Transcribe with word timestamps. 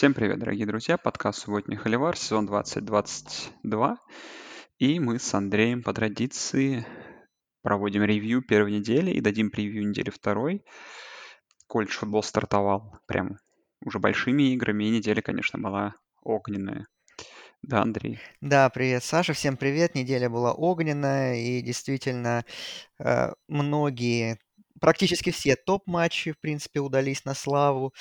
Всем 0.00 0.14
привет, 0.14 0.38
дорогие 0.38 0.64
друзья! 0.64 0.96
Подкаст 0.96 1.40
«Субботний 1.40 1.76
Холивар», 1.76 2.16
сезон 2.16 2.46
2022. 2.46 3.98
И 4.78 4.98
мы 4.98 5.18
с 5.18 5.34
Андреем 5.34 5.82
по 5.82 5.92
традиции 5.92 6.86
проводим 7.60 8.04
ревью 8.04 8.40
первой 8.40 8.72
недели 8.72 9.10
и 9.10 9.20
дадим 9.20 9.50
превью 9.50 9.86
недели 9.86 10.08
второй. 10.08 10.64
Колледж 11.66 11.98
футбол 11.98 12.22
стартовал 12.22 12.96
прям 13.04 13.36
уже 13.84 13.98
большими 13.98 14.54
играми, 14.54 14.84
и 14.84 14.90
неделя, 14.90 15.20
конечно, 15.20 15.58
была 15.58 15.96
огненная. 16.22 16.86
Да, 17.60 17.82
Андрей? 17.82 18.20
Да, 18.40 18.70
привет, 18.70 19.04
Саша, 19.04 19.34
всем 19.34 19.58
привет. 19.58 19.94
Неделя 19.94 20.30
была 20.30 20.54
огненная, 20.54 21.34
и 21.34 21.60
действительно 21.60 22.46
э, 22.98 23.32
многие 23.48 24.38
практически 24.80 25.30
все 25.30 25.56
топ-матчи, 25.56 26.32
в 26.32 26.38
принципе, 26.38 26.80
удались 26.80 27.24
на 27.24 27.34
славу. 27.34 27.94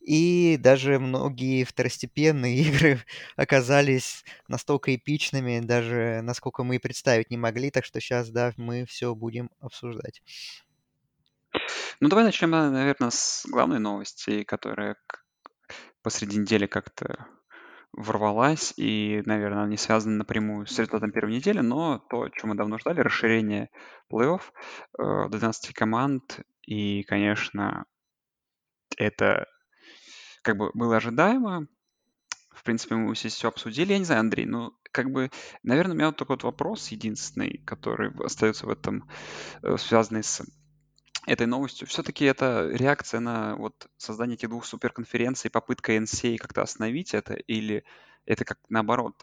И 0.00 0.56
даже 0.58 0.98
многие 0.98 1.64
второстепенные 1.64 2.62
игры 2.62 3.04
оказались 3.36 4.24
настолько 4.48 4.94
эпичными, 4.94 5.60
даже 5.60 6.20
насколько 6.22 6.64
мы 6.64 6.76
и 6.76 6.78
представить 6.78 7.30
не 7.30 7.36
могли. 7.36 7.70
Так 7.70 7.84
что 7.84 8.00
сейчас, 8.00 8.30
да, 8.30 8.52
мы 8.56 8.86
все 8.86 9.14
будем 9.14 9.50
обсуждать. 9.60 10.22
Ну, 12.00 12.08
давай 12.08 12.24
начнем, 12.24 12.50
наверное, 12.50 13.10
с 13.10 13.44
главной 13.46 13.78
новости, 13.78 14.44
которая 14.44 14.96
посреди 16.02 16.38
недели 16.38 16.66
как-то 16.66 17.26
ворвалась, 17.92 18.72
и, 18.76 19.22
наверное, 19.26 19.66
не 19.66 19.76
связана 19.76 20.16
напрямую 20.18 20.66
с 20.66 20.78
результатом 20.78 21.10
первой 21.10 21.34
недели, 21.34 21.60
но 21.60 21.98
то, 21.98 22.28
чем 22.28 22.50
мы 22.50 22.56
давно 22.56 22.78
ждали, 22.78 23.00
расширение 23.00 23.70
плей-офф 24.10 24.42
э, 24.98 25.28
12 25.28 25.74
команд, 25.74 26.40
и, 26.62 27.02
конечно, 27.02 27.84
это 28.96 29.46
как 30.42 30.56
бы 30.56 30.70
было 30.74 30.96
ожидаемо. 30.96 31.66
В 32.50 32.62
принципе, 32.62 32.94
мы 32.94 33.14
здесь 33.16 33.34
все 33.34 33.48
обсудили. 33.48 33.92
Я 33.92 33.98
не 33.98 34.04
знаю, 34.04 34.20
Андрей, 34.20 34.46
ну, 34.46 34.72
как 34.92 35.10
бы, 35.10 35.30
наверное, 35.62 35.94
у 35.94 35.96
меня 35.96 36.06
вот 36.06 36.16
такой 36.16 36.36
вот 36.36 36.44
вопрос 36.44 36.88
единственный, 36.88 37.58
который 37.64 38.12
остается 38.24 38.66
в 38.66 38.70
этом, 38.70 39.08
э, 39.62 39.76
связанный 39.78 40.22
с 40.22 40.42
этой 41.26 41.46
новостью. 41.46 41.86
Все-таки 41.86 42.24
это 42.24 42.68
реакция 42.72 43.20
на 43.20 43.56
вот 43.56 43.88
создание 43.96 44.36
этих 44.36 44.48
двух 44.48 44.64
суперконференций, 44.64 45.50
попытка 45.50 45.96
NCA 45.96 46.36
как-то 46.38 46.62
остановить 46.62 47.14
это, 47.14 47.34
или 47.34 47.84
это 48.26 48.44
как 48.44 48.58
наоборот 48.68 49.14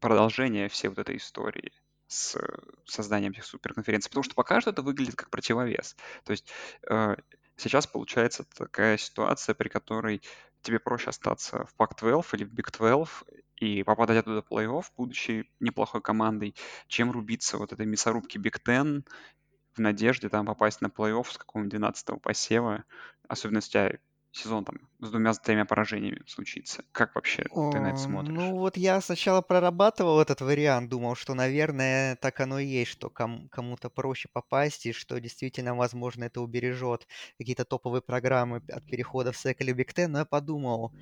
продолжение 0.00 0.68
всей 0.68 0.88
вот 0.88 0.98
этой 0.98 1.16
истории 1.16 1.72
с 2.06 2.38
созданием 2.84 3.32
этих 3.32 3.44
суперконференций? 3.44 4.10
Потому 4.10 4.24
что 4.24 4.34
пока 4.34 4.60
что 4.60 4.70
это 4.70 4.82
выглядит 4.82 5.16
как 5.16 5.30
противовес. 5.30 5.96
То 6.24 6.32
есть 6.32 6.48
э, 6.88 7.16
сейчас 7.56 7.86
получается 7.86 8.44
такая 8.56 8.96
ситуация, 8.98 9.54
при 9.54 9.68
которой 9.68 10.22
тебе 10.62 10.78
проще 10.78 11.10
остаться 11.10 11.66
в 11.66 11.80
Pac-12 11.80 12.26
или 12.32 12.44
в 12.44 12.52
Big 12.52 12.76
12 12.76 13.08
и 13.56 13.82
попадать 13.82 14.18
оттуда 14.18 14.42
в 14.42 14.52
плей-офф, 14.52 14.84
будучи 14.96 15.48
неплохой 15.60 16.02
командой, 16.02 16.54
чем 16.88 17.10
рубиться 17.10 17.56
вот 17.56 17.72
этой 17.72 17.86
мясорубки 17.86 18.36
Big 18.36 18.60
Ten 18.64 19.04
в 19.76 19.80
надежде 19.80 20.28
там 20.28 20.46
попасть 20.46 20.80
на 20.80 20.88
плей-офф 20.88 21.24
с 21.30 21.38
какого-нибудь 21.38 21.70
12 21.70 22.18
посева, 22.18 22.84
особенно 23.28 23.58
если 23.58 23.68
у 23.68 23.72
тебя 23.88 23.98
сезон 24.32 24.64
там 24.64 24.90
с 25.00 25.10
двумя-тремя 25.10 25.64
поражениями 25.64 26.22
случится. 26.26 26.84
Как 26.92 27.14
вообще 27.14 27.46
ты 27.70 27.80
на 27.80 27.88
это 27.90 28.00
смотришь? 28.00 28.54
Ну 28.54 28.58
вот 28.58 28.76
я 28.76 29.00
сначала 29.00 29.40
прорабатывал 29.42 30.20
этот 30.20 30.40
вариант, 30.40 30.90
думал, 30.90 31.14
что, 31.14 31.34
наверное, 31.34 32.16
так 32.16 32.40
оно 32.40 32.58
и 32.58 32.66
есть, 32.66 32.90
что 32.92 33.10
ком- 33.10 33.48
кому-то 33.50 33.90
проще 33.90 34.28
попасть, 34.32 34.86
и 34.86 34.92
что 34.92 35.20
действительно, 35.20 35.74
возможно, 35.74 36.24
это 36.24 36.40
убережет 36.40 37.06
какие-то 37.38 37.64
топовые 37.64 38.02
программы 38.02 38.62
от 38.68 38.86
перехода 38.88 39.32
в 39.32 39.36
SEC 39.36 39.60
или 39.60 39.74
Big 39.74 39.94
Ten, 39.94 40.08
но 40.08 40.18
я 40.20 40.24
подумал, 40.24 40.92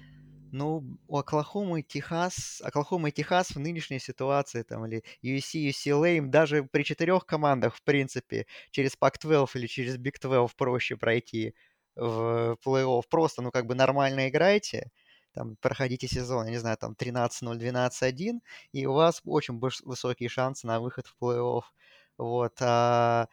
ну, 0.54 0.84
у 1.08 1.18
Оклахомы 1.18 1.80
и 1.80 1.82
Техас, 1.82 2.62
Оклахома 2.64 3.08
и 3.08 3.12
Техас 3.12 3.50
в 3.50 3.58
нынешней 3.58 3.98
ситуации, 3.98 4.62
там, 4.62 4.86
или 4.86 5.02
USC, 5.22 5.68
UCLA, 5.70 6.16
им 6.18 6.30
даже 6.30 6.62
при 6.64 6.84
четырех 6.84 7.26
командах, 7.26 7.74
в 7.74 7.82
принципе, 7.82 8.46
через 8.70 8.96
Pac-12 8.96 9.48
или 9.54 9.66
через 9.66 9.96
Big 9.96 10.20
12 10.20 10.56
проще 10.56 10.96
пройти 10.96 11.54
в 11.96 12.56
плей-офф. 12.64 13.02
Просто, 13.10 13.42
ну, 13.42 13.50
как 13.50 13.66
бы 13.66 13.74
нормально 13.74 14.28
играйте, 14.28 14.90
там, 15.32 15.56
проходите 15.60 16.06
сезон, 16.06 16.46
я 16.46 16.52
не 16.52 16.58
знаю, 16.58 16.76
там, 16.76 16.94
13-0, 16.94 17.58
12-1, 17.58 18.40
и 18.72 18.86
у 18.86 18.92
вас 18.92 19.20
очень 19.24 19.58
высокие 19.58 20.28
шансы 20.28 20.66
на 20.66 20.80
выход 20.80 21.06
в 21.06 21.16
плей-офф. 21.20 21.62
Вот, 22.16 22.54
а 22.60 23.28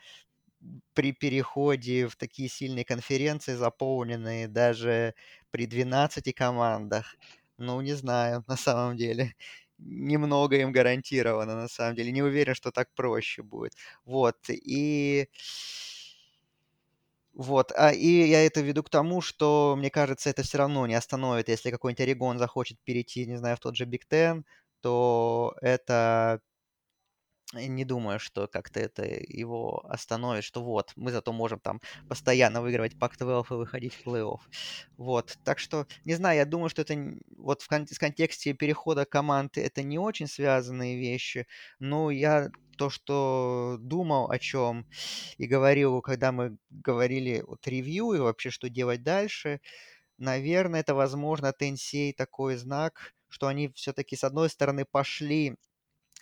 при 0.93 1.11
переходе 1.11 2.07
в 2.07 2.15
такие 2.15 2.49
сильные 2.49 2.85
конференции, 2.85 3.55
заполненные 3.55 4.47
даже 4.47 5.13
при 5.51 5.65
12 5.67 6.33
командах, 6.33 7.15
ну, 7.57 7.81
не 7.81 7.93
знаю, 7.93 8.43
на 8.47 8.57
самом 8.57 8.97
деле. 8.97 9.35
Немного 9.79 10.57
им 10.57 10.71
гарантировано, 10.71 11.55
на 11.55 11.67
самом 11.67 11.95
деле. 11.95 12.11
Не 12.11 12.21
уверен, 12.23 12.53
что 12.55 12.71
так 12.71 12.89
проще 12.95 13.41
будет. 13.43 13.73
Вот, 14.05 14.37
и... 14.49 15.27
Вот, 17.33 17.71
а, 17.77 17.91
и 17.93 18.07
я 18.27 18.45
это 18.45 18.59
веду 18.61 18.83
к 18.83 18.89
тому, 18.89 19.21
что, 19.21 19.75
мне 19.77 19.89
кажется, 19.89 20.29
это 20.29 20.43
все 20.43 20.57
равно 20.57 20.85
не 20.85 20.95
остановит. 20.95 21.47
Если 21.47 21.71
какой-нибудь 21.71 22.01
Орегон 22.01 22.37
захочет 22.37 22.77
перейти, 22.83 23.25
не 23.25 23.37
знаю, 23.37 23.55
в 23.55 23.59
тот 23.61 23.75
же 23.77 23.85
Биг 23.85 24.05
Тен, 24.05 24.45
то 24.81 25.55
это 25.61 26.41
не 27.53 27.85
думаю, 27.85 28.19
что 28.19 28.47
как-то 28.47 28.79
это 28.79 29.03
его 29.05 29.83
остановит, 29.89 30.43
что 30.43 30.63
вот, 30.63 30.91
мы 30.95 31.11
зато 31.11 31.33
можем 31.33 31.59
там 31.59 31.81
постоянно 32.07 32.61
выигрывать 32.61 32.97
Пак-12 32.97 33.51
и 33.51 33.53
выходить 33.55 33.93
в 33.95 34.07
плей-офф. 34.07 34.39
Вот, 34.97 35.37
так 35.43 35.59
что, 35.59 35.87
не 36.05 36.13
знаю, 36.15 36.37
я 36.37 36.45
думаю, 36.45 36.69
что 36.69 36.81
это 36.83 36.95
вот 37.37 37.61
в, 37.61 37.67
кон- 37.67 37.87
контексте 37.99 38.53
перехода 38.53 39.05
команд 39.05 39.57
это 39.57 39.83
не 39.83 39.99
очень 39.99 40.27
связанные 40.27 40.97
вещи, 40.97 41.47
но 41.79 42.11
я 42.11 42.49
то, 42.77 42.89
что 42.89 43.77
думал 43.79 44.31
о 44.31 44.39
чем 44.39 44.87
и 45.37 45.45
говорил, 45.45 46.01
когда 46.01 46.31
мы 46.31 46.57
говорили 46.69 47.43
вот 47.45 47.67
ревью 47.67 48.13
и 48.13 48.19
вообще, 48.19 48.49
что 48.49 48.69
делать 48.69 49.03
дальше, 49.03 49.61
наверное, 50.17 50.81
это, 50.81 50.95
возможно, 50.95 51.53
NCA 51.59 52.13
такой 52.13 52.55
знак, 52.55 53.13
что 53.29 53.47
они 53.47 53.69
все-таки, 53.75 54.15
с 54.15 54.23
одной 54.23 54.49
стороны, 54.49 54.85
пошли 54.89 55.55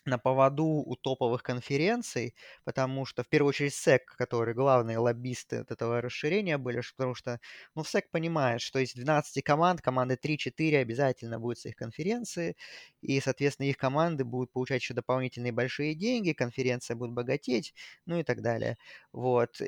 на 0.09 0.17
поводу 0.19 0.65
у 0.65 0.95
топовых 0.95 1.43
конференций, 1.43 2.35
потому 2.65 3.05
что, 3.05 3.23
в 3.23 3.29
первую 3.29 3.49
очередь, 3.49 3.73
SEC, 3.73 4.15
которые 4.17 4.55
главные 4.55 4.97
лоббисты 4.97 5.57
от 5.57 5.71
этого 5.71 6.01
расширения 6.01 6.57
были, 6.57 6.81
потому 6.97 7.15
что, 7.15 7.39
ну, 7.75 7.83
SEC 7.83 8.09
понимает, 8.11 8.61
что 8.61 8.79
из 8.79 8.93
12 8.93 9.41
команд, 9.41 9.81
команды 9.81 10.15
3-4 10.17 10.79
обязательно 10.79 11.39
будут 11.39 11.59
с 11.59 11.65
их 11.65 11.75
конференции, 11.75 12.55
и, 13.01 13.19
соответственно, 13.21 13.67
их 13.67 13.77
команды 13.77 14.23
будут 14.25 14.51
получать 14.51 14.81
еще 14.81 14.93
дополнительные 14.93 15.51
большие 15.51 15.95
деньги, 15.95 16.33
конференция 16.33 16.95
будет 16.95 17.11
богатеть, 17.11 17.73
ну 18.05 18.19
и 18.19 18.23
так 18.23 18.41
далее. 18.41 18.77
Вот. 19.13 19.61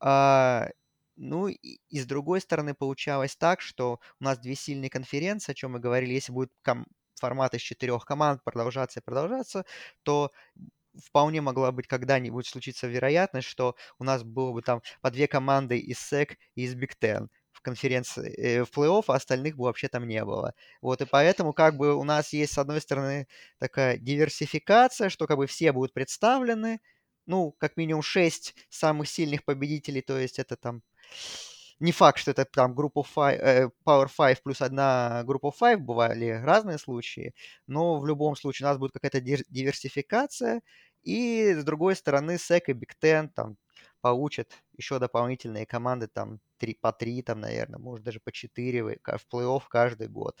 А, 0.00 0.68
ну, 1.16 1.48
и, 1.48 1.80
и 1.90 2.00
с 2.00 2.06
другой 2.06 2.40
стороны, 2.40 2.74
получалось 2.74 3.36
так, 3.36 3.60
что 3.60 4.00
у 4.20 4.24
нас 4.24 4.38
две 4.38 4.54
сильные 4.54 4.90
конференции, 4.90 5.52
о 5.52 5.54
чем 5.54 5.72
мы 5.72 5.80
говорили, 5.80 6.12
если 6.14 6.32
будет 6.32 6.50
ком- 6.62 6.86
формат 7.18 7.54
из 7.54 7.60
четырех 7.62 8.04
команд 8.04 8.42
продолжаться 8.44 9.00
и 9.00 9.02
продолжаться, 9.02 9.64
то 10.02 10.32
вполне 11.06 11.40
могла 11.40 11.72
быть 11.72 11.86
когда-нибудь 11.86 12.46
случиться 12.46 12.86
вероятность, 12.86 13.48
что 13.48 13.76
у 13.98 14.04
нас 14.04 14.22
было 14.24 14.52
бы 14.52 14.62
там 14.62 14.82
по 15.00 15.10
две 15.10 15.28
команды 15.28 15.78
из 15.78 15.98
SEC 15.98 16.36
и 16.54 16.62
из 16.64 16.74
Big 16.74 16.92
Ten 17.00 17.28
в 17.52 17.60
конференции, 17.62 18.32
э, 18.36 18.64
в 18.64 18.70
плей-офф, 18.70 19.04
а 19.08 19.14
остальных 19.14 19.56
бы 19.56 19.64
вообще 19.64 19.88
там 19.88 20.06
не 20.06 20.24
было. 20.24 20.54
Вот, 20.80 21.00
и 21.02 21.06
поэтому 21.06 21.52
как 21.52 21.76
бы 21.76 21.94
у 21.96 22.04
нас 22.04 22.32
есть, 22.32 22.52
с 22.54 22.58
одной 22.58 22.80
стороны, 22.80 23.26
такая 23.58 23.98
диверсификация, 23.98 25.08
что 25.08 25.26
как 25.26 25.36
бы 25.38 25.46
все 25.46 25.72
будут 25.72 25.92
представлены, 25.92 26.80
ну, 27.26 27.52
как 27.58 27.76
минимум 27.76 28.02
шесть 28.02 28.54
самых 28.70 29.08
сильных 29.08 29.44
победителей, 29.44 30.02
то 30.02 30.18
есть 30.18 30.38
это 30.38 30.56
там 30.56 30.82
не 31.80 31.92
факт, 31.92 32.18
что 32.18 32.30
это 32.32 32.44
там 32.44 32.74
группа 32.74 33.02
5, 33.04 33.40
э, 33.40 33.68
Power 33.86 34.08
5 34.08 34.42
плюс 34.42 34.60
одна 34.62 35.22
группа 35.24 35.50
5, 35.52 35.80
бывали 35.80 36.30
разные 36.44 36.78
случаи, 36.78 37.34
но 37.66 37.98
в 37.98 38.06
любом 38.06 38.36
случае 38.36 38.66
у 38.66 38.70
нас 38.70 38.78
будет 38.78 38.92
какая-то 38.92 39.20
диверсификация, 39.20 40.62
и 41.02 41.54
с 41.54 41.64
другой 41.64 41.96
стороны 41.96 42.38
SEC 42.38 42.64
и 42.68 42.72
Big 42.72 42.92
Ten 43.02 43.28
там 43.34 43.56
получат 44.00 44.52
еще 44.76 44.98
дополнительные 44.98 45.66
команды, 45.66 46.08
там 46.08 46.40
3, 46.58 46.74
по 46.80 46.92
3, 46.92 47.22
там, 47.22 47.40
наверное, 47.40 47.78
может 47.78 48.04
даже 48.04 48.20
по 48.20 48.32
4 48.32 48.82
в 48.82 49.26
плей-офф 49.32 49.62
каждый 49.68 50.08
год. 50.08 50.40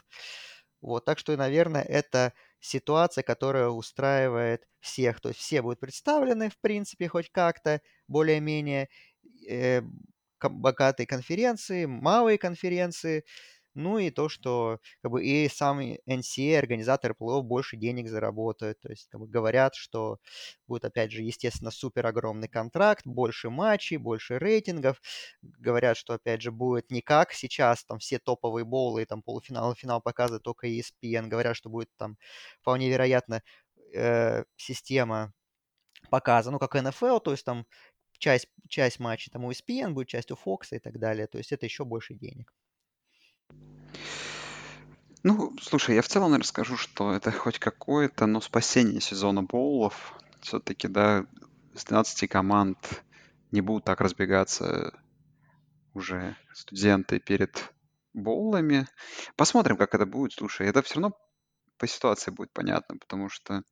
Вот, 0.80 1.04
так 1.04 1.18
что, 1.18 1.36
наверное, 1.36 1.82
это 1.82 2.32
ситуация, 2.60 3.22
которая 3.24 3.68
устраивает 3.68 4.68
всех. 4.80 5.20
То 5.20 5.30
есть 5.30 5.40
все 5.40 5.60
будут 5.62 5.80
представлены, 5.80 6.50
в 6.50 6.58
принципе, 6.60 7.08
хоть 7.08 7.30
как-то, 7.30 7.80
более-менее. 8.06 8.88
Богатые 10.40 11.06
конференции, 11.06 11.86
малые 11.86 12.38
конференции, 12.38 13.24
Ну 13.74 13.98
и 13.98 14.10
то, 14.10 14.28
что 14.28 14.80
как 15.02 15.12
бы 15.12 15.24
и 15.24 15.48
сам 15.48 15.80
NCAA, 15.80 16.58
организаторы 16.58 17.14
плей-офф 17.14 17.42
больше 17.42 17.76
денег 17.76 18.08
заработают. 18.08 18.80
То 18.80 18.88
есть 18.90 19.08
как 19.08 19.20
бы 19.20 19.28
говорят, 19.28 19.74
что 19.76 20.18
будет, 20.66 20.84
опять 20.84 21.12
же, 21.12 21.22
естественно, 21.22 21.70
супер 21.70 22.06
огромный 22.06 22.48
контракт, 22.48 23.06
больше 23.06 23.50
матчей, 23.50 23.96
больше 23.98 24.38
рейтингов. 24.38 25.00
Говорят, 25.42 25.96
что, 25.96 26.14
опять 26.14 26.42
же, 26.42 26.50
будет 26.50 26.90
не 26.90 27.02
как 27.02 27.32
сейчас, 27.32 27.84
там 27.84 27.98
все 28.00 28.18
топовые 28.18 28.64
боулы, 28.64 29.06
там 29.06 29.22
полуфинал 29.22 29.74
финал 29.76 30.00
показывают 30.00 30.42
только 30.42 30.66
ESPN. 30.66 31.28
Говорят, 31.28 31.56
что 31.56 31.70
будет 31.70 31.88
там 31.96 32.16
вполне 32.60 32.88
вероятно 32.90 33.42
э, 33.94 34.44
система 34.56 35.32
показа, 36.10 36.50
ну, 36.50 36.58
как 36.58 36.74
НФЛ, 36.74 37.18
то 37.20 37.32
есть 37.32 37.44
там 37.44 37.66
часть, 38.18 38.48
часть 38.68 39.00
матчей 39.00 39.30
там 39.30 39.44
у 39.44 39.50
ESPN 39.50 39.92
будет, 39.92 40.08
часть 40.08 40.30
у 40.30 40.34
Fox 40.34 40.68
и 40.72 40.78
так 40.78 40.98
далее. 40.98 41.26
То 41.26 41.38
есть 41.38 41.52
это 41.52 41.66
еще 41.66 41.84
больше 41.84 42.14
денег. 42.14 42.52
Ну, 45.24 45.56
слушай, 45.60 45.94
я 45.94 46.02
в 46.02 46.08
целом 46.08 46.30
наверное, 46.30 46.46
скажу, 46.46 46.76
что 46.76 47.12
это 47.12 47.32
хоть 47.32 47.58
какое-то, 47.58 48.26
но 48.26 48.40
спасение 48.40 49.00
сезона 49.00 49.42
боулов. 49.42 50.14
Все-таки, 50.40 50.86
да, 50.86 51.26
с 51.74 51.84
12 51.84 52.28
команд 52.28 52.78
не 53.50 53.60
будут 53.60 53.84
так 53.84 54.00
разбегаться 54.00 54.92
уже 55.94 56.36
студенты 56.54 57.18
перед 57.18 57.72
боулами. 58.14 58.86
Посмотрим, 59.36 59.76
как 59.76 59.94
это 59.94 60.06
будет. 60.06 60.32
Слушай, 60.32 60.68
это 60.68 60.82
все 60.82 60.94
равно 60.94 61.18
по 61.78 61.86
ситуации 61.86 62.30
будет 62.30 62.52
понятно, 62.52 62.96
потому 62.98 63.28
что 63.28 63.62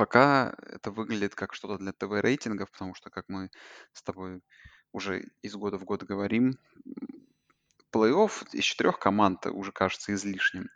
пока 0.00 0.54
это 0.62 0.90
выглядит 0.90 1.34
как 1.34 1.52
что-то 1.52 1.76
для 1.76 1.92
ТВ-рейтингов, 1.92 2.70
потому 2.70 2.94
что, 2.94 3.10
как 3.10 3.26
мы 3.28 3.50
с 3.92 4.02
тобой 4.02 4.40
уже 4.92 5.28
из 5.42 5.54
года 5.56 5.76
в 5.76 5.84
год 5.84 6.04
говорим, 6.04 6.54
плей-офф 7.92 8.48
из 8.52 8.64
четырех 8.64 8.98
команд 8.98 9.44
уже 9.44 9.72
кажется 9.72 10.14
излишним, 10.14 10.70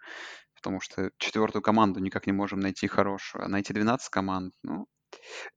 потому 0.55 0.79
что 0.79 1.11
четвертую 1.17 1.63
команду 1.63 2.01
никак 2.01 2.27
не 2.27 2.35
можем 2.35 2.61
найти 2.61 2.87
хорошую, 2.87 3.47
а 3.47 3.49
найти 3.49 3.73
12 3.73 4.11
команд, 4.11 4.53
ну, 4.63 4.89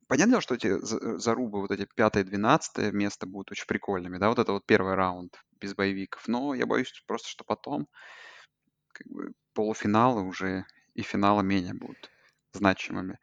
понятно, 0.08 0.40
что 0.40 0.56
эти 0.56 0.72
зарубы, 1.20 1.60
вот 1.60 1.72
эти 1.72 1.90
пятое, 1.94 2.24
двенадцатое 2.24 2.94
место 2.94 3.28
будут 3.28 3.52
очень 3.52 3.68
прикольными, 3.68 4.18
да, 4.18 4.30
вот 4.30 4.40
это 4.40 4.54
вот 4.54 4.66
первый 4.66 4.94
раунд 4.94 5.44
без 5.60 5.76
боевиков, 5.76 6.26
но 6.30 6.54
я 6.54 6.66
боюсь 6.66 6.94
просто, 7.06 7.28
что 7.28 7.44
потом 7.44 7.90
как 8.94 9.08
бы 9.08 9.34
полуфиналы 9.54 10.22
уже 10.22 10.64
и 10.94 11.02
финалы 11.02 11.44
менее 11.44 11.74
будут 11.74 12.10
значимыми 12.58 13.20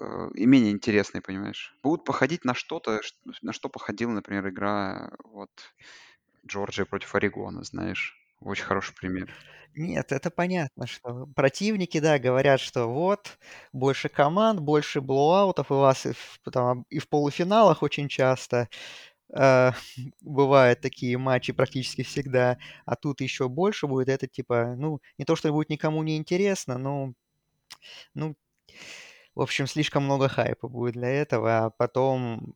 э, 0.00 0.30
и 0.34 0.46
менее 0.46 0.72
интересные, 0.72 1.22
понимаешь. 1.22 1.76
Будут 1.82 2.04
походить 2.04 2.44
на 2.44 2.54
что-то, 2.54 3.00
на 3.42 3.52
что 3.52 3.68
походила, 3.68 4.12
например, 4.12 4.48
игра 4.48 5.12
вот 5.24 5.50
Джорджия 6.46 6.86
против 6.86 7.14
Орегона, 7.14 7.62
знаешь. 7.64 8.16
Очень 8.40 8.64
хороший 8.64 8.94
пример. 8.94 9.32
Нет, 9.74 10.12
это 10.12 10.30
понятно, 10.30 10.86
что 10.86 11.26
противники, 11.34 11.98
да, 11.98 12.18
говорят, 12.18 12.60
что 12.60 12.86
вот, 12.88 13.38
больше 13.72 14.08
команд, 14.10 14.60
больше 14.60 15.00
блоуаутов, 15.00 15.70
у 15.70 15.76
вас 15.76 16.04
и 16.06 16.12
в, 16.12 16.40
там, 16.52 16.84
и 16.90 16.98
в 16.98 17.08
полуфиналах 17.08 17.82
очень 17.82 18.08
часто 18.08 18.68
э, 19.34 19.72
бывают 20.22 20.80
такие 20.82 21.18
матчи 21.18 21.52
практически 21.52 22.02
всегда, 22.02 22.58
а 22.86 22.96
тут 22.96 23.20
еще 23.22 23.48
больше 23.48 23.86
будет, 23.86 24.08
это 24.10 24.26
типа, 24.28 24.74
ну, 24.76 25.00
не 25.18 25.24
то, 25.24 25.36
что 25.36 25.52
будет 25.52 25.70
никому 25.70 26.02
не 26.02 26.16
интересно, 26.18 26.78
но, 26.78 27.14
ну, 28.14 28.34
в 29.34 29.40
общем, 29.40 29.66
слишком 29.66 30.04
много 30.04 30.28
хайпа 30.28 30.68
будет 30.68 30.94
для 30.94 31.08
этого, 31.08 31.66
а 31.66 31.70
потом 31.70 32.54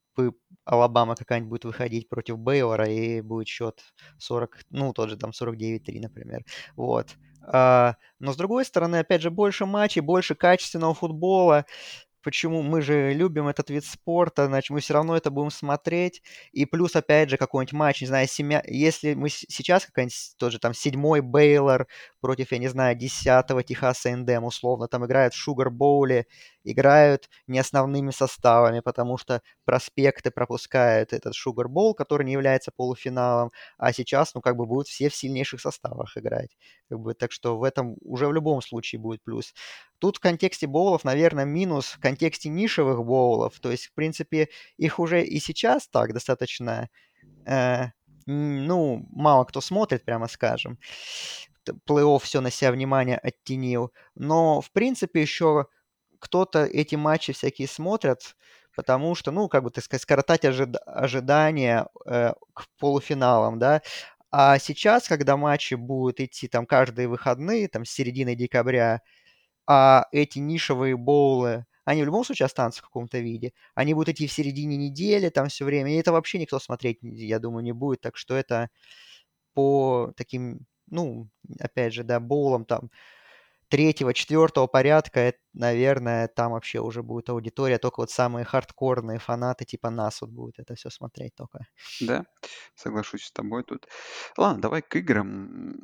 Алабама 0.65 1.15
какая-нибудь 1.17 1.51
будет 1.51 1.65
выходить 1.65 2.09
против 2.09 2.39
Бейлора, 2.39 2.89
и 2.89 3.21
будет 3.23 3.49
счет 3.49 3.81
40, 4.19 4.59
ну, 4.71 4.93
тот 4.93 5.11
же 5.11 5.17
там 5.17 5.31
49-3, 5.31 6.01
например. 6.01 6.45
Вот. 6.77 7.17
А, 7.49 7.97
но 8.19 8.33
с 8.33 8.37
другой 8.37 8.65
стороны, 8.65 8.97
опять 8.97 9.23
же, 9.23 9.31
больше 9.31 9.67
матчей, 9.67 10.01
больше 10.01 10.35
качественного 10.35 10.95
футбола 10.95 11.65
почему 12.27 12.61
мы 12.61 12.83
же 12.83 13.15
любим 13.15 13.47
этот 13.47 13.71
вид 13.71 13.85
спорта, 13.85 14.47
значит, 14.47 14.71
мы 14.71 14.81
все 14.81 14.95
равно 14.95 15.17
это 15.17 15.31
будем 15.31 15.53
смотреть. 15.53 16.23
И 16.51 16.67
плюс, 16.67 16.97
опять 16.97 17.31
же, 17.31 17.37
какой-нибудь 17.37 17.73
матч, 17.73 18.01
не 18.01 18.09
знаю, 18.09 18.27
семья... 18.27 18.65
если 18.67 19.15
мы 19.15 19.29
сейчас 19.29 19.87
какой-нибудь 19.87 20.35
тоже 20.37 20.59
там 20.59 20.75
седьмой 20.75 21.21
Бейлор 21.21 21.87
против, 22.21 22.51
я 22.51 22.59
не 22.59 22.67
знаю, 22.67 22.97
десятого 22.97 23.63
Техаса 23.63 24.11
Эндем, 24.11 24.43
условно, 24.43 24.89
там 24.89 25.07
играют 25.07 25.35
в 25.35 25.37
Шугар 25.37 25.71
Боуле, 25.71 26.27
играют 26.67 27.29
не 27.47 27.59
основными 27.59 28.11
составами, 28.11 28.81
потому 28.81 29.19
что 29.19 29.43
проспекты 29.65 30.31
пропускают 30.31 31.13
этот 31.13 31.35
Шугар 31.35 31.69
Боул, 31.69 31.95
который 31.95 32.25
не 32.25 32.33
является 32.33 32.71
полуфиналом, 32.71 33.53
а 33.79 33.93
сейчас, 33.93 34.35
ну, 34.35 34.41
как 34.41 34.57
бы 34.57 34.67
будут 34.67 34.89
все 34.89 35.09
в 35.09 35.15
сильнейших 35.15 35.61
составах 35.61 36.17
играть. 36.17 36.57
Как 36.89 36.99
бы, 36.99 37.15
так 37.15 37.33
что 37.33 37.59
в 37.59 37.65
этом 37.65 37.97
уже 38.03 38.27
в 38.27 38.33
любом 38.33 38.63
случае 38.63 39.01
будет 39.01 39.23
плюс. 39.23 39.55
Тут 39.99 40.17
в 40.19 40.21
контексте 40.21 40.67
боулов, 40.67 41.05
наверное, 41.05 41.45
минус 41.45 41.87
в 41.87 42.01
контексте 42.01 42.49
нишевых 42.49 43.05
боулов. 43.05 43.59
То 43.61 43.71
есть, 43.71 43.87
в 43.87 43.95
принципе, 43.95 44.49
их 44.77 44.99
уже 44.99 45.25
и 45.25 45.39
сейчас 45.41 45.89
так 45.89 46.13
достаточно, 46.13 46.89
э, 47.47 47.87
ну, 48.27 49.07
мало 49.11 49.45
кто 49.45 49.61
смотрит, 49.61 50.05
прямо 50.05 50.29
скажем. 50.29 50.79
Плей-офф 51.89 52.21
все 52.23 52.41
на 52.41 52.51
себя 52.51 52.73
внимание 52.73 53.19
оттенил. 53.19 53.93
Но, 54.15 54.61
в 54.61 54.71
принципе, 54.73 55.23
еще 55.23 55.67
кто-то 56.21 56.65
эти 56.65 56.95
матчи 56.97 57.33
всякие 57.33 57.69
смотрят, 57.69 58.37
потому 58.77 59.15
что, 59.15 59.31
ну, 59.33 59.49
как 59.49 59.65
бы, 59.65 59.71
так 59.71 59.85
сказать, 59.85 60.03
скоротать 60.03 60.45
ожид- 60.45 60.77
ожидания 60.87 61.89
э, 62.07 62.33
к 62.55 62.67
полуфиналам, 62.79 63.59
да. 63.59 63.83
А 64.31 64.59
сейчас, 64.59 65.09
когда 65.09 65.37
матчи 65.37 65.75
будут 65.75 66.21
идти 66.21 66.49
там 66.49 66.67
каждые 66.67 67.09
выходные, 67.09 67.69
там 67.69 67.85
с 67.85 67.91
середины 67.91 68.35
декабря, 68.35 69.01
а 69.67 70.07
эти 70.13 70.39
нишевые 70.39 70.97
боулы, 70.97 71.67
они 71.85 72.03
в 72.03 72.07
любом 72.07 72.25
случае 72.25 72.47
останутся 72.47 72.81
в 72.81 72.87
каком-то 72.87 73.19
виде. 73.19 73.53
Они 73.75 73.95
будут 73.95 74.11
идти 74.11 74.27
в 74.27 74.33
середине 74.33 74.77
недели, 74.77 75.29
там 75.29 75.49
все 75.49 75.65
время. 75.65 75.93
И 75.93 75.97
это 75.99 76.13
вообще 76.13 76.39
никто 76.39 76.59
смотреть, 76.59 76.99
я 77.03 77.39
думаю, 77.39 77.63
не 77.65 77.73
будет. 77.73 78.01
Так 78.01 78.17
что 78.17 78.35
это 78.37 78.71
по 79.55 80.13
таким, 80.17 80.61
ну, 80.89 81.29
опять 81.61 81.95
же, 81.95 82.05
да, 82.05 82.21
боулам 82.21 82.65
там 82.65 82.91
третьего, 83.69 84.15
четвертого 84.15 84.67
порядка, 84.67 85.21
это, 85.21 85.39
наверное, 85.53 86.29
там 86.29 86.53
вообще 86.53 86.81
уже 86.81 87.03
будет 87.03 87.29
аудитория, 87.29 87.79
только 87.79 88.01
вот 88.01 88.11
самые 88.11 88.45
хардкорные 88.45 89.19
фанаты 89.19 89.65
типа 89.65 89.91
нас 89.91 90.21
вот 90.21 90.31
будут 90.31 90.59
это 90.59 90.75
все 90.75 90.91
смотреть 90.91 91.35
только. 91.35 91.61
Да, 92.01 92.25
соглашусь 92.75 93.25
с 93.25 93.33
тобой 93.33 93.65
тут. 93.65 93.87
Ладно, 94.37 94.63
давай 94.63 94.83
к 94.83 94.95
играм. 94.97 95.75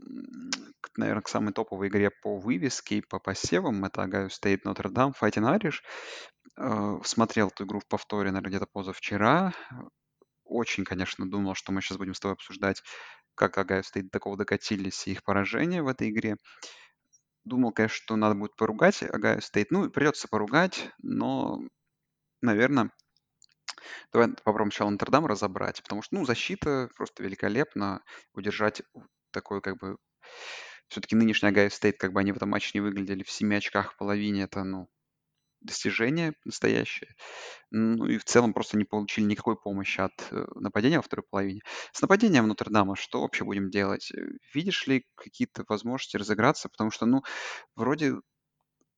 Наверное, 0.97 1.23
к 1.23 1.29
самой 1.29 1.53
топовой 1.53 1.89
игре 1.89 2.11
по 2.11 2.39
вывеске 2.39 2.97
и 2.97 3.01
по 3.03 3.19
посевам. 3.19 3.85
Это 3.85 4.03
State 4.03 4.63
Notre 4.67 4.91
Dame 4.93 5.13
Fighting 5.21 5.59
Irish. 5.59 5.81
Э, 6.59 6.99
смотрел 7.05 7.49
эту 7.49 7.65
игру 7.65 7.81
в 7.81 7.87
повторе, 7.87 8.31
наверное, 8.31 8.51
где-то 8.51 8.67
позавчера. 8.67 9.53
Очень, 10.45 10.85
конечно, 10.85 11.29
думал, 11.29 11.55
что 11.55 11.73
мы 11.73 11.81
сейчас 11.81 11.97
будем 11.99 12.15
с 12.15 12.21
тобой 12.21 12.35
обсуждать, 12.35 12.83
как 13.35 13.57
Ohio 13.57 13.83
State 13.83 14.03
до 14.03 14.11
такого 14.11 14.37
докатились 14.37 15.07
и 15.07 15.13
их 15.13 15.23
поражение 15.25 15.83
в 15.83 15.89
этой 15.89 16.11
игре. 16.11 16.37
Думал, 17.45 17.73
конечно, 17.73 17.97
что 17.97 18.17
надо 18.17 18.35
будет 18.37 18.55
поругать 18.57 19.03
Ohio 19.03 19.39
State. 19.39 19.67
Ну, 19.71 19.91
придется 19.91 20.29
поругать, 20.29 20.91
но, 21.03 21.61
наверное, 22.43 22.91
давай 24.13 24.29
попробуем 24.29 24.71
сначала 24.71 24.91
Нотр-Дам 24.91 25.27
разобрать, 25.27 25.83
потому 25.83 26.03
что, 26.03 26.15
ну, 26.17 26.25
защита 26.25 26.89
просто 26.97 27.23
великолепно. 27.23 28.03
Удержать 28.35 28.83
такой, 29.31 29.61
как 29.61 29.79
бы, 29.79 29.97
все-таки 30.89 31.17
нынешний 31.17 31.51
Ohio 31.51 31.69
State, 31.69 31.95
как 31.99 32.13
бы 32.13 32.21
они 32.21 32.33
в 32.33 32.37
этом 32.37 32.51
матче 32.51 32.73
не 32.75 32.81
выглядели 32.81 33.23
в 33.23 33.31
семи 33.31 33.57
очках 33.57 33.93
в 33.93 33.97
половине, 33.97 34.45
это, 34.45 34.65
ну, 34.65 34.89
достижение 35.65 36.35
настоящее. 36.45 37.15
Ну 37.71 38.07
и 38.07 38.19
в 38.19 38.25
целом 38.25 38.53
просто 38.53 38.77
не 38.77 38.85
получили 38.85 39.25
никакой 39.25 39.57
помощи 39.57 40.01
от 40.01 40.13
э, 40.31 40.45
нападения 40.55 40.99
во 40.99 41.03
второй 41.03 41.25
половине. 41.29 41.61
С 41.93 42.03
нападением 42.03 42.49
Нотр-Дама 42.49 42.97
что 42.97 43.23
вообще 43.23 43.45
будем 43.45 43.71
делать? 43.71 44.13
Э, 44.13 44.23
видишь 44.55 44.87
ли 44.87 45.07
какие-то 45.15 45.65
возможности 45.69 46.17
разыграться? 46.17 46.69
Потому 46.69 46.91
что, 46.91 47.07
ну, 47.07 47.23
вроде 47.77 48.15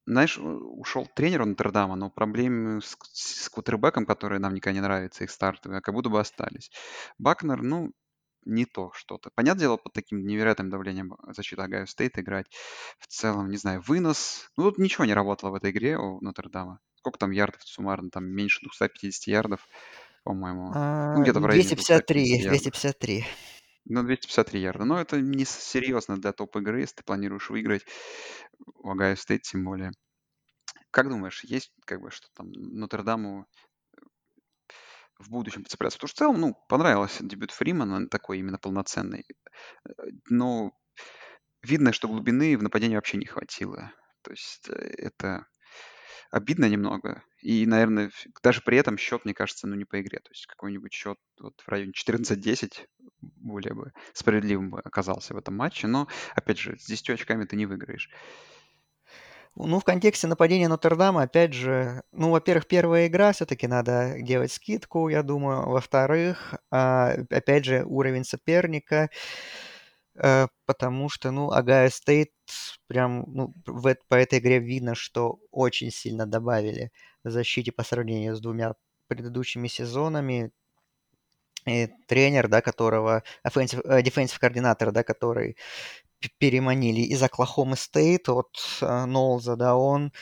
знаешь, 0.07 0.39
ушел 0.39 1.07
тренер 1.15 1.43
у 1.43 1.47
Нотр-Дама, 1.47 1.97
но 1.97 2.11
проблемы 2.11 2.83
с, 2.83 2.97
с 3.13 3.49
квотербеком, 3.49 4.05
которые 4.07 4.39
нам 4.39 4.55
никогда 4.55 4.75
не 4.75 4.83
нравятся, 4.83 5.25
их 5.25 5.31
стартовые, 5.31 5.81
как 5.81 5.95
будто 5.95 6.11
бы 6.11 6.21
остались. 6.21 6.71
Бакнер, 7.19 7.63
ну, 7.63 7.93
не 8.45 8.67
то 8.67 8.91
что-то. 8.95 9.31
Понятное 9.35 9.63
дело, 9.63 9.77
под 9.77 9.93
таким 9.93 10.27
невероятным 10.27 10.71
давлением 10.71 11.17
защита 11.29 11.65
Огайо 11.65 11.87
Стейт 11.87 12.19
играть. 12.19 12.47
В 12.99 13.07
целом, 13.07 13.51
не 13.51 13.57
знаю, 13.57 13.83
вынос. 13.87 14.49
Ну, 14.57 14.65
тут 14.65 14.79
ничего 14.79 15.05
не 15.05 15.15
работало 15.15 15.51
в 15.51 15.55
этой 15.55 15.71
игре 15.71 15.99
у 15.99 16.21
Нотр-Дама. 16.21 16.81
Сколько 16.97 17.19
там 17.19 17.31
ярдов 17.31 17.63
суммарно? 17.63 18.11
Там 18.11 18.25
меньше 18.25 18.61
250 18.63 19.27
ярдов, 19.27 19.67
по-моему. 20.23 20.73
Ну, 20.73 21.23
где-то 21.23 21.41
в 21.41 21.47
районе 21.47 21.67
253, 21.69 22.49
253. 22.49 23.25
Ну, 23.87 24.03
253 24.03 24.61
ярда. 24.61 24.85
Но 24.85 25.01
это 25.01 25.21
не 25.21 25.45
серьезно 25.45 26.17
для 26.17 26.33
топ-игры, 26.33 26.81
если 26.81 26.97
ты 26.97 27.05
планируешь 27.05 27.51
выиграть 27.51 27.85
у 28.77 28.91
Огайо 28.91 29.17
Стейт 29.17 29.43
тем 29.43 29.65
более. 29.65 29.93
Как 30.91 31.09
думаешь, 31.09 31.43
есть 31.45 31.73
как 31.85 32.01
бы 32.01 32.11
что 32.11 32.29
там 32.35 32.53
Нотр-Даму 32.53 33.47
в 35.19 35.31
будущем 35.31 35.65
поцепляться. 35.65 35.99
Потому 35.99 36.09
что 36.09 36.17
в 36.17 36.19
целом, 36.19 36.41
ну, 36.41 36.57
понравился 36.69 37.25
дебют 37.25 37.51
Фримана, 37.51 38.09
такой 38.09 38.39
именно 38.39 38.59
полноценный. 38.59 39.27
Э, 39.87 39.93
но 40.29 40.73
видно, 41.63 41.93
что 41.93 42.09
глубины 42.09 42.57
в 42.57 42.63
нападении 42.63 42.97
вообще 42.97 43.17
не 43.17 43.27
хватило. 43.27 43.93
То 44.23 44.31
есть 44.31 44.69
э, 44.69 44.73
это 44.73 45.47
обидно 46.31 46.69
немного. 46.69 47.23
И, 47.43 47.67
наверное, 47.67 48.11
даже 48.43 48.61
при 48.61 48.79
этом 48.79 48.99
счет, 48.99 49.25
мне 49.25 49.35
кажется, 49.35 49.67
ну 49.67 49.77
не 49.77 49.85
по 49.85 50.01
игре. 50.01 50.19
То 50.19 50.31
есть 50.31 50.47
какой-нибудь 50.47 50.93
счет 50.93 51.19
вот 51.39 51.61
в 51.61 51.69
районе 51.69 51.93
14-10 51.93 52.87
более 53.21 53.75
бы 53.75 53.93
справедливым 54.13 54.71
бы 54.71 54.81
оказался 54.81 55.35
в 55.35 55.37
этом 55.37 55.57
матче. 55.57 55.87
Но, 55.87 56.09
опять 56.35 56.59
же, 56.59 56.77
с 56.79 56.87
10 56.87 57.11
очками 57.11 57.45
ты 57.45 57.57
не 57.57 57.67
выиграешь. 57.67 58.11
Ну, 59.57 59.79
в 59.79 59.85
контексте 59.85 60.27
нападения 60.27 60.67
Нотр-Дама, 60.67 61.23
опять 61.23 61.53
же, 61.53 62.03
ну, 62.11 62.31
во-первых, 62.31 62.67
первая 62.67 63.07
игра, 63.07 63.33
все-таки 63.33 63.69
надо 63.69 64.17
делать 64.21 64.51
скидку, 64.53 65.09
я 65.09 65.23
думаю. 65.23 65.69
Во-вторых, 65.69 66.55
а, 66.73 67.13
опять 67.31 67.65
же, 67.65 67.85
уровень 67.85 68.25
соперника, 68.25 69.11
э, 70.17 70.49
потому 70.67 71.09
что, 71.09 71.31
ну, 71.31 71.51
Огайо 71.53 71.89
Стейт 71.91 72.33
прям, 72.89 73.25
ну, 73.29 73.55
в, 73.67 73.95
по 74.09 74.15
этой 74.17 74.41
игре 74.41 74.59
видно, 74.59 74.95
что 74.97 75.39
очень 75.53 75.91
сильно 75.93 76.27
добавили 76.27 76.91
в 77.23 77.31
защите 77.31 77.71
по 77.73 77.85
сравнению 77.85 78.35
с 78.37 78.41
двумя 78.41 78.75
предыдущими 79.09 79.69
сезонами. 79.69 80.51
И 81.67 81.89
тренер, 82.09 82.49
да, 82.49 82.61
которого, 82.61 83.23
э, 83.45 83.49
defensive 83.51 84.39
координатор, 84.39 84.93
да, 84.93 85.03
который 85.03 85.57
переманили 86.39 87.01
из 87.01 87.23
Оклахомы 87.23 87.77
Стейт 87.77 88.29
от 88.29 88.57
э, 88.81 89.05
Нолза, 89.07 89.57
да, 89.57 89.77
он 89.77 90.13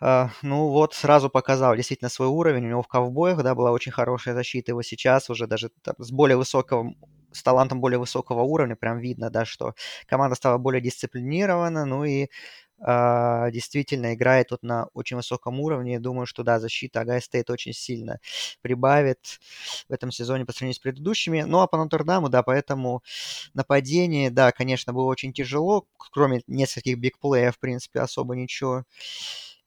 э, 0.00 0.28
ну 0.42 0.68
вот, 0.68 0.94
сразу 0.94 1.28
показал 1.28 1.74
действительно 1.74 2.08
свой 2.08 2.28
уровень. 2.28 2.66
У 2.66 2.68
него 2.68 2.82
в 2.82 2.88
ковбоях, 2.88 3.42
да, 3.42 3.54
была 3.54 3.72
очень 3.72 3.92
хорошая 3.92 4.34
защита. 4.34 4.70
Его 4.70 4.82
сейчас 4.82 5.28
уже 5.30 5.46
даже 5.48 5.70
там, 5.82 5.94
с 5.98 6.12
более 6.12 6.36
высокого, 6.36 6.94
с 7.32 7.42
талантом 7.42 7.80
более 7.80 7.98
высокого 7.98 8.42
уровня 8.42 8.76
прям 8.76 8.98
видно, 9.00 9.28
да, 9.30 9.44
что 9.44 9.74
команда 10.06 10.36
стала 10.36 10.58
более 10.58 10.80
дисциплинирована. 10.80 11.84
Ну 11.84 12.04
и 12.04 12.28
Uh, 12.80 13.50
действительно 13.50 14.14
играет 14.14 14.50
тут 14.50 14.62
на 14.62 14.86
очень 14.94 15.16
высоком 15.16 15.58
уровне. 15.58 15.98
Думаю, 15.98 16.26
что 16.26 16.44
да, 16.44 16.60
защита 16.60 17.00
Агай 17.00 17.20
Стейт 17.20 17.50
очень 17.50 17.72
сильно 17.72 18.20
прибавит 18.62 19.40
в 19.88 19.92
этом 19.92 20.12
сезоне 20.12 20.44
по 20.46 20.52
сравнению 20.52 20.76
с 20.76 20.78
предыдущими. 20.78 21.42
Ну 21.42 21.58
а 21.58 21.66
по 21.66 21.76
Нотр-Даму, 21.76 22.28
да, 22.28 22.44
поэтому 22.44 23.02
нападение, 23.52 24.30
да, 24.30 24.52
конечно, 24.52 24.92
было 24.92 25.06
очень 25.06 25.32
тяжело. 25.32 25.86
Кроме 26.12 26.42
нескольких 26.46 26.98
бигплеев, 26.98 27.56
в 27.56 27.58
принципе, 27.58 27.98
особо 27.98 28.36
ничего 28.36 28.84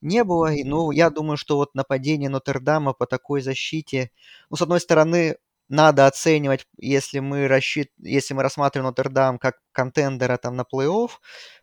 не 0.02 0.24
было. 0.24 0.54
И, 0.54 0.64
ну, 0.64 0.92
я 0.92 1.10
думаю, 1.10 1.38
что 1.38 1.58
вот 1.58 1.76
нападение 1.76 2.30
Нотр-Дама 2.30 2.94
по 2.94 3.06
такой 3.06 3.42
защите, 3.42 4.12
ну, 4.50 4.58
с 4.58 4.62
одной 4.62 4.80
стороны, 4.82 5.38
надо 5.70 6.06
оценивать, 6.08 6.68
если 6.78 7.20
мы, 7.20 7.48
рассчит... 7.48 7.92
если 7.98 8.34
мы 8.34 8.44
рассматриваем 8.44 8.88
Нотр-Дам 8.90 9.40
как 9.40 9.60
контендера 9.72 10.38
там 10.38 10.56
на 10.58 10.64
плей-офф, 10.64 11.12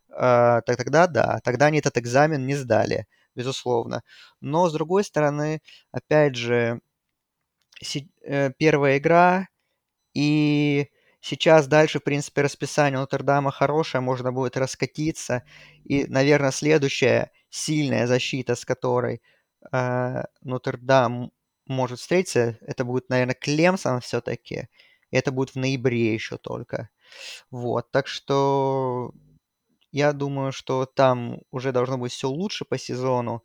так 0.08 0.76
тогда 0.76 1.06
да, 1.06 1.40
тогда 1.44 1.66
они 1.66 1.78
этот 1.78 1.98
экзамен 1.98 2.46
не 2.46 2.54
сдали, 2.54 3.06
безусловно. 3.34 4.02
Но, 4.40 4.68
с 4.68 4.72
другой 4.72 5.04
стороны, 5.04 5.60
опять 5.92 6.36
же, 6.36 6.80
э, 8.22 8.50
первая 8.58 8.98
игра, 8.98 9.48
и 10.14 10.88
сейчас 11.20 11.66
дальше, 11.66 12.00
в 12.00 12.04
принципе, 12.04 12.42
расписание 12.42 12.98
Нотр-Дама 12.98 13.50
хорошее, 13.50 14.00
можно 14.00 14.32
будет 14.32 14.56
раскатиться. 14.56 15.42
И, 15.84 16.06
наверное, 16.06 16.50
следующая 16.50 17.30
сильная 17.50 18.06
защита, 18.06 18.54
с 18.54 18.64
которой 18.64 19.22
э, 19.72 20.22
Нотр-Дам 20.42 21.30
может 21.66 22.00
встретиться, 22.00 22.58
это 22.62 22.84
будет, 22.84 23.08
наверное, 23.10 23.34
Клемсон 23.34 24.00
все-таки. 24.00 24.68
Это 25.10 25.32
будет 25.32 25.50
в 25.50 25.56
ноябре 25.56 26.12
еще 26.14 26.36
только. 26.38 26.90
Вот, 27.50 27.90
так 27.90 28.06
что 28.06 29.12
я 29.92 30.12
думаю, 30.12 30.52
что 30.52 30.86
там 30.86 31.40
уже 31.50 31.72
должно 31.72 31.98
быть 31.98 32.12
все 32.12 32.28
лучше 32.28 32.64
по 32.64 32.78
сезону 32.78 33.42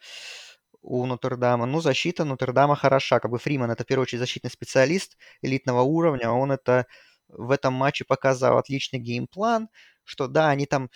у 0.81 1.05
Нотр-Дама. 1.05 1.65
Ну, 1.65 1.81
защита 1.81 2.25
Нотр-Дама 2.25 2.75
хороша. 2.75 3.19
Как 3.19 3.31
бы 3.31 3.39
Фриман 3.39 3.72
это, 3.72 3.83
в 3.83 3.88
первую 3.88 4.03
очередь, 4.03 4.19
защитный 4.19 4.51
специалист 4.51 5.17
элитного 5.41 5.81
уровня. 5.81 6.29
Он 6.31 6.51
это 6.51 6.86
в 7.29 7.51
этом 7.51 7.74
матче 7.74 8.05
показал 8.05 8.57
отличный 8.57 9.00
геймплан, 9.00 9.69
что 10.03 10.27
да, 10.27 10.50
они 10.50 10.65
там 10.65 10.89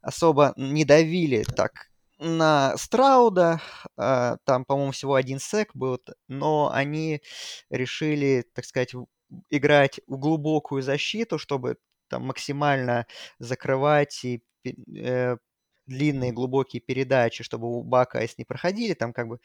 особо 0.00 0.54
не 0.56 0.84
давили 0.84 1.42
так 1.42 1.91
на 2.22 2.76
Страуда, 2.78 3.60
э, 3.98 4.36
там, 4.44 4.64
по-моему, 4.64 4.92
всего 4.92 5.14
один 5.14 5.38
сек 5.38 5.70
был, 5.74 5.98
но 6.28 6.70
они 6.72 7.22
решили, 7.70 8.44
так 8.54 8.64
сказать, 8.64 8.94
играть 9.50 10.00
в 10.06 10.18
глубокую 10.18 10.82
защиту, 10.82 11.38
чтобы 11.38 11.76
там 12.08 12.24
максимально 12.26 13.06
закрывать 13.38 14.24
и 14.24 14.42
э, 14.96 15.36
длинные 15.86 16.32
глубокие 16.32 16.80
передачи, 16.80 17.42
чтобы 17.44 17.68
у 17.68 17.82
Бака, 17.82 18.20
если 18.20 18.36
не 18.42 18.44
проходили, 18.44 18.94
там 18.94 19.12
как 19.12 19.28
бы 19.28 19.38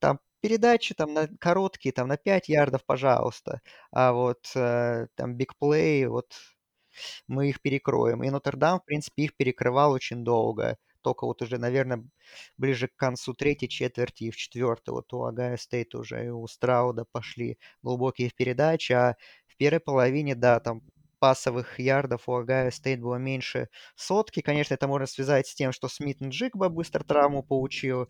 там 0.00 0.20
передачи 0.40 0.94
там 0.94 1.14
на 1.14 1.28
короткие, 1.40 1.92
там 1.92 2.08
на 2.08 2.16
5 2.18 2.48
ярдов, 2.48 2.84
пожалуйста, 2.86 3.60
а 3.92 4.12
вот 4.12 4.50
э, 4.56 5.08
там 5.16 5.34
бигплей, 5.36 6.06
вот 6.06 6.32
мы 7.28 7.48
их 7.48 7.60
перекроем. 7.62 8.22
И 8.24 8.30
Нотр-Дам, 8.30 8.80
в 8.80 8.84
принципе, 8.84 9.24
их 9.24 9.36
перекрывал 9.36 9.92
очень 9.92 10.24
долго. 10.24 10.76
Только 11.04 11.26
вот 11.26 11.42
уже, 11.42 11.58
наверное, 11.58 12.04
ближе 12.56 12.88
к 12.88 12.96
концу 12.96 13.34
третьей 13.34 13.68
четверти 13.68 14.24
и 14.24 14.30
в 14.30 14.36
четвертой 14.36 14.94
вот 14.94 15.12
у 15.12 15.24
Огайо 15.24 15.56
Стейт 15.58 15.94
уже 15.94 16.26
и 16.26 16.28
у 16.30 16.46
Страуда 16.48 17.04
пошли 17.12 17.58
глубокие 17.82 18.30
передачи, 18.30 18.92
а 18.92 19.16
в 19.46 19.56
первой 19.56 19.80
половине, 19.80 20.34
да, 20.34 20.60
там 20.60 20.82
пасовых 21.18 21.78
ярдов 21.80 22.28
у 22.28 22.34
Огайо 22.34 22.70
Стейт 22.70 23.00
было 23.00 23.16
меньше 23.16 23.68
сотки. 23.96 24.40
Конечно, 24.40 24.74
это 24.74 24.88
можно 24.88 25.06
связать 25.06 25.46
с 25.46 25.54
тем, 25.54 25.72
что 25.72 25.88
Смит-Нджигба 25.88 26.68
быстро 26.68 27.04
травму 27.04 27.42
получил, 27.42 28.08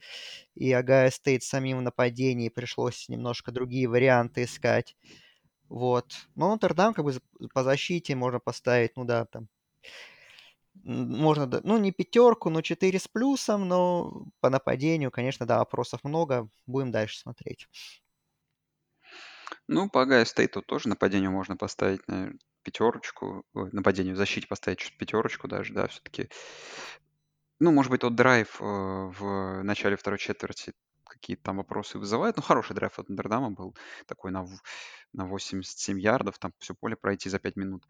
и 0.55 0.73
Огайо 0.73 1.11
Стейт 1.11 1.43
самим 1.45 1.79
в 1.79 1.83
нападении 1.83 2.49
пришлось 2.49 3.09
немножко 3.09 3.53
другие 3.53 3.89
варианты 3.89 4.45
искать. 4.45 4.97
Вот. 5.69 6.29
Но 6.37 6.51
Нотр-Дам 6.51 6.95
как 6.95 7.05
бы 7.05 7.15
по 7.55 7.65
защите 7.65 8.17
можно 8.17 8.41
поставить, 8.41 8.97
ну 8.97 9.05
да, 9.05 9.27
там 9.27 9.49
можно, 10.83 11.61
ну, 11.63 11.79
не 11.79 11.93
пятерку, 11.93 12.51
но 12.51 12.63
4 12.63 12.99
с 12.99 13.09
плюсом, 13.09 13.69
но 13.69 14.27
по 14.41 14.51
нападению, 14.51 15.11
конечно, 15.11 15.47
да, 15.47 15.59
вопросов 15.59 16.01
много. 16.05 16.49
Будем 16.67 16.91
дальше 16.91 17.19
смотреть. 17.19 17.69
Ну, 19.69 19.89
по 19.89 20.03
Огайо 20.03 20.25
Стейту 20.25 20.63
тоже 20.63 20.89
нападению 20.89 21.31
можно 21.31 21.57
поставить, 21.57 22.07
наверное, 22.09 22.39
пятерочку, 22.63 23.45
нападению 23.55 24.15
в 24.15 24.19
защите 24.19 24.47
поставить 24.47 24.79
чуть 24.79 24.97
пятерочку 24.99 25.49
даже, 25.49 25.73
да, 25.75 25.87
все-таки. 25.87 26.29
Ну, 27.61 27.71
может 27.73 27.91
быть, 27.91 28.01
тот 28.01 28.15
драйв 28.15 28.61
э, 28.61 28.65
в 28.65 29.63
начале 29.63 29.97
второй 29.97 30.19
четверти 30.19 30.73
какие-то 31.15 31.45
там 31.45 31.57
вопросы 31.57 31.99
вызывает. 31.99 32.37
Ну, 32.37 32.43
хороший 32.43 32.75
драйв 32.75 32.99
от 32.99 33.09
Нотр-Дама 33.09 33.51
был 33.51 33.75
такой 34.07 34.31
на, 34.31 34.47
на 35.13 35.27
87 35.27 36.01
ярдов, 36.01 36.39
там 36.39 36.53
все 36.59 36.75
поле 36.75 36.97
пройти 36.97 37.31
за 37.31 37.39
5 37.39 37.57
минут. 37.57 37.85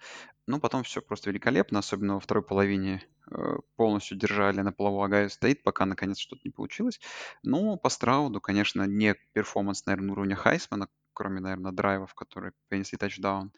Но 0.47 0.61
потом 0.61 0.83
все 0.83 1.01
просто 1.01 1.31
великолепно, 1.31 1.79
особенно 1.81 2.15
во 2.15 2.21
второй 2.21 2.45
половине 2.45 3.03
э, 3.31 3.57
полностью 3.77 4.17
держали 4.17 4.61
на 4.61 4.73
плаву 4.73 5.03
Огайо 5.03 5.29
Стейт, 5.29 5.63
пока 5.63 5.87
наконец 5.87 6.19
что-то 6.19 6.43
не 6.45 6.51
получилось. 6.51 7.01
Но 7.43 7.77
по 7.77 7.89
Страуду, 7.89 8.41
конечно, 8.41 8.87
не 8.87 9.15
перформанс, 9.33 9.87
наверное, 9.87 10.13
уровня 10.13 10.37
Хайсмана, 10.37 10.89
кроме, 11.13 11.41
наверное, 11.41 11.73
драйвов, 11.73 12.15
которые 12.15 12.53
принесли 12.69 12.99
тачдаун. 12.99 13.53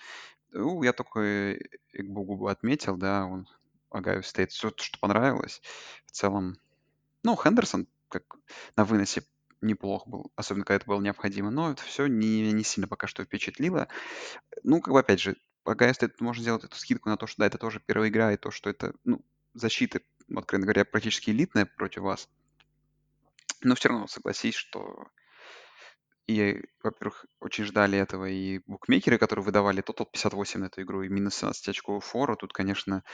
Ну, 0.53 0.83
я 0.83 0.93
только 0.93 1.55
Эгбуку 1.93 2.37
бы 2.37 2.51
отметил, 2.51 2.97
да, 2.97 3.27
он 3.27 3.47
Огайо 3.91 4.23
Стейт 4.23 4.53
все, 4.53 4.73
что 4.77 4.99
понравилось. 5.01 5.61
В 6.07 6.13
целом, 6.13 6.57
ну, 7.23 7.37
Хендерсон 7.37 7.89
как 8.09 8.37
на 8.77 8.85
выносе 8.85 9.23
неплох 9.61 10.07
был, 10.07 10.33
особенно 10.37 10.65
когда 10.65 10.77
это 10.77 10.87
было 10.87 11.01
необходимо, 11.01 11.51
но 11.51 11.73
это 11.73 11.83
все 11.83 12.07
не, 12.07 12.53
не 12.53 12.65
сильно 12.65 12.89
пока 12.89 13.07
что 13.07 13.25
впечатлило. 13.25 13.89
Ну, 14.63 14.81
как 14.81 14.93
бы, 14.93 15.01
опять 15.01 15.21
же, 15.21 15.37
Огайо 15.65 15.93
Стейт, 15.93 16.21
можно 16.21 16.43
сделать 16.43 16.65
эту 16.65 16.77
скидку 16.77 17.09
на 17.09 17.17
то, 17.17 17.27
что, 17.27 17.41
да, 17.41 17.47
это 17.47 17.59
тоже 17.59 17.81
первая 17.85 18.09
игра, 18.09 18.33
и 18.33 18.37
то, 18.37 18.51
что 18.51 18.71
это, 18.71 18.95
ну, 19.05 19.25
защита, 19.55 20.01
откровенно 20.35 20.67
говоря, 20.67 20.85
практически 20.85 21.31
элитная 21.31 21.67
против 21.67 22.03
вас. 22.03 22.29
Но 23.63 23.75
все 23.75 23.89
равно 23.89 24.07
согласись, 24.07 24.55
что 24.55 25.09
и, 26.26 26.61
во-первых, 26.83 27.26
очень 27.40 27.64
ждали 27.64 27.99
этого 27.99 28.25
и 28.28 28.61
букмекеры, 28.66 29.18
которые 29.18 29.45
выдавали 29.45 29.80
тотал 29.80 30.06
58 30.06 30.61
на 30.61 30.64
эту 30.66 30.83
игру, 30.83 31.02
и 31.02 31.09
минус 31.09 31.37
17 31.37 31.68
очков 31.68 32.04
фора. 32.04 32.35
Тут, 32.35 32.52
конечно, 32.52 33.04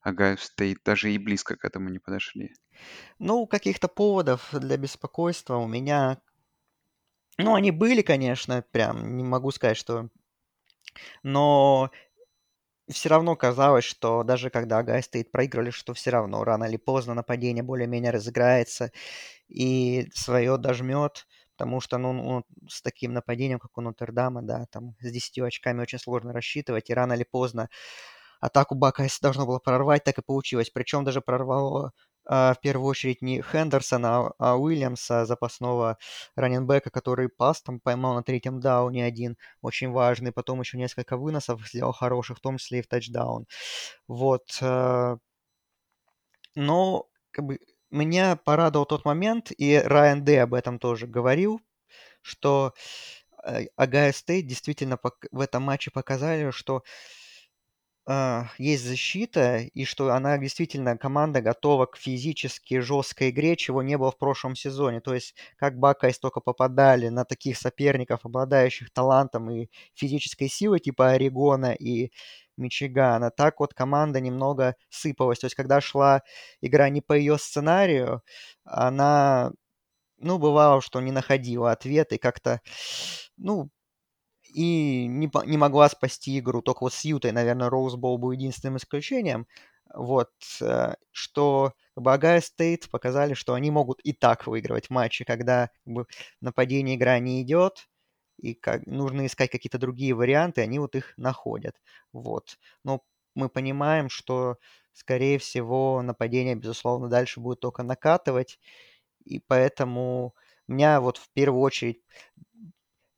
Огайо 0.00 0.36
Стейт 0.36 0.78
даже 0.84 1.12
и 1.12 1.18
близко 1.18 1.56
к 1.56 1.64
этому 1.64 1.88
не 1.88 1.98
подошли. 1.98 2.54
Ну, 3.18 3.46
каких-то 3.46 3.88
поводов 3.88 4.48
для 4.52 4.76
беспокойства 4.76 5.56
у 5.56 5.66
меня... 5.66 6.20
Ну, 7.38 7.54
они 7.54 7.72
были, 7.72 8.02
конечно, 8.02 8.62
прям, 8.70 9.16
не 9.16 9.24
могу 9.24 9.50
сказать, 9.50 9.76
что... 9.76 10.08
Но 11.22 11.90
все 12.88 13.08
равно 13.08 13.36
казалось, 13.36 13.84
что 13.84 14.22
даже 14.22 14.50
когда 14.50 14.78
Огайо 14.78 15.02
Стейт 15.02 15.30
проигрывали, 15.30 15.70
что 15.70 15.94
все 15.94 16.10
равно 16.10 16.44
рано 16.44 16.64
или 16.64 16.76
поздно 16.76 17.14
нападение 17.14 17.62
более-менее 17.62 18.10
разыграется 18.10 18.92
и 19.48 20.08
свое 20.12 20.56
дожмет 20.58 21.26
потому 21.60 21.80
что, 21.82 21.98
ну, 21.98 22.12
ну, 22.14 22.44
с 22.68 22.80
таким 22.80 23.12
нападением, 23.12 23.58
как 23.58 23.76
у 23.76 23.82
Нотр-Дама, 23.82 24.40
да, 24.40 24.64
там 24.70 24.94
с 25.00 25.12
10 25.12 25.46
очками 25.46 25.82
очень 25.82 25.98
сложно 25.98 26.32
рассчитывать, 26.32 26.88
и 26.88 26.94
рано 26.94 27.12
или 27.12 27.24
поздно 27.24 27.68
атаку 28.40 28.74
Бакайс 28.74 29.20
должно 29.20 29.44
было 29.46 29.58
прорвать, 29.58 30.04
так 30.04 30.16
и 30.18 30.22
получилось. 30.22 30.70
Причем 30.70 31.04
даже 31.04 31.20
прорвало 31.20 31.92
а, 32.24 32.54
в 32.54 32.60
первую 32.60 32.88
очередь 32.88 33.20
не 33.20 33.42
Хендерсона, 33.42 34.32
а 34.38 34.56
Уильямса, 34.56 35.26
запасного 35.26 35.98
раннинбека, 36.34 36.88
который 36.90 37.28
пас 37.28 37.60
там 37.60 37.78
поймал 37.80 38.14
на 38.14 38.22
третьем 38.22 38.60
дауне 38.60 39.04
один, 39.04 39.36
очень 39.60 39.90
важный. 39.90 40.32
Потом 40.32 40.60
еще 40.60 40.78
несколько 40.78 41.18
выносов 41.18 41.60
сделал 41.68 41.92
хороших, 41.92 42.38
в 42.38 42.40
том 42.40 42.56
числе 42.56 42.78
и 42.78 42.82
в 42.82 42.88
тачдаун. 42.88 43.46
Вот. 44.08 44.44
Э, 44.62 45.18
но 46.54 47.06
как 47.32 47.44
бы 47.44 47.58
меня 47.90 48.36
порадовал 48.36 48.86
тот 48.86 49.04
момент, 49.04 49.52
и 49.56 49.76
Райан 49.76 50.24
Дэй 50.24 50.40
об 50.42 50.54
этом 50.54 50.78
тоже 50.78 51.06
говорил, 51.06 51.60
что 52.22 52.74
Огайо 53.76 54.12
Стейт 54.12 54.46
действительно 54.46 54.98
в 55.30 55.40
этом 55.40 55.62
матче 55.62 55.90
показали, 55.90 56.50
что 56.50 56.82
а, 58.12 58.48
есть 58.58 58.84
защита, 58.84 59.58
и 59.58 59.84
что 59.84 60.12
она 60.12 60.36
действительно, 60.36 60.98
команда 60.98 61.40
готова 61.42 61.86
к 61.86 61.96
физически 61.96 62.80
жесткой 62.80 63.30
игре, 63.30 63.54
чего 63.56 63.84
не 63.84 63.96
было 63.96 64.10
в 64.10 64.18
прошлом 64.18 64.56
сезоне. 64.56 65.00
То 65.00 65.14
есть, 65.14 65.36
как 65.56 65.78
Бакайс 65.78 66.18
только 66.18 66.40
попадали 66.40 67.06
на 67.08 67.24
таких 67.24 67.56
соперников, 67.56 68.24
обладающих 68.24 68.90
талантом 68.90 69.48
и 69.52 69.68
физической 69.94 70.48
силой, 70.48 70.80
типа 70.80 71.10
Орегона 71.10 71.72
и 71.72 72.10
Мичигана, 72.56 73.30
так 73.30 73.60
вот 73.60 73.74
команда 73.74 74.20
немного 74.20 74.74
сыпалась. 74.88 75.38
То 75.38 75.46
есть, 75.46 75.54
когда 75.54 75.80
шла 75.80 76.22
игра 76.60 76.88
не 76.88 77.00
по 77.02 77.12
ее 77.12 77.38
сценарию, 77.38 78.22
она, 78.64 79.52
ну, 80.18 80.38
бывало, 80.38 80.82
что 80.82 81.00
не 81.00 81.12
находила 81.12 81.72
ответ 81.72 82.12
и 82.12 82.18
как-то, 82.18 82.60
ну, 83.36 83.70
и 84.54 85.06
не, 85.06 85.30
не 85.46 85.56
могла 85.58 85.88
спасти 85.88 86.38
игру. 86.38 86.62
Только 86.62 86.84
вот 86.84 86.92
с 86.94 87.04
Ютой, 87.04 87.32
наверное, 87.32 87.70
Роузбол 87.70 88.18
был 88.18 88.32
единственным 88.32 88.76
исключением. 88.78 89.46
Вот, 89.94 90.30
э, 90.62 90.94
что 91.10 91.74
как 91.94 92.04
бы, 92.04 92.12
Огайо 92.12 92.40
Стейт 92.40 92.88
показали, 92.90 93.34
что 93.34 93.54
они 93.54 93.70
могут 93.70 94.00
и 94.04 94.12
так 94.12 94.46
выигрывать 94.46 94.88
матчи, 94.90 95.24
когда 95.24 95.70
как 95.84 95.92
бы, 95.94 96.06
нападение 96.40 96.96
игра 96.96 97.18
не 97.18 97.42
идет, 97.42 97.88
и 98.38 98.54
как, 98.54 98.86
нужно 98.86 99.26
искать 99.26 99.50
какие-то 99.50 99.78
другие 99.78 100.14
варианты, 100.14 100.62
они 100.62 100.78
вот 100.78 100.94
их 100.96 101.12
находят. 101.16 101.76
Вот. 102.12 102.58
Но 102.84 103.02
мы 103.34 103.48
понимаем, 103.48 104.08
что, 104.10 104.58
скорее 104.92 105.38
всего, 105.38 106.02
нападение, 106.02 106.54
безусловно, 106.56 107.08
дальше 107.08 107.40
будет 107.40 107.60
только 107.60 107.82
накатывать, 107.82 108.58
и 109.24 109.40
поэтому 109.40 110.34
меня 110.68 111.00
вот 111.00 111.18
в 111.18 111.30
первую 111.32 111.62
очередь 111.62 112.02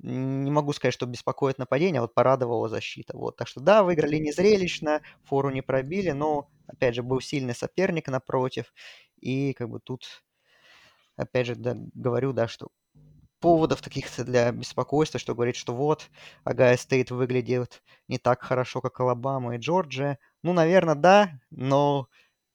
не 0.02 0.50
могу 0.50 0.72
сказать, 0.72 0.94
что 0.94 1.06
беспокоит 1.06 1.58
нападение, 1.58 2.00
а 2.00 2.02
вот 2.02 2.14
порадовала 2.14 2.68
защита. 2.68 3.16
Вот. 3.16 3.36
Так 3.36 3.48
что 3.48 3.60
да, 3.60 3.82
выиграли 3.82 4.16
не 4.16 4.32
зрелищно, 4.32 5.02
фору 5.24 5.50
не 5.50 5.62
пробили, 5.62 6.10
но, 6.10 6.50
опять 6.66 6.94
же, 6.94 7.02
был 7.02 7.20
сильный 7.20 7.54
соперник 7.54 8.08
напротив. 8.08 8.72
И 9.20 9.52
как 9.54 9.68
бы 9.68 9.80
тут, 9.80 10.24
опять 11.16 11.46
же, 11.46 11.54
да, 11.56 11.76
говорю, 11.94 12.32
да, 12.32 12.48
что 12.48 12.68
поводов 13.40 13.82
таких 13.82 14.06
для 14.24 14.52
беспокойства, 14.52 15.20
что 15.20 15.34
говорит, 15.34 15.56
что 15.56 15.74
вот, 15.74 16.08
Агая 16.44 16.76
Стейт 16.76 17.10
выглядит 17.10 17.82
не 18.08 18.18
так 18.18 18.42
хорошо, 18.42 18.80
как 18.80 19.00
Алабама 19.00 19.56
и 19.56 19.58
Джорджия. 19.58 20.18
Ну, 20.42 20.52
наверное, 20.52 20.94
да, 20.94 21.40
но 21.50 22.08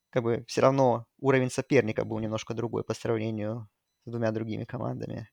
как 0.09 0.23
бы 0.23 0.45
все 0.47 0.61
равно 0.61 1.05
уровень 1.19 1.51
соперника 1.51 2.05
был 2.05 2.19
немножко 2.19 2.53
другой 2.53 2.83
по 2.83 2.93
сравнению 2.93 3.69
с 4.05 4.11
двумя 4.11 4.31
другими 4.31 4.63
командами. 4.63 5.29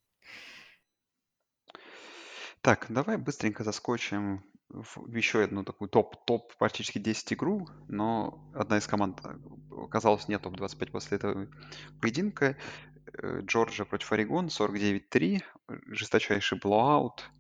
Так, 2.65 2.87
давай 2.89 3.19
быстренько 3.19 3.63
заскочим 3.63 4.43
в 4.71 5.15
еще 5.15 5.45
одну 5.45 5.65
такую 5.65 5.91
топ-топ 5.91 6.57
практически 6.57 6.99
10 6.99 7.35
игру, 7.35 7.69
но 7.89 8.51
одна 8.55 8.79
из 8.79 8.87
команд 8.87 9.21
э, 9.23 9.37
оказалась 9.71 10.29
не 10.29 10.39
топ-25 10.39 10.91
после 10.91 11.19
этого 11.19 11.47
поединка. 12.01 12.57
Э, 13.13 13.43
против 13.43 14.13
Орегон 14.13 14.47
49-3, 14.47 15.43
жесточайший 15.89 16.59
блоаут. 16.59 17.31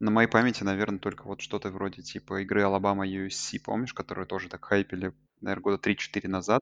На 0.00 0.10
моей 0.10 0.28
памяти, 0.28 0.64
наверное, 0.64 0.98
только 0.98 1.28
вот 1.28 1.42
что-то 1.42 1.70
вроде 1.70 2.02
типа 2.02 2.42
игры 2.42 2.62
Алабама 2.62 3.06
USC, 3.06 3.60
помнишь, 3.64 3.94
которую 3.94 4.26
тоже 4.26 4.48
так 4.48 4.64
хайпили, 4.64 5.14
наверное, 5.40 5.62
года 5.62 5.90
3-4 5.90 6.26
назад. 6.26 6.60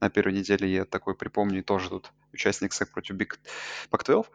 На 0.00 0.08
первой 0.08 0.34
неделе 0.34 0.72
я 0.72 0.84
такой 0.84 1.16
припомню, 1.16 1.58
и 1.58 1.64
тоже 1.64 1.88
тут 1.88 2.12
участник 2.32 2.72
СЭК 2.72 2.92
против 2.92 3.16
Big 3.16 3.32
Pac-12. 3.90 4.26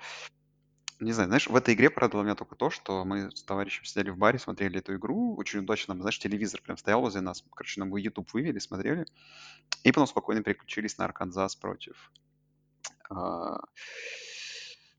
Не 1.01 1.13
знаю, 1.13 1.29
знаешь, 1.29 1.47
в 1.47 1.55
этой 1.55 1.73
игре 1.73 1.89
порадовало 1.89 2.23
меня 2.23 2.35
только 2.35 2.55
то, 2.55 2.69
что 2.69 3.03
мы 3.03 3.31
с 3.31 3.41
товарищем 3.41 3.83
сидели 3.85 4.11
в 4.11 4.17
баре, 4.17 4.37
смотрели 4.37 4.77
эту 4.77 4.95
игру. 4.95 5.35
Очень 5.35 5.61
удачно, 5.61 5.95
знаешь, 5.95 6.19
телевизор 6.19 6.61
прям 6.61 6.77
стоял 6.77 7.01
возле 7.01 7.21
нас. 7.21 7.43
Короче, 7.55 7.79
нам 7.79 7.95
YouTube 7.95 8.31
вывели, 8.31 8.59
смотрели. 8.59 9.07
И 9.83 9.91
потом 9.91 10.05
спокойно 10.05 10.43
переключились 10.43 10.99
на 10.99 11.05
Арканзас 11.05 11.55
против 11.55 12.11
а, 13.09 13.61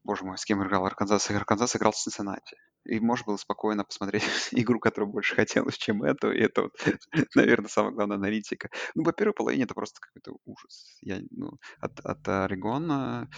Боже 0.05 0.25
мой, 0.25 0.37
с 0.37 0.45
кем 0.45 0.63
играл 0.65 0.85
Арканзас? 0.85 1.31
Арканзас 1.31 1.77
играл 1.77 1.93
с 1.93 2.03
Цинциннати. 2.03 2.57
И 2.85 2.99
можно 2.99 3.27
было 3.27 3.37
спокойно 3.37 3.85
посмотреть 3.85 4.25
игру, 4.53 4.81
которую 4.81 5.13
больше 5.13 5.37
хотелось, 5.37 5.77
чем 5.77 6.03
эту. 6.03 6.33
И 6.33 6.41
это, 6.41 6.63
вот, 6.63 6.73
наверное, 7.37 7.69
самая 7.69 7.93
главная 7.93 8.17
аналитика. 8.17 8.69
Ну, 8.95 9.05
по 9.05 9.13
первой 9.13 9.33
половине 9.33 9.65
это 9.65 9.75
просто 9.75 10.01
какой-то 10.01 10.37
ужас. 10.45 10.99
Я, 11.03 11.21
ну, 11.31 11.53
от, 11.79 12.01
от 12.01 12.29
Орегона 12.29 13.29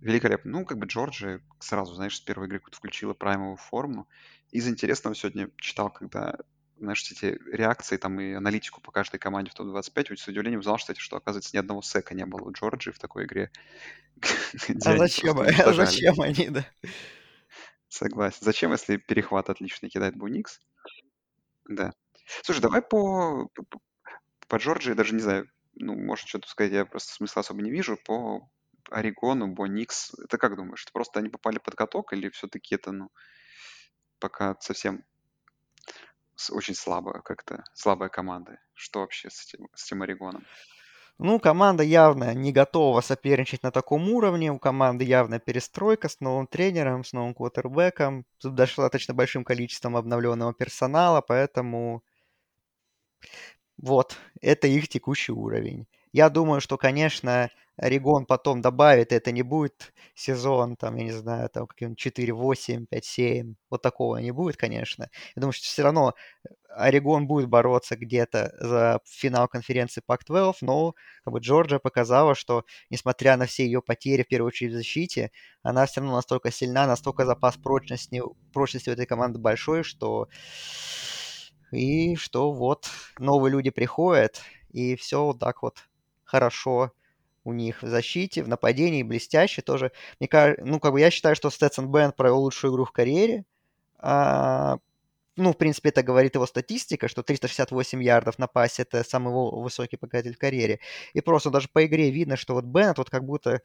великолепно. 0.00 0.52
Ну, 0.52 0.64
как 0.64 0.78
бы 0.78 0.86
Джорджия 0.86 1.40
сразу, 1.58 1.94
знаешь, 1.94 2.16
с 2.16 2.20
первой 2.20 2.46
игры 2.46 2.60
включила 2.70 3.14
праймовую 3.14 3.56
форму. 3.56 4.08
Из 4.52 4.68
интересного 4.68 5.16
сегодня 5.16 5.50
читал, 5.56 5.90
когда 5.90 6.36
знаешь, 6.82 7.10
эти 7.10 7.38
реакции 7.50 7.96
там 7.96 8.20
и 8.20 8.32
аналитику 8.32 8.80
по 8.80 8.90
каждой 8.90 9.18
команде 9.18 9.50
в 9.50 9.54
топ-25, 9.54 10.16
с 10.16 10.28
удивлением 10.28 10.60
узнал, 10.60 10.76
кстати, 10.76 10.98
что, 10.98 11.16
оказывается, 11.16 11.54
ни 11.54 11.60
одного 11.60 11.80
сека 11.82 12.14
не 12.14 12.26
было 12.26 12.42
у 12.42 12.52
Джорджии 12.52 12.90
в 12.90 12.98
такой 12.98 13.24
игре. 13.24 13.50
А 14.84 14.96
зачем? 14.96 15.38
А 15.66 15.72
зачем 15.72 16.20
они, 16.20 16.48
да? 16.48 16.66
Согласен. 17.88 18.38
Зачем, 18.40 18.72
если 18.72 18.96
перехват 18.96 19.48
отлично 19.50 19.88
кидает 19.88 20.16
Буникс? 20.16 20.60
Да. 21.68 21.92
Слушай, 22.42 22.60
давай 22.60 22.82
по, 22.82 23.48
по, 23.54 23.64
по 24.48 24.56
Джорджии, 24.56 24.94
даже 24.94 25.14
не 25.14 25.20
знаю, 25.20 25.48
ну, 25.74 25.94
может, 25.94 26.26
что-то 26.28 26.48
сказать, 26.48 26.72
я 26.72 26.84
просто 26.84 27.14
смысла 27.14 27.40
особо 27.40 27.62
не 27.62 27.70
вижу. 27.70 27.96
По 28.04 28.48
Орегону, 28.90 29.48
Боникс, 29.48 30.12
это 30.24 30.38
как 30.38 30.56
думаешь, 30.56 30.82
это 30.82 30.92
просто 30.92 31.20
они 31.20 31.28
попали 31.28 31.58
под 31.58 31.74
каток 31.74 32.12
или 32.12 32.28
все-таки 32.30 32.74
это, 32.74 32.92
ну, 32.92 33.10
пока 34.18 34.56
совсем 34.60 35.04
очень 36.50 36.74
слабая 36.74 37.20
как-то, 37.22 37.64
слабая 37.74 38.08
команда. 38.08 38.58
Что 38.74 39.00
вообще 39.00 39.30
с 39.30 39.44
этим, 39.44 39.68
с 39.74 39.86
этим 39.86 40.02
Орегоном? 40.02 40.44
Ну, 41.18 41.38
команда 41.38 41.82
явно 41.82 42.34
не 42.34 42.52
готова 42.52 43.00
соперничать 43.00 43.62
на 43.62 43.70
таком 43.70 44.08
уровне. 44.10 44.50
У 44.50 44.58
команды 44.58 45.04
явно 45.04 45.38
перестройка 45.38 46.08
с 46.08 46.20
новым 46.20 46.46
тренером, 46.46 47.04
с 47.04 47.12
новым 47.12 47.34
квотербеком, 47.34 48.24
с 48.38 48.48
достаточно 48.50 49.14
большим 49.14 49.44
количеством 49.44 49.96
обновленного 49.96 50.54
персонала, 50.54 51.20
поэтому 51.20 52.02
вот, 53.76 54.16
это 54.40 54.66
их 54.68 54.88
текущий 54.88 55.32
уровень. 55.32 55.86
Я 56.12 56.28
думаю, 56.28 56.60
что, 56.60 56.76
конечно, 56.76 57.50
Орегон 57.76 58.26
потом 58.26 58.60
добавит, 58.60 59.12
это 59.12 59.32
не 59.32 59.42
будет 59.42 59.92
сезон, 60.14 60.76
там, 60.76 60.96
я 60.96 61.04
не 61.04 61.12
знаю, 61.12 61.48
там, 61.48 61.66
каким 61.66 61.94
4-8, 61.94 62.86
5-7, 62.86 63.54
вот 63.70 63.82
такого 63.82 64.18
не 64.18 64.30
будет, 64.30 64.56
конечно. 64.56 65.08
Я 65.34 65.40
думаю, 65.40 65.52
что 65.52 65.64
все 65.64 65.82
равно 65.82 66.14
Орегон 66.68 67.26
будет 67.26 67.48
бороться 67.48 67.96
где-то 67.96 68.52
за 68.58 69.00
финал 69.04 69.48
конференции 69.48 70.02
Пак-12, 70.04 70.54
но 70.60 70.94
как 71.24 71.32
бы 71.32 71.40
Джорджия 71.40 71.78
показала, 71.78 72.34
что, 72.34 72.64
несмотря 72.90 73.36
на 73.36 73.46
все 73.46 73.64
ее 73.64 73.80
потери, 73.82 74.22
в 74.22 74.28
первую 74.28 74.48
очередь 74.48 74.72
в 74.72 74.76
защите, 74.76 75.30
она 75.62 75.86
все 75.86 76.00
равно 76.00 76.16
настолько 76.16 76.50
сильна, 76.50 76.86
настолько 76.86 77.24
запас 77.24 77.56
прочности, 77.56 78.22
прочности 78.52 78.90
у 78.90 78.92
этой 78.92 79.06
команды 79.06 79.38
большой, 79.38 79.82
что 79.82 80.28
и 81.70 82.16
что 82.16 82.52
вот 82.52 82.90
новые 83.18 83.52
люди 83.52 83.70
приходят, 83.70 84.42
и 84.70 84.94
все 84.96 85.24
вот 85.24 85.38
так 85.38 85.62
вот 85.62 85.78
хорошо 86.24 86.92
у 87.44 87.52
них 87.52 87.82
в 87.82 87.88
защите, 87.88 88.42
в 88.42 88.48
нападении 88.48 89.02
блестяще 89.02 89.62
тоже. 89.62 89.92
Мне 90.20 90.28
кажется, 90.28 90.64
ну, 90.64 90.80
как 90.80 90.92
бы 90.92 91.00
я 91.00 91.10
считаю, 91.10 91.34
что 91.36 91.48
Сtetson 91.48 91.86
Бенд 91.86 92.16
провел 92.16 92.40
лучшую 92.40 92.72
игру 92.72 92.84
в 92.84 92.92
карьере. 92.92 93.44
А, 93.98 94.78
ну, 95.36 95.52
в 95.52 95.56
принципе, 95.56 95.88
это 95.88 96.02
говорит 96.02 96.34
его 96.34 96.46
статистика, 96.46 97.08
что 97.08 97.22
368 97.22 98.02
ярдов 98.02 98.38
на 98.38 98.46
пасе– 98.46 98.82
это 98.84 99.02
самый 99.02 99.32
высокий 99.32 99.96
показатель 99.96 100.34
в 100.34 100.38
карьере. 100.38 100.78
И 101.14 101.20
просто 101.20 101.50
даже 101.50 101.68
по 101.72 101.84
игре 101.84 102.10
видно, 102.10 102.36
что 102.36 102.54
вот 102.54 102.64
Беннет 102.64 102.98
вот 102.98 103.10
как 103.10 103.24
будто, 103.24 103.62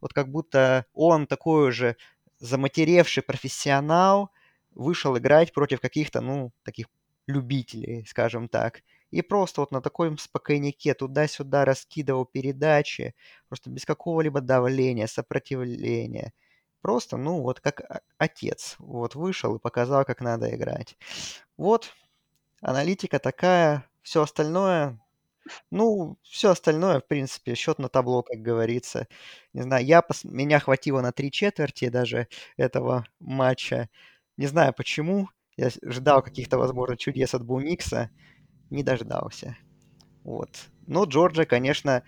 вот 0.00 0.12
как 0.12 0.28
будто 0.28 0.86
он 0.92 1.26
такой 1.26 1.68
уже 1.68 1.96
заматеревший 2.38 3.22
профессионал, 3.22 4.30
вышел 4.72 5.16
играть 5.18 5.52
против 5.52 5.80
каких-то, 5.80 6.20
ну, 6.20 6.52
таких 6.64 6.86
любителей, 7.26 8.04
скажем 8.06 8.48
так 8.48 8.82
и 9.10 9.22
просто 9.22 9.60
вот 9.62 9.72
на 9.72 9.80
таком 9.80 10.18
спокойнике 10.18 10.94
туда-сюда 10.94 11.64
раскидывал 11.64 12.24
передачи, 12.24 13.14
просто 13.48 13.70
без 13.70 13.84
какого-либо 13.84 14.40
давления, 14.40 15.06
сопротивления. 15.06 16.32
Просто, 16.80 17.16
ну, 17.16 17.42
вот 17.42 17.60
как 17.60 17.82
отец. 18.18 18.76
Вот 18.78 19.14
вышел 19.14 19.56
и 19.56 19.60
показал, 19.60 20.04
как 20.04 20.20
надо 20.20 20.54
играть. 20.54 20.96
Вот, 21.56 21.92
аналитика 22.62 23.18
такая, 23.18 23.90
все 24.02 24.22
остальное, 24.22 24.98
ну, 25.70 26.18
все 26.22 26.50
остальное, 26.50 27.00
в 27.00 27.06
принципе, 27.06 27.54
счет 27.54 27.78
на 27.78 27.88
табло, 27.88 28.22
как 28.22 28.40
говорится. 28.40 29.08
Не 29.52 29.62
знаю, 29.62 29.84
я 29.84 30.02
пос... 30.02 30.24
меня 30.24 30.60
хватило 30.60 31.00
на 31.00 31.12
три 31.12 31.30
четверти 31.30 31.88
даже 31.88 32.28
этого 32.56 33.06
матча. 33.18 33.88
Не 34.36 34.46
знаю 34.46 34.72
почему. 34.74 35.28
Я 35.56 35.70
ждал 35.82 36.22
каких-то, 36.22 36.58
возможно, 36.58 36.96
чудес 36.96 37.34
от 37.34 37.44
Буникса. 37.44 38.10
Не 38.70 38.82
дождался. 38.82 39.56
Вот. 40.24 40.50
Но 40.86 41.04
Джорджия, 41.04 41.44
конечно, 41.44 42.02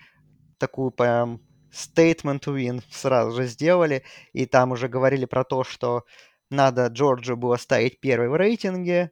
такую 0.57 0.91
прям 0.91 1.41
statement 1.71 2.43
win 2.45 2.81
сразу 2.89 3.35
же 3.35 3.47
сделали. 3.47 4.03
И 4.31 4.45
там 4.45 4.71
уже 4.71 4.87
говорили 4.87 5.25
про 5.25 5.43
то, 5.43 5.63
что 5.63 6.05
надо 6.49 6.87
Джорджию 6.87 7.37
было 7.37 7.57
ставить 7.57 7.99
первой 7.99 8.29
в 8.29 8.35
рейтинге. 8.35 9.11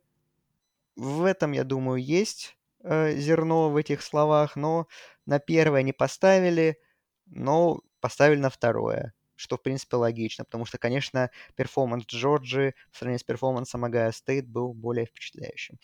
В 0.95 1.25
этом, 1.25 1.53
я 1.53 1.63
думаю, 1.63 2.03
есть 2.03 2.57
э, 2.83 3.15
зерно 3.15 3.69
в 3.69 3.77
этих 3.77 4.01
словах, 4.01 4.55
но 4.55 4.87
на 5.25 5.39
первое 5.39 5.81
не 5.81 5.93
поставили, 5.93 6.77
но 7.25 7.81
поставили 7.99 8.39
на 8.39 8.49
второе, 8.49 9.13
что, 9.35 9.57
в 9.57 9.63
принципе, 9.63 9.95
логично, 9.95 10.43
потому 10.43 10.65
что, 10.65 10.77
конечно, 10.77 11.31
перформанс 11.55 12.05
Джорджи 12.05 12.75
в 12.91 12.97
сравнении 12.97 13.19
с 13.19 13.23
перформансом 13.23 13.85
Огайо 13.86 14.12
Стейт 14.11 14.47
был 14.47 14.73
более 14.73 15.05
впечатляющим. 15.05 15.79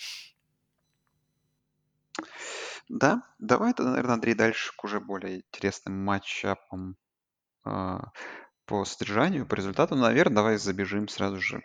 Да, 2.90 3.24
давай 3.40 3.74
тогда, 3.74 3.92
наверное, 3.92 4.16
Андрей, 4.16 4.34
дальше 4.34 4.72
к 4.76 4.84
уже 4.84 5.00
более 5.00 5.38
интересным 5.38 6.04
матчапам 6.04 6.96
э, 7.66 7.98
по 8.66 8.86
содержанию, 8.86 9.46
по 9.46 9.56
результату. 9.56 9.96
Наверное, 9.96 10.36
давай 10.36 10.58
забежим 10.58 11.08
сразу 11.08 11.40
же 11.40 11.62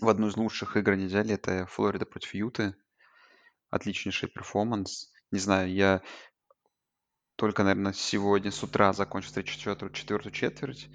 в 0.00 0.08
одну 0.08 0.28
из 0.28 0.36
лучших 0.36 0.76
игр 0.76 0.96
недели. 0.96 1.34
Это 1.34 1.66
Флорида 1.66 2.06
против 2.06 2.34
Юты. 2.34 2.74
Отличнейший 3.70 4.28
перформанс. 4.28 5.12
Не 5.30 5.38
знаю, 5.38 5.72
я 5.72 6.02
только, 7.36 7.64
наверное, 7.64 7.92
сегодня 7.92 8.50
с 8.50 8.62
утра 8.62 8.92
закончил 8.92 9.42
четвертую, 9.42 9.90
четвертую 9.90 10.32
четверть, 10.32 10.88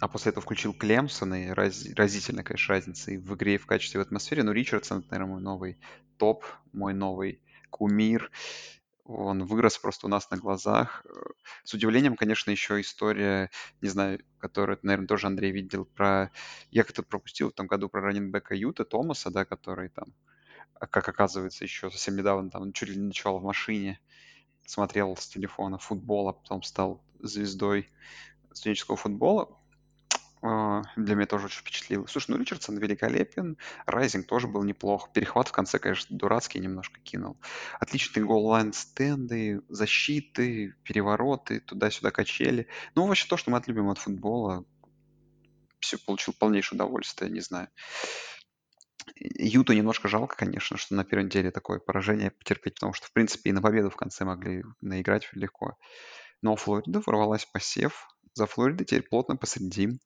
а 0.00 0.08
после 0.08 0.30
этого 0.30 0.42
включил 0.42 0.74
Клемсона, 0.74 1.46
и 1.46 1.48
раз, 1.48 1.86
разительно, 1.94 2.44
конечно, 2.44 2.74
разница 2.74 3.12
и 3.12 3.16
в 3.16 3.34
игре, 3.34 3.54
и 3.54 3.58
в 3.58 3.66
качестве, 3.66 4.00
в 4.00 4.02
атмосфере. 4.02 4.42
Но 4.42 4.52
Ричардсон, 4.52 4.98
это, 5.00 5.08
наверное, 5.10 5.34
мой 5.34 5.42
новый 5.42 5.78
топ, 6.18 6.44
мой 6.72 6.92
новый 6.92 7.42
кумир. 7.74 8.30
Он 9.04 9.44
вырос 9.44 9.76
просто 9.78 10.06
у 10.06 10.08
нас 10.08 10.30
на 10.30 10.38
глазах. 10.38 11.04
С 11.64 11.74
удивлением, 11.74 12.16
конечно, 12.16 12.50
еще 12.50 12.80
история, 12.80 13.50
не 13.82 13.88
знаю, 13.88 14.20
которую, 14.38 14.78
наверное, 14.82 15.08
тоже 15.08 15.26
Андрей 15.26 15.50
видел 15.52 15.84
про... 15.84 16.30
Я 16.70 16.84
как-то 16.84 17.02
пропустил 17.02 17.50
в 17.50 17.54
том 17.54 17.66
году 17.66 17.88
про 17.88 18.00
раненбека 18.00 18.54
Юта 18.54 18.84
Томаса, 18.84 19.30
да, 19.30 19.44
который 19.44 19.90
там, 19.90 20.14
а 20.74 20.86
как 20.86 21.08
оказывается, 21.08 21.64
еще 21.64 21.90
совсем 21.90 22.16
недавно 22.16 22.50
там 22.50 22.72
чуть 22.72 22.88
ли 22.88 22.96
не 22.96 23.08
ночевал 23.08 23.40
в 23.40 23.44
машине, 23.44 24.00
смотрел 24.64 25.16
с 25.16 25.26
телефона 25.26 25.78
футбол, 25.78 26.28
а 26.28 26.32
потом 26.32 26.62
стал 26.62 27.02
звездой 27.20 27.90
студенческого 28.52 28.96
футбола. 28.96 29.58
А, 30.46 30.82
для 30.96 31.14
меня 31.14 31.24
тоже 31.24 31.46
очень 31.46 31.60
впечатлил. 31.60 32.06
Слушай, 32.06 32.32
ну 32.32 32.36
Ричардсон 32.36 32.76
великолепен, 32.76 33.56
Райзинг 33.86 34.26
тоже 34.26 34.46
был 34.46 34.62
неплох. 34.62 35.10
Перехват 35.14 35.48
в 35.48 35.52
конце, 35.52 35.78
конечно, 35.78 36.14
дурацкий 36.18 36.60
немножко 36.60 37.00
кинул. 37.00 37.38
Отличные 37.80 38.26
голлайн 38.26 38.74
стенды, 38.74 39.62
защиты, 39.70 40.74
перевороты, 40.82 41.60
туда-сюда 41.60 42.10
качели. 42.10 42.68
Ну, 42.94 43.06
вообще 43.06 43.26
то, 43.26 43.38
что 43.38 43.50
мы 43.50 43.56
отлюбим 43.56 43.88
от 43.88 43.96
футбола. 43.96 44.66
Все, 45.80 45.96
получил 45.96 46.34
полнейшее 46.38 46.76
удовольствие, 46.76 47.30
не 47.30 47.40
знаю. 47.40 47.68
Юту 49.16 49.72
немножко 49.72 50.08
жалко, 50.08 50.36
конечно, 50.36 50.76
что 50.76 50.94
на 50.94 51.04
первой 51.04 51.24
неделе 51.24 51.52
такое 51.52 51.78
поражение 51.78 52.30
потерпеть, 52.30 52.74
потому 52.74 52.92
что, 52.92 53.06
в 53.06 53.12
принципе, 53.12 53.48
и 53.48 53.52
на 53.54 53.62
победу 53.62 53.88
в 53.88 53.96
конце 53.96 54.26
могли 54.26 54.62
наиграть 54.82 55.26
легко. 55.32 55.78
Но 56.42 56.54
Флорида 56.54 57.00
ворвалась 57.00 57.46
посев. 57.46 58.13
За 58.34 58.46
Флоридой 58.46 58.86
теперь 58.86 59.08
плотно 59.08 59.36
посредим. 59.36 60.00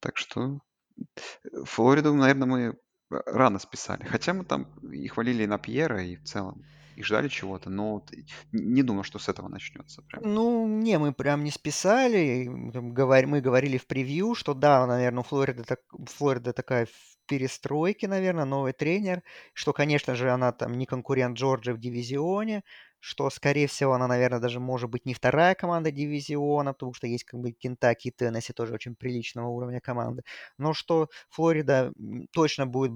Так 0.00 0.16
что 0.16 0.60
э, 0.96 1.64
Флориду, 1.64 2.14
наверное, 2.14 2.46
мы 2.46 2.74
рано 3.10 3.58
списали. 3.58 4.04
Хотя 4.04 4.34
мы 4.34 4.44
там 4.44 4.64
и 4.90 5.06
хвалили 5.08 5.46
на 5.46 5.58
Пьера, 5.58 6.02
и 6.02 6.16
в 6.16 6.24
целом 6.24 6.62
и 6.96 7.02
ждали 7.02 7.28
чего-то, 7.28 7.70
но 7.70 8.04
не 8.52 8.82
думаю, 8.82 9.04
что 9.04 9.18
с 9.18 9.28
этого 9.28 9.48
начнется. 9.48 10.02
Прям. 10.02 10.22
Ну, 10.24 10.66
не, 10.68 10.98
мы 10.98 11.12
прям 11.12 11.42
не 11.42 11.50
списали. 11.50 12.46
Мы 12.46 13.40
говорили 13.40 13.78
в 13.78 13.86
превью, 13.86 14.34
что 14.34 14.54
да, 14.54 14.86
наверное, 14.86 15.24
Флорида, 15.24 15.64
так, 15.64 15.80
Флорида 16.06 16.52
такая 16.52 16.86
в 16.86 17.26
перестройке, 17.26 18.06
наверное, 18.06 18.44
новый 18.44 18.72
тренер, 18.72 19.22
что, 19.54 19.72
конечно 19.72 20.14
же, 20.14 20.30
она 20.30 20.52
там 20.52 20.74
не 20.74 20.86
конкурент 20.86 21.38
Джорджи 21.38 21.72
в 21.72 21.80
дивизионе, 21.80 22.62
что, 23.04 23.28
скорее 23.28 23.66
всего, 23.66 23.92
она, 23.92 24.06
наверное, 24.08 24.40
даже 24.40 24.60
может 24.60 24.88
быть 24.88 25.04
не 25.04 25.12
вторая 25.12 25.54
команда 25.54 25.90
дивизиона, 25.90 26.72
потому 26.72 26.94
что 26.94 27.06
есть 27.06 27.24
как 27.24 27.38
бы 27.40 27.52
Кентаки 27.52 28.08
и 28.08 28.10
Теннесси 28.10 28.54
тоже 28.54 28.72
очень 28.74 28.96
приличного 28.96 29.48
уровня 29.48 29.80
команды, 29.80 30.22
но 30.56 30.72
что 30.72 31.10
Флорида 31.28 31.92
точно 32.32 32.66
будет 32.66 32.92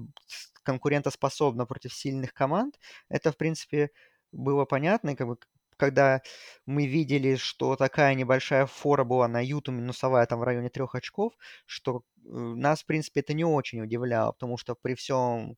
конкурентоспособна 0.63 1.65
против 1.67 1.93
сильных 1.93 2.33
команд, 2.33 2.79
это, 3.09 3.31
в 3.31 3.37
принципе, 3.37 3.91
было 4.31 4.65
понятно, 4.65 5.11
и 5.11 5.15
как 5.15 5.27
бы 5.27 5.37
когда 5.77 6.21
мы 6.65 6.87
видели, 6.87 7.35
что 7.35 7.75
такая 7.75 8.15
небольшая 8.15 8.65
фора 8.65 9.03
была 9.05 9.27
на 9.27 9.45
Юту 9.45 9.71
минусовая 9.71 10.25
там 10.25 10.39
в 10.39 10.43
районе 10.43 10.69
трех 10.69 10.95
очков, 10.95 11.33
что 11.67 12.03
э, 12.25 12.29
нас, 12.31 12.81
в 12.83 12.85
принципе, 12.87 13.21
это 13.21 13.33
не 13.33 13.45
очень 13.45 13.81
удивляло, 13.81 14.31
потому 14.33 14.57
что 14.57 14.75
при 14.75 14.95
всем 14.95 15.55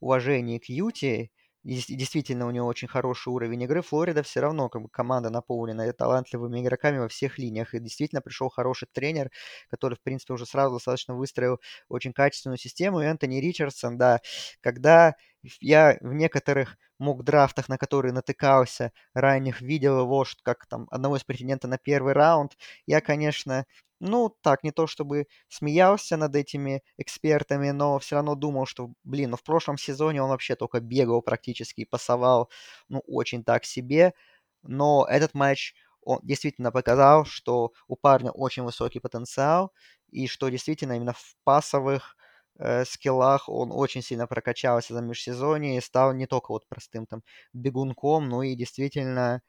уважении 0.00 0.58
к 0.58 0.66
Юте 0.70 1.30
действительно 1.64 2.46
у 2.46 2.50
него 2.50 2.66
очень 2.66 2.88
хороший 2.88 3.28
уровень 3.28 3.62
игры. 3.62 3.82
Флорида 3.82 4.22
все 4.22 4.40
равно 4.40 4.68
как 4.68 4.82
бы 4.82 4.88
команда 4.88 5.30
наполнена 5.30 5.92
талантливыми 5.92 6.60
игроками 6.60 6.98
во 6.98 7.08
всех 7.08 7.38
линиях. 7.38 7.74
И 7.74 7.80
действительно 7.80 8.20
пришел 8.22 8.48
хороший 8.48 8.88
тренер, 8.92 9.30
который, 9.70 9.94
в 9.96 10.00
принципе, 10.02 10.34
уже 10.34 10.46
сразу 10.46 10.74
достаточно 10.74 11.14
выстроил 11.14 11.60
очень 11.88 12.12
качественную 12.12 12.58
систему. 12.58 13.00
И 13.00 13.04
Энтони 13.04 13.36
Ричардсон, 13.40 13.98
да, 13.98 14.20
когда 14.60 15.14
я 15.60 15.96
в 16.00 16.12
некоторых 16.14 16.76
мок-драфтах, 16.98 17.68
на 17.68 17.78
которые 17.78 18.12
натыкался, 18.12 18.92
ранних 19.14 19.60
видел 19.60 20.00
его 20.00 20.24
как 20.42 20.66
там 20.66 20.86
одного 20.90 21.16
из 21.16 21.24
претендентов 21.24 21.70
на 21.70 21.78
первый 21.78 22.12
раунд. 22.14 22.56
Я, 22.86 23.00
конечно, 23.00 23.64
ну, 24.00 24.34
так, 24.42 24.62
не 24.64 24.70
то 24.72 24.86
чтобы 24.86 25.26
смеялся 25.48 26.16
над 26.16 26.34
этими 26.36 26.82
экспертами, 26.98 27.70
но 27.70 27.98
все 27.98 28.16
равно 28.16 28.34
думал, 28.36 28.66
что, 28.66 28.90
блин, 29.04 29.30
ну 29.30 29.36
в 29.36 29.42
прошлом 29.42 29.76
сезоне 29.78 30.22
он 30.22 30.30
вообще 30.30 30.54
только 30.56 30.80
бегал 30.80 31.22
практически 31.22 31.80
и 31.82 31.84
пасовал, 31.84 32.50
ну, 32.88 33.02
очень 33.06 33.44
так 33.44 33.64
себе. 33.64 34.14
Но 34.62 35.06
этот 35.08 35.34
матч, 35.34 35.74
он 36.02 36.20
действительно 36.22 36.70
показал, 36.72 37.24
что 37.24 37.72
у 37.88 37.96
парня 37.96 38.30
очень 38.30 38.62
высокий 38.64 39.00
потенциал, 39.00 39.72
и 40.10 40.26
что 40.26 40.48
действительно 40.48 40.94
именно 40.96 41.12
в 41.12 41.36
пасовых 41.44 42.16
э, 42.58 42.84
скиллах 42.84 43.48
он 43.48 43.70
очень 43.72 44.02
сильно 44.02 44.26
прокачался 44.26 44.94
за 44.94 45.00
межсезонье 45.02 45.78
и 45.78 45.80
стал 45.80 46.12
не 46.14 46.26
только 46.26 46.52
вот 46.52 46.66
простым 46.68 47.06
там 47.06 47.22
бегунком, 47.52 48.28
но 48.28 48.42
и 48.42 48.54
действительно 48.54 49.42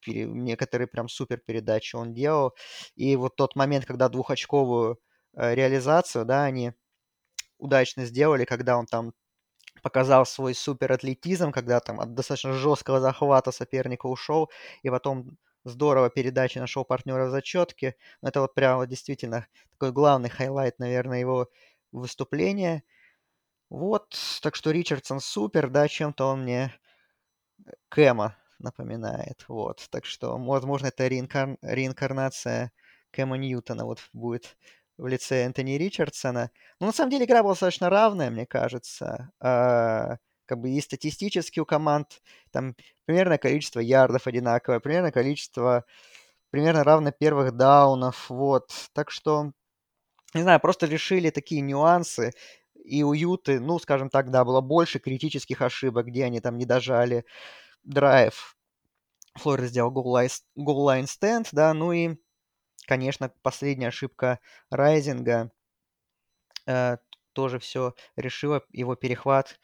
пере, 0.00 0.26
некоторые 0.26 0.86
прям 0.88 1.08
супер 1.08 1.38
передачи 1.38 1.96
он 1.96 2.14
делал. 2.14 2.54
И 2.96 3.16
вот 3.16 3.36
тот 3.36 3.56
момент, 3.56 3.84
когда 3.86 4.08
двухочковую 4.08 4.98
э, 5.36 5.54
реализацию, 5.54 6.24
да, 6.24 6.44
они 6.44 6.72
удачно 7.58 8.06
сделали, 8.06 8.44
когда 8.44 8.78
он 8.78 8.86
там 8.86 9.12
показал 9.82 10.26
свой 10.26 10.54
супер 10.54 10.92
атлетизм, 10.92 11.52
когда 11.52 11.80
там 11.80 12.00
от 12.00 12.14
достаточно 12.14 12.52
жесткого 12.52 13.00
захвата 13.00 13.52
соперника 13.52 14.06
ушел, 14.06 14.50
и 14.82 14.90
потом 14.90 15.38
здорово 15.64 16.10
передачи 16.10 16.58
нашел 16.58 16.84
партнера 16.84 17.26
в 17.26 17.30
зачетке. 17.30 17.96
Это 18.22 18.40
вот 18.40 18.54
прям 18.54 18.78
вот 18.78 18.88
действительно 18.88 19.46
такой 19.72 19.92
главный 19.92 20.30
хайлайт, 20.30 20.78
наверное, 20.78 21.20
его 21.20 21.48
выступления. 21.92 22.82
Вот, 23.70 24.16
так 24.42 24.56
что 24.56 24.70
Ричардсон 24.72 25.20
супер, 25.20 25.70
да, 25.70 25.88
чем-то 25.88 26.26
он 26.28 26.42
мне 26.42 26.74
э, 27.66 27.70
Кэма 27.88 28.36
напоминает. 28.58 29.44
Вот. 29.48 29.86
Так 29.90 30.04
что, 30.04 30.36
возможно, 30.38 30.88
это 30.88 31.06
реинкар... 31.08 31.56
реинкарнация 31.62 32.72
Кэма 33.10 33.36
Ньютона 33.38 33.84
вот 33.84 34.00
будет 34.12 34.56
в 34.98 35.06
лице 35.06 35.44
Энтони 35.44 35.72
Ричардсона. 35.78 36.50
Но 36.78 36.86
на 36.86 36.92
самом 36.92 37.10
деле 37.10 37.24
игра 37.24 37.42
была 37.42 37.52
достаточно 37.52 37.90
равная, 37.90 38.30
мне 38.30 38.46
кажется. 38.46 39.30
А, 39.40 40.18
как 40.46 40.58
бы 40.58 40.70
и 40.70 40.80
статистически 40.80 41.60
у 41.60 41.64
команд 41.64 42.20
там 42.50 42.76
примерно 43.06 43.38
количество 43.38 43.80
ярдов 43.80 44.26
одинаковое, 44.26 44.80
примерно 44.80 45.12
количество 45.12 45.84
примерно 46.50 46.84
равно 46.84 47.12
первых 47.12 47.52
даунов. 47.56 48.28
Вот. 48.28 48.72
Так 48.92 49.10
что, 49.10 49.52
не 50.34 50.42
знаю, 50.42 50.60
просто 50.60 50.86
решили 50.86 51.30
такие 51.30 51.60
нюансы. 51.60 52.32
И 52.84 53.02
у 53.02 53.12
Юты, 53.12 53.60
ну, 53.60 53.78
скажем 53.78 54.10
так, 54.10 54.30
да, 54.30 54.44
было 54.44 54.60
больше 54.60 54.98
критических 54.98 55.62
ошибок, 55.62 56.06
где 56.06 56.24
они 56.24 56.40
там 56.40 56.56
не 56.56 56.64
дожали 56.64 57.24
драйв. 57.84 58.56
Флорида 59.36 59.68
сделал 59.68 59.90
line 60.90 61.06
stand, 61.06 61.48
да, 61.52 61.72
ну 61.74 61.92
и 61.92 62.16
конечно, 62.86 63.32
последняя 63.42 63.88
ошибка 63.88 64.40
Райзинга 64.70 65.52
э, 66.66 66.96
тоже 67.32 67.60
все 67.60 67.94
решила, 68.16 68.64
его 68.72 68.96
перехват, 68.96 69.60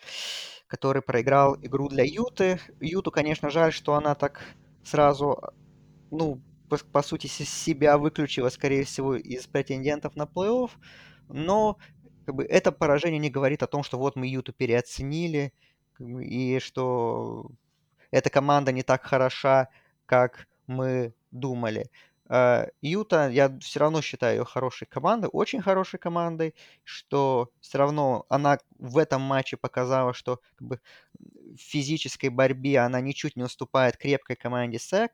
который 0.69 1.03
проиграл 1.03 1.57
игру 1.57 1.89
для 1.89 2.05
Юты. 2.05 2.61
Юту, 2.81 3.11
конечно, 3.11 3.51
жаль, 3.51 3.73
что 3.73 3.95
она 3.95 4.15
так 4.15 4.43
сразу, 4.85 5.41
ну, 6.13 6.41
по, 6.69 6.79
по 6.79 7.03
сути, 7.03 7.27
себя 7.27 7.99
выключила, 7.99 8.49
скорее 8.49 8.85
всего, 8.85 9.17
из 9.17 9.47
претендентов 9.47 10.17
на 10.17 10.23
плей-офф, 10.23 10.71
но 11.29 11.79
как 12.25 12.35
бы, 12.35 12.45
это 12.45 12.73
поражение 12.73 13.19
не 13.21 13.31
говорит 13.31 13.63
о 13.63 13.67
том, 13.67 13.83
что 13.83 13.99
вот 13.99 14.17
мы 14.17 14.27
Юту 14.27 14.53
переоценили, 14.53 15.53
как 15.95 16.07
бы, 16.09 16.25
и 16.25 16.59
что 16.61 17.51
эта 18.11 18.31
команда 18.31 18.73
не 18.73 18.83
так 18.83 19.05
хороша, 19.05 19.69
как 20.07 20.49
мы 20.67 21.15
думали. 21.31 21.91
Э, 22.29 22.67
Юта, 22.83 23.29
я 23.31 23.57
все 23.61 23.81
равно 23.81 24.03
считаю 24.03 24.39
ее 24.39 24.45
хорошей 24.45 24.87
командой, 24.87 25.29
очень 25.33 25.63
хорошей 25.63 25.99
командой, 25.99 26.55
что 26.85 27.51
все 27.61 27.79
равно 27.79 28.27
она 28.29 28.59
в 28.79 28.99
этом 28.99 29.23
матче 29.23 29.57
показала, 29.57 30.13
что 30.13 30.41
как 30.57 30.69
бы, 30.69 30.81
в 31.19 31.59
физической 31.59 32.29
борьбе 32.29 32.81
она 32.81 33.01
ничуть 33.01 33.37
не 33.37 33.45
уступает 33.45 33.97
крепкой 33.97 34.37
команде 34.37 34.79
СЭК, 34.79 35.13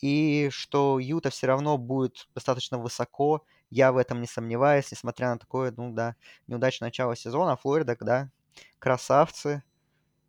и 0.00 0.48
что 0.50 0.98
Юта 0.98 1.30
все 1.30 1.46
равно 1.46 1.78
будет 1.78 2.28
достаточно 2.34 2.78
высоко, 2.78 3.44
я 3.70 3.92
в 3.92 3.96
этом 3.96 4.20
не 4.20 4.26
сомневаюсь, 4.26 4.90
несмотря 4.90 5.30
на 5.30 5.38
такое, 5.38 5.72
ну 5.76 5.92
да, 5.92 6.16
неудачное 6.46 6.88
начало 6.88 7.16
сезона. 7.16 7.56
Флорида, 7.56 7.96
да, 8.00 8.30
красавцы, 8.78 9.62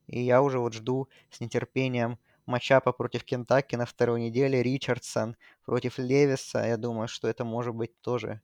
и 0.08 0.22
я 0.22 0.42
уже 0.42 0.60
вот 0.60 0.74
жду 0.74 1.08
с 1.30 1.40
нетерпением 1.40 2.20
матчапа 2.46 2.92
против 2.92 3.24
Кентаки 3.24 3.76
на 3.76 3.86
второй 3.86 4.22
неделе. 4.22 4.64
Ричардсон 4.64 5.38
против 5.66 6.00
Левиса. 6.00 6.66
Я 6.66 6.78
думаю, 6.78 7.08
что 7.08 7.28
это 7.28 7.46
может 7.46 7.76
быть 7.76 8.00
тоже 8.02 8.42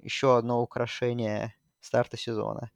еще 0.00 0.38
одно 0.38 0.62
украшение 0.62 1.54
старта 1.80 2.16
сезона. 2.16 2.70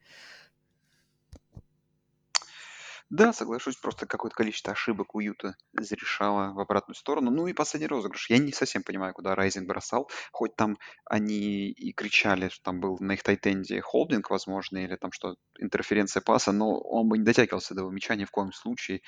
Да, 3.11 3.33
соглашусь, 3.33 3.75
просто 3.77 4.07
какое-то 4.07 4.37
количество 4.37 4.73
ошибок 4.73 5.17
у 5.17 5.21
Юта 5.21 5.57
зарешало 5.73 6.53
в 6.55 6.61
обратную 6.61 6.95
сторону. 6.95 7.33
Ну 7.33 7.49
и 7.49 7.53
последний 7.53 7.89
розыгрыш. 7.89 8.31
Я 8.31 8.39
не 8.39 8.53
совсем 8.53 8.85
понимаю, 8.85 9.13
куда 9.15 9.35
Райзинг 9.35 9.67
бросал. 9.67 10.09
Хоть 10.31 10.55
там 10.55 10.79
они 11.05 11.71
и 11.71 11.93
кричали, 11.93 12.49
что 12.51 12.63
там 12.63 12.81
был 12.81 12.99
на 13.01 13.13
их 13.13 13.25
тайтенде 13.25 13.81
холдинг, 13.81 14.31
возможно, 14.31 14.79
или 14.79 14.95
там 14.95 15.11
что, 15.11 15.35
интерференция 15.59 16.21
паса, 16.21 16.53
но 16.53 16.79
он 16.81 17.09
бы 17.09 17.19
не 17.19 17.25
дотягивался 17.25 17.75
до 17.75 17.81
его 17.81 17.91
мяча 17.91 18.15
ни 18.15 18.25
в 18.25 18.31
коем 18.31 18.53
случае. 18.53 19.01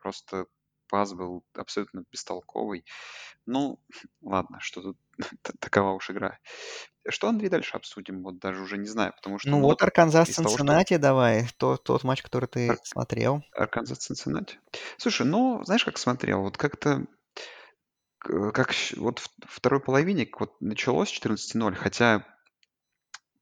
Просто 0.00 0.46
пас 0.90 1.12
был 1.14 1.44
абсолютно 1.54 2.04
бестолковый. 2.10 2.84
Ну, 3.46 3.78
ладно, 4.22 4.58
что 4.60 4.82
тут 4.82 4.98
такова 5.60 5.92
уж 5.92 6.10
игра. 6.10 6.38
Что, 7.08 7.28
Андрей, 7.28 7.48
дальше 7.48 7.76
обсудим? 7.76 8.22
Вот 8.22 8.38
даже 8.38 8.60
уже 8.62 8.76
не 8.76 8.86
знаю, 8.86 9.12
потому 9.16 9.38
что... 9.38 9.48
Ну, 9.48 9.58
ну 9.58 9.64
вот 9.64 9.82
Арканзас 9.82 10.28
Цинциннати 10.28 10.94
что... 10.94 11.02
давай, 11.02 11.48
тот, 11.56 11.82
тот 11.84 12.04
матч, 12.04 12.22
который 12.22 12.46
ты 12.46 12.68
Ар... 12.68 12.78
смотрел. 12.82 13.42
Арканзас 13.52 13.98
Цинциннати. 13.98 14.58
Слушай, 14.98 15.26
ну, 15.26 15.62
знаешь, 15.64 15.84
как 15.84 15.96
смотрел? 15.96 16.42
Вот 16.42 16.56
как-то 16.58 17.06
как 18.20 18.74
вот 18.96 19.20
в 19.20 19.30
второй 19.46 19.80
половине 19.80 20.28
вот 20.38 20.60
началось 20.60 21.08
14-0, 21.10 21.74
хотя 21.74 22.26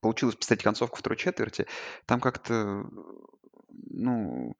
получилось 0.01 0.37
поставить 0.37 0.63
концовку 0.63 0.99
второй 0.99 1.17
четверти, 1.17 1.67
там 2.07 2.21
как-то 2.21 2.85
ну, 3.91 4.57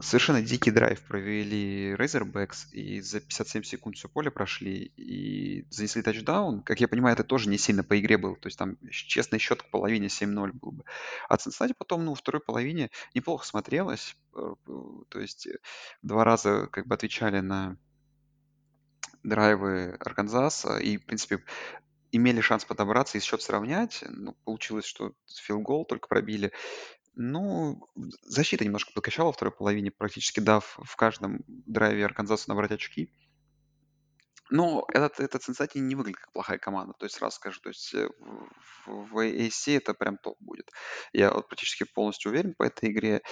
совершенно 0.00 0.42
дикий 0.42 0.70
драйв 0.70 1.00
провели 1.02 1.94
Razorbacks 1.94 2.70
и 2.72 3.00
за 3.00 3.20
57 3.20 3.62
секунд 3.62 3.96
все 3.96 4.08
поле 4.08 4.30
прошли 4.30 4.92
и 4.96 5.66
занесли 5.70 6.02
тачдаун. 6.02 6.62
Как 6.62 6.80
я 6.80 6.88
понимаю, 6.88 7.14
это 7.14 7.24
тоже 7.24 7.48
не 7.48 7.58
сильно 7.58 7.84
по 7.84 7.98
игре 7.98 8.18
было. 8.18 8.36
То 8.36 8.48
есть 8.48 8.58
там 8.58 8.76
честный 8.90 9.38
счет 9.38 9.62
к 9.62 9.70
половине 9.70 10.08
7-0 10.08 10.52
был 10.52 10.72
бы. 10.72 10.84
А 11.28 11.36
Cincinnati 11.36 11.74
потом, 11.76 12.04
ну, 12.04 12.14
второй 12.14 12.40
половине 12.40 12.90
неплохо 13.14 13.46
смотрелось. 13.46 14.16
Э, 14.34 14.54
то 15.08 15.20
есть 15.20 15.48
два 16.02 16.24
раза 16.24 16.68
как 16.70 16.86
бы 16.86 16.94
отвечали 16.94 17.40
на 17.40 17.76
драйвы 19.22 19.96
Арканзаса 20.00 20.78
и, 20.78 20.96
в 20.96 21.04
принципе, 21.04 21.44
имели 22.12 22.40
шанс 22.40 22.64
подобраться 22.64 23.18
и 23.18 23.20
счет 23.20 23.42
сравнять. 23.42 24.04
Ну, 24.08 24.34
получилось, 24.44 24.84
что 24.84 25.12
филгол 25.26 25.84
только 25.84 26.08
пробили. 26.08 26.52
Ну, 27.14 27.88
защита 28.22 28.64
немножко 28.64 28.92
подкачала 28.94 29.26
во 29.26 29.32
второй 29.32 29.52
половине, 29.52 29.90
практически 29.90 30.40
дав 30.40 30.78
в 30.82 30.96
каждом 30.96 31.44
драйве 31.46 32.04
Арканзасу 32.04 32.48
набрать 32.48 32.70
очки. 32.70 33.12
Но 34.50 34.84
этот, 34.92 35.20
этот 35.20 35.48
Cincinnati 35.48 35.78
не 35.78 35.94
выглядит 35.94 36.18
как 36.18 36.32
плохая 36.32 36.58
команда. 36.58 36.94
То 36.98 37.06
есть 37.06 37.16
сразу 37.16 37.36
скажу, 37.36 37.60
то 37.60 37.68
есть 37.68 37.94
э, 37.94 38.08
в, 38.86 39.12
в 39.12 39.18
AAC 39.18 39.76
это 39.76 39.94
прям 39.94 40.18
топ 40.18 40.36
будет. 40.40 40.70
Я 41.12 41.32
вот 41.32 41.46
практически 41.46 41.84
полностью 41.84 42.32
уверен 42.32 42.54
по 42.54 42.64
этой 42.64 42.90
игре. 42.90 43.22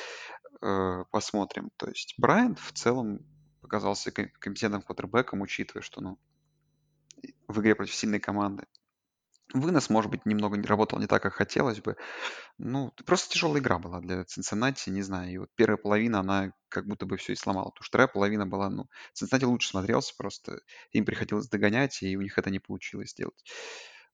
Э, 0.62 1.05
посмотрим. 1.11 1.71
То 1.77 1.88
есть 1.88 2.14
Брайант 2.19 2.61
в 2.61 2.73
целом 2.73 3.27
показался 3.61 4.12
компетентным 4.12 4.83
квотербеком, 4.83 5.41
учитывая, 5.41 5.83
что 5.83 6.01
ну, 6.01 6.19
в 7.49 7.61
игре 7.61 7.75
против 7.75 7.95
сильной 7.95 8.21
команды 8.21 8.67
Вынос, 9.55 9.89
может 9.89 10.11
быть, 10.11 10.27
немного 10.27 10.59
не 10.59 10.67
работал 10.67 10.99
не 10.99 11.07
так, 11.07 11.23
как 11.23 11.35
хотелось 11.35 11.81
бы. 11.81 11.97
Ну, 12.59 12.93
просто 13.07 13.33
тяжелая 13.33 13.63
игра 13.63 13.79
была 13.79 14.01
для 14.01 14.25
Цинциннати, 14.25 14.91
не 14.91 15.03
знаю. 15.03 15.33
И 15.33 15.39
вот 15.39 15.49
первая 15.55 15.79
половина, 15.79 16.21
она 16.21 16.53
как 16.69 16.87
будто 16.87 17.07
бы 17.07 17.17
все 17.17 17.33
и 17.33 17.37
сломала. 17.37 17.71
Потому 17.71 17.85
что 17.85 17.91
вторая 17.91 18.09
половина 18.09 18.47
была, 18.47 18.69
ну, 18.69 18.87
Цинциннати 19.15 19.45
лучше 19.45 19.69
смотрелся, 19.71 20.15
просто 20.19 20.61
им 20.93 21.07
приходилось 21.07 21.49
догонять, 21.49 22.03
и 22.03 22.17
у 22.17 22.21
них 22.21 22.37
это 22.37 22.51
не 22.51 22.59
получилось 22.59 23.11
сделать. 23.11 23.43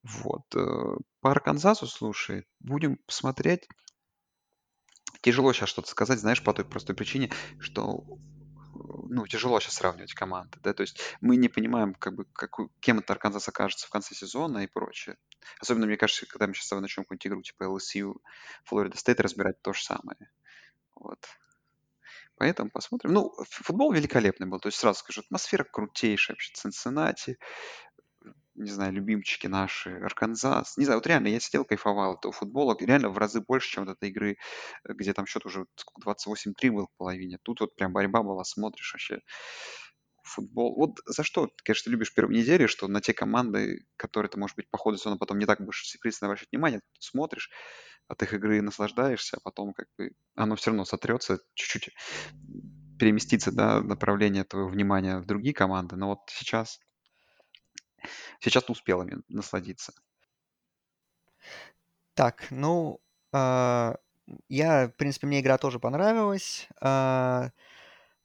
Вот. 0.04 0.42
Э, 0.54 0.96
по 1.20 1.30
Арканзасу, 1.32 1.86
слушай, 1.86 2.44
будем 2.60 2.98
посмотреть. 3.06 3.66
Тяжело 5.20 5.52
сейчас 5.52 5.70
что-то 5.70 5.88
сказать, 5.88 6.20
знаешь, 6.20 6.44
по 6.44 6.52
той 6.52 6.64
простой 6.64 6.94
причине, 6.94 7.30
что 7.58 8.04
ну, 9.08 9.26
тяжело 9.26 9.60
сейчас 9.60 9.74
сравнивать 9.74 10.14
команды, 10.14 10.58
да, 10.62 10.72
то 10.72 10.82
есть 10.82 11.00
мы 11.20 11.36
не 11.36 11.48
понимаем, 11.48 11.94
как 11.94 12.14
бы, 12.14 12.24
какую, 12.32 12.70
кем 12.80 12.98
этот 12.98 13.12
Арканзас 13.12 13.48
окажется 13.48 13.86
в 13.86 13.90
конце 13.90 14.14
сезона 14.14 14.64
и 14.64 14.66
прочее. 14.66 15.16
Особенно, 15.60 15.86
мне 15.86 15.96
кажется, 15.96 16.26
когда 16.26 16.46
мы 16.46 16.54
сейчас 16.54 16.70
начнем 16.80 17.04
какую-нибудь 17.04 17.26
игру 17.26 17.42
типа 17.42 17.64
LSU, 17.64 18.14
Флорида 18.64 18.96
Стейт 18.96 19.20
разбирать 19.20 19.60
то 19.62 19.72
же 19.72 19.82
самое. 19.82 20.30
Вот. 20.94 21.18
Поэтому 22.36 22.70
посмотрим. 22.70 23.12
Ну, 23.12 23.32
футбол 23.48 23.92
великолепный 23.92 24.46
был. 24.46 24.58
То 24.58 24.68
есть 24.68 24.78
сразу 24.78 24.98
скажу, 24.98 25.20
атмосфера 25.20 25.64
крутейшая 25.64 26.34
вообще. 26.34 26.52
Цинциннати, 26.54 27.38
не 28.54 28.70
знаю, 28.70 28.92
любимчики 28.92 29.46
наши, 29.46 29.90
Арканзас. 29.90 30.76
Не 30.76 30.84
знаю, 30.84 30.98
вот 30.98 31.06
реально 31.06 31.28
я 31.28 31.40
сидел, 31.40 31.64
кайфовал 31.64 32.14
этого 32.14 32.32
футбола. 32.32 32.76
Реально 32.78 33.08
в 33.10 33.18
разы 33.18 33.40
больше, 33.40 33.70
чем 33.70 33.84
от 33.84 33.96
этой 33.96 34.10
игры, 34.10 34.36
где 34.84 35.12
там 35.12 35.26
счет 35.26 35.44
уже 35.46 35.66
28-3 36.04 36.70
был 36.70 36.86
в 36.86 36.96
половине. 36.96 37.38
Тут 37.42 37.60
вот 37.60 37.74
прям 37.74 37.92
борьба 37.92 38.22
была, 38.22 38.44
смотришь 38.44 38.92
вообще 38.92 39.20
футбол. 40.22 40.74
Вот 40.76 41.00
за 41.06 41.22
что, 41.22 41.50
конечно, 41.64 41.84
ты 41.84 41.90
любишь 41.90 42.14
первые 42.14 42.40
недели, 42.40 42.66
что 42.66 42.88
на 42.88 43.00
те 43.00 43.12
команды, 43.12 43.84
которые 43.96 44.30
ты, 44.30 44.38
может 44.38 44.56
быть, 44.56 44.70
по 44.70 44.78
ходу 44.78 44.96
сезона 44.96 45.18
потом 45.18 45.38
не 45.38 45.46
так 45.46 45.60
будешь 45.60 45.96
пристально 46.00 46.30
обращать 46.30 46.50
внимание, 46.50 46.80
ты 46.80 47.00
смотришь, 47.00 47.50
от 48.08 48.22
их 48.22 48.34
игры 48.34 48.60
наслаждаешься, 48.62 49.36
а 49.36 49.40
потом 49.40 49.72
как 49.72 49.86
бы 49.98 50.12
оно 50.34 50.56
все 50.56 50.70
равно 50.70 50.84
сотрется, 50.84 51.38
чуть-чуть 51.54 51.90
переместится, 52.98 53.50
да, 53.50 53.80
направление 53.80 54.44
твоего 54.44 54.68
внимания 54.68 55.18
в 55.18 55.26
другие 55.26 55.54
команды. 55.54 55.96
Но 55.96 56.08
вот 56.08 56.20
сейчас 56.28 56.80
Сейчас 58.40 58.64
ты 58.64 58.72
успел 58.72 59.02
ими 59.02 59.22
насладиться. 59.28 59.92
Так, 62.14 62.46
ну, 62.50 63.00
а, 63.32 63.96
я, 64.48 64.88
в 64.88 64.92
принципе, 64.96 65.26
мне 65.26 65.40
игра 65.40 65.58
тоже 65.58 65.80
понравилась. 65.80 66.68
А, 66.80 67.50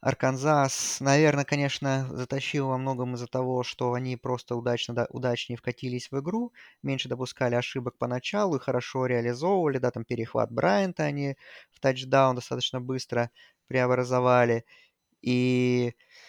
Арканзас, 0.02 1.00
наверное, 1.02 1.44
конечно, 1.46 2.08
затащил 2.14 2.68
во 2.70 2.78
многом 2.78 3.16
из-за 3.16 3.28
того, 3.28 3.64
что 3.64 3.94
они 3.94 4.16
просто 4.18 4.56
удачно, 4.56 4.96
да, 4.96 5.08
удачнее 5.10 5.58
вкатились 5.58 6.12
в 6.12 6.20
игру, 6.22 6.54
меньше 6.84 7.10
допускали 7.10 7.56
ошибок 7.56 7.98
поначалу 7.98 8.56
и 8.58 8.60
хорошо 8.60 9.08
реализовывали, 9.08 9.78
да, 9.80 9.92
там 9.92 10.06
перехват 10.06 10.52
Брайанта 10.52 11.04
они 11.04 11.36
в 11.72 11.80
тачдаун 11.82 12.36
достаточно 12.36 12.80
быстро 12.82 13.32
преобразовали. 13.68 14.66
И 15.22 15.94
Э, 15.96 16.29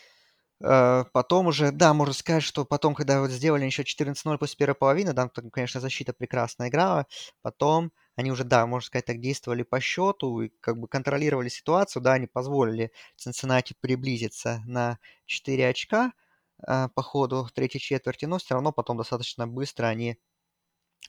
потом 0.61 1.47
уже, 1.47 1.73
да, 1.73 1.95
можно 1.95 2.15
сказать, 2.15 2.43
что 2.43 2.65
потом, 2.65 2.95
когда 2.95 3.21
вот 3.21 3.31
сделали 3.31 3.65
еще 3.65 3.83
14-0 3.85 4.39
после 4.39 4.57
первой 4.59 4.75
половины, 4.75 5.13
да, 5.13 5.29
там, 5.29 5.51
конечно, 5.51 5.81
защита 5.81 6.13
прекрасно 6.13 6.69
играла, 6.69 7.07
потом 7.43 7.93
они 8.17 8.31
уже, 8.31 8.45
да, 8.45 8.67
можно 8.67 8.87
сказать, 8.87 9.07
так 9.07 9.21
действовали 9.21 9.63
по 9.63 9.81
счету 9.81 10.43
и 10.43 10.51
как 10.61 10.79
бы 10.79 10.89
контролировали 10.89 11.49
ситуацию, 11.49 12.03
да, 12.03 12.13
они 12.15 12.27
позволили 12.27 12.93
Цинциннати 13.17 13.75
приблизиться 13.81 14.63
на 14.67 14.99
4 15.27 15.69
очка 15.69 16.13
э, 16.67 16.89
по 16.95 17.03
ходу 17.03 17.49
третьей 17.55 17.81
четверти, 17.81 18.27
но 18.27 18.39
все 18.39 18.55
равно 18.55 18.73
потом 18.73 18.97
достаточно 18.99 19.47
быстро 19.49 19.87
они 19.87 20.19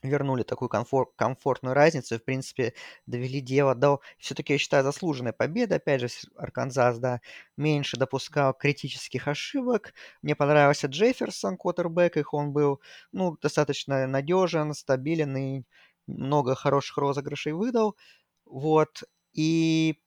вернули 0.02 0.42
такую 0.42 0.68
комфор- 0.68 1.12
комфортную 1.16 1.74
разницу 1.74 2.14
и, 2.14 2.18
в 2.18 2.24
принципе, 2.24 2.74
довели 3.06 3.40
дело 3.40 3.74
до... 3.74 4.00
Все-таки, 4.18 4.54
я 4.54 4.58
считаю, 4.58 4.82
заслуженной 4.84 5.32
победы. 5.32 5.76
Опять 5.76 6.00
же, 6.00 6.08
Арканзас, 6.36 6.98
да, 6.98 7.20
меньше 7.56 7.96
допускал 7.96 8.54
критических 8.54 9.28
ошибок. 9.28 9.94
Мне 10.22 10.34
понравился 10.34 10.88
Джефферсон, 10.88 11.56
квотербек, 11.56 12.16
их 12.16 12.34
он 12.34 12.52
был, 12.52 12.80
ну, 13.12 13.36
достаточно 13.40 14.06
надежен, 14.06 14.74
стабилен 14.74 15.36
и 15.36 15.62
много 16.06 16.54
хороших 16.54 16.96
розыгрышей 16.98 17.52
выдал. 17.52 17.96
Вот. 18.44 19.04
И 19.32 20.00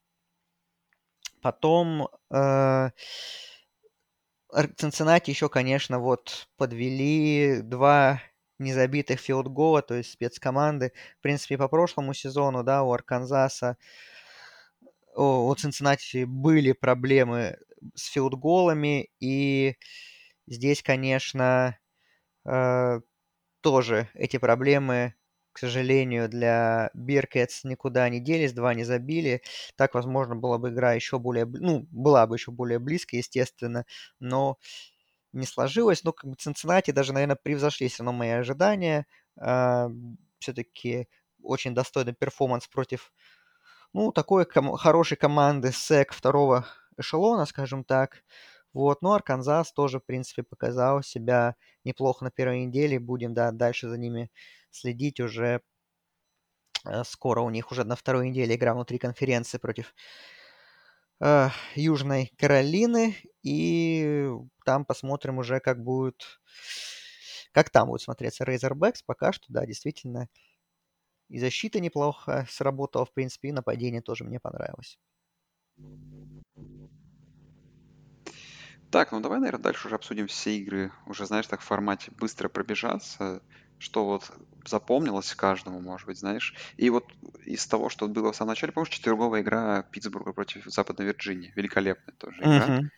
потом... 1.41 2.09
Э- 2.31 2.89
Цинциннати 4.77 5.31
еще, 5.31 5.49
конечно, 5.49 5.99
вот 5.99 6.47
подвели 6.55 7.61
два 7.61 8.21
незабитых 8.59 9.19
филдгола, 9.19 9.81
то 9.81 9.95
есть 9.95 10.11
спецкоманды. 10.11 10.93
В 11.19 11.21
принципе, 11.21 11.57
по 11.57 11.67
прошлому 11.67 12.13
сезону, 12.13 12.63
да, 12.63 12.83
у 12.83 12.91
Арканзаса, 12.93 13.77
у, 15.15 15.53
Цинциннати 15.55 16.25
были 16.25 16.71
проблемы 16.73 17.57
с 17.95 18.05
филдголами, 18.07 19.09
и 19.19 19.75
здесь, 20.47 20.83
конечно, 20.83 21.77
э, 22.45 23.01
тоже 23.61 24.09
эти 24.15 24.37
проблемы, 24.37 25.15
к 25.53 25.59
сожалению, 25.59 26.29
для 26.29 26.91
Bearcats 26.93 27.63
никуда 27.65 28.09
не 28.09 28.19
делись, 28.21 28.53
два 28.53 28.73
не 28.75 28.83
забили. 28.85 29.41
Так, 29.77 29.95
возможно, 29.95 30.35
была 30.35 30.57
бы 30.59 30.69
игра 30.69 30.93
еще 30.93 31.19
более, 31.19 31.45
ну, 31.45 31.87
была 31.91 32.27
бы 32.27 32.35
еще 32.37 32.51
более 32.51 32.79
близкая, 32.79 33.19
естественно, 33.21 33.85
но 34.19 34.57
не 35.39 35.45
сложилось. 35.45 36.03
Но 36.03 36.13
как 36.13 36.29
бы 36.29 36.35
Цинциннати 36.35 36.91
даже, 36.91 37.13
наверное, 37.13 37.37
превзошли 37.41 37.87
все 37.87 38.03
равно 38.03 38.17
мои 38.17 38.29
ожидания. 38.29 39.05
А, 39.39 39.89
все-таки 40.39 41.07
очень 41.43 41.73
достойный 41.75 42.13
performance 42.13 42.67
против, 42.67 43.13
ну, 43.93 44.11
такой 44.11 44.45
ком- 44.45 44.77
хорошей 44.77 45.17
команды 45.17 45.71
СЭК 45.71 46.13
второго 46.13 46.65
эшелона, 46.97 47.45
скажем 47.45 47.83
так. 47.83 48.23
Вот, 48.73 49.01
но 49.01 49.13
Арканзас 49.13 49.71
тоже, 49.71 49.99
в 49.99 50.05
принципе, 50.05 50.43
показал 50.43 51.01
себя 51.03 51.55
неплохо 51.85 52.25
на 52.25 52.31
первой 52.31 52.65
неделе. 52.65 52.99
Будем, 52.99 53.33
да, 53.33 53.51
дальше 53.51 53.89
за 53.89 53.97
ними 53.97 54.29
следить 54.71 55.19
уже. 55.21 55.61
Э, 56.85 57.03
скоро 57.05 57.41
у 57.41 57.49
них 57.49 57.71
уже 57.71 57.83
на 57.83 57.95
второй 57.95 58.29
неделе 58.29 58.55
игра 58.55 58.73
внутри 58.73 58.97
конференции 58.97 59.57
против 59.57 59.87
э, 59.87 59.91
Южной 61.75 62.31
Каролины. 62.37 63.15
И 63.43 64.29
там 64.65 64.85
посмотрим 64.85 65.37
уже, 65.37 65.59
как 65.59 65.83
будет... 65.83 66.39
Как 67.51 67.69
там 67.69 67.87
будет 67.87 68.01
смотреться 68.01 68.43
Razorbacks. 68.43 69.01
Пока 69.05 69.31
что, 69.31 69.45
да, 69.49 69.65
действительно, 69.65 70.27
и 71.29 71.39
защита 71.39 71.79
неплохо 71.79 72.45
сработала, 72.49 73.05
в 73.05 73.13
принципе, 73.13 73.49
и 73.49 73.51
нападение 73.51 74.01
тоже 74.01 74.23
мне 74.23 74.39
понравилось. 74.39 74.99
Так, 78.91 79.11
ну 79.11 79.19
давай, 79.19 79.39
наверное, 79.39 79.63
дальше 79.63 79.87
уже 79.87 79.95
обсудим 79.95 80.27
все 80.27 80.57
игры. 80.57 80.91
Уже, 81.07 81.25
знаешь, 81.25 81.47
так 81.47 81.61
в 81.61 81.65
формате 81.65 82.11
быстро 82.11 82.47
пробежаться, 82.47 83.41
что 83.79 84.05
вот 84.05 84.31
запомнилось 84.65 85.33
каждому, 85.35 85.79
может 85.79 86.07
быть, 86.07 86.19
знаешь. 86.19 86.55
И 86.77 86.89
вот 86.89 87.05
из 87.45 87.65
того, 87.67 87.89
что 87.89 88.07
было 88.07 88.31
в 88.31 88.35
самом 88.35 88.49
начале, 88.49 88.71
помнишь, 88.71 88.89
четверговая 88.89 89.41
игра 89.41 89.83
Питтсбурга 89.83 90.33
против 90.33 90.65
Западной 90.65 91.05
Вирджинии. 91.05 91.53
Великолепная 91.55 92.15
тоже 92.15 92.41
игра. 92.41 92.79
Угу. 92.79 92.89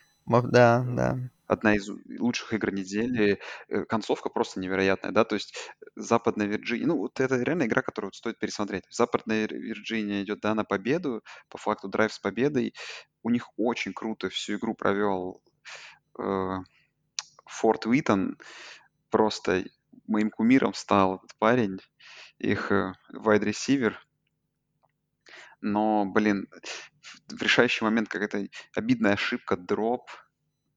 Да, 0.49 0.85
да. 0.87 1.17
Одна 1.47 1.75
из 1.75 1.89
лучших 2.19 2.53
игр 2.53 2.73
недели. 2.73 3.39
Э, 3.69 3.85
концовка 3.85 4.29
просто 4.29 4.59
невероятная, 4.59 5.13
да, 5.13 5.23
то 5.23 5.35
есть 5.35 5.55
Западная 5.95 6.45
Вирджиния, 6.45 6.87
ну, 6.87 6.97
вот 6.97 7.19
это 7.21 7.37
реально 7.41 7.63
игра, 7.63 7.81
которую 7.81 8.11
стоит 8.11 8.37
пересмотреть. 8.37 8.83
Западная 8.89 9.47
Вирджиния 9.47 10.23
идет, 10.23 10.41
да, 10.41 10.53
на 10.53 10.65
победу, 10.65 11.23
по 11.47 11.57
факту 11.57 11.87
драйв 11.87 12.13
с 12.13 12.19
победой. 12.19 12.73
У 13.23 13.29
них 13.29 13.47
очень 13.57 13.93
круто 13.93 14.29
всю 14.29 14.57
игру 14.57 14.75
провел 14.75 15.41
э, 16.19 16.57
Форт 17.45 17.85
Уитон. 17.85 18.37
Просто 19.09 19.63
моим 20.07 20.29
кумиром 20.31 20.73
стал 20.73 21.17
этот 21.17 21.35
парень, 21.37 21.79
их. 22.37 22.71
Э, 22.71 22.93
Но, 25.61 26.05
блин, 26.05 26.47
в 27.27 27.41
решающий 27.41 27.83
момент 27.83 28.09
какая-то 28.09 28.47
обидная 28.75 29.13
ошибка, 29.13 29.57
дроп, 29.57 30.09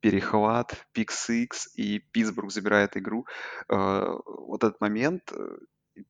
перехват, 0.00 0.86
пик-сикс, 0.92 1.68
и 1.74 1.98
Питтсбург 1.98 2.50
забирает 2.50 2.96
игру. 2.96 3.26
Э, 3.68 4.14
вот 4.26 4.64
этот 4.64 4.80
момент, 4.80 5.30
э, 5.32 5.56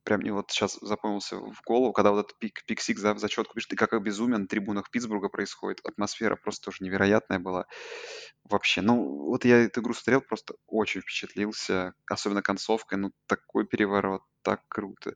прям 0.05 0.21
мне 0.21 0.33
вот 0.33 0.51
сейчас 0.51 0.79
запомнился 0.81 1.37
в 1.37 1.61
голову, 1.65 1.93
когда 1.93 2.11
вот 2.11 2.27
этот 2.27 2.39
пик, 2.39 2.65
пик-сикс 2.67 3.01
за, 3.01 3.15
в 3.15 3.19
зачетку 3.19 3.55
пишет, 3.55 3.73
и 3.73 3.77
как 3.77 4.01
безумие 4.03 4.39
на 4.39 4.47
трибунах 4.47 4.91
Питтсбурга 4.91 5.29
происходит. 5.29 5.81
Атмосфера 5.85 6.37
просто 6.37 6.67
тоже 6.67 6.85
невероятная 6.85 7.39
была. 7.39 7.67
Вообще, 8.45 8.81
ну, 8.81 9.27
вот 9.27 9.45
я 9.45 9.59
эту 9.59 9.81
игру 9.81 9.95
смотрел, 9.95 10.21
просто 10.21 10.55
очень 10.67 11.01
впечатлился, 11.01 11.95
особенно 12.09 12.43
концовкой, 12.43 12.99
ну, 12.99 13.13
такой 13.27 13.67
переворот, 13.67 14.23
так 14.43 14.63
круто. 14.69 15.15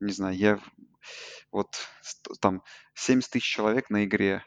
Не 0.00 0.12
знаю, 0.12 0.36
я 0.36 0.60
вот 1.52 1.68
там 2.40 2.62
70 2.94 3.30
тысяч 3.30 3.44
человек 3.44 3.90
на 3.90 4.04
игре, 4.04 4.44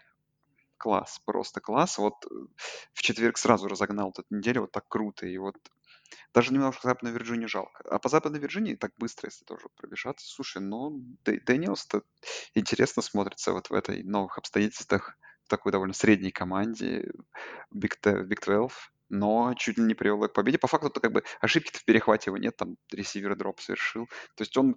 класс, 0.83 1.21
просто 1.25 1.61
класс. 1.61 1.97
Вот 1.97 2.25
э, 2.25 2.35
в 2.93 3.01
четверг 3.01 3.37
сразу 3.37 3.69
разогнал 3.69 4.09
эту 4.09 4.23
неделю, 4.29 4.61
вот 4.61 4.71
так 4.71 4.85
круто. 4.89 5.25
И 5.25 5.37
вот 5.37 5.55
даже 6.33 6.53
немножко 6.53 6.87
Западной 6.87 7.11
Вирджинии 7.11 7.45
жалко. 7.45 7.83
А 7.89 7.99
по 7.99 8.09
Западной 8.09 8.39
Вирджинии 8.39 8.75
так 8.75 8.91
быстро, 8.97 9.27
если 9.27 9.45
тоже 9.45 9.67
пробежаться. 9.75 10.27
Слушай, 10.27 10.61
ну, 10.61 11.01
Дэниелс-то 11.25 12.03
интересно 12.55 13.01
смотрится 13.01 13.53
вот 13.53 13.69
в 13.69 13.73
этой 13.73 14.03
новых 14.03 14.37
обстоятельствах, 14.37 15.17
в 15.45 15.49
такой 15.49 15.71
довольно 15.71 15.93
средней 15.93 16.31
команде 16.31 17.11
Big, 17.73 17.97
Big 18.03 18.45
12 18.45 18.71
но 19.09 19.53
чуть 19.55 19.77
ли 19.77 19.83
не 19.83 19.93
привел 19.93 20.27
к 20.27 20.33
победе. 20.33 20.57
По 20.57 20.67
факту, 20.67 20.89
то 20.89 20.99
как 20.99 21.11
бы 21.11 21.23
ошибки 21.39 21.77
в 21.77 21.85
перехвате 21.85 22.29
его 22.29 22.37
нет, 22.37 22.57
там 22.57 22.77
ресивер 22.91 23.35
дроп 23.35 23.59
совершил. 23.61 24.07
То 24.35 24.41
есть 24.41 24.57
он 24.57 24.75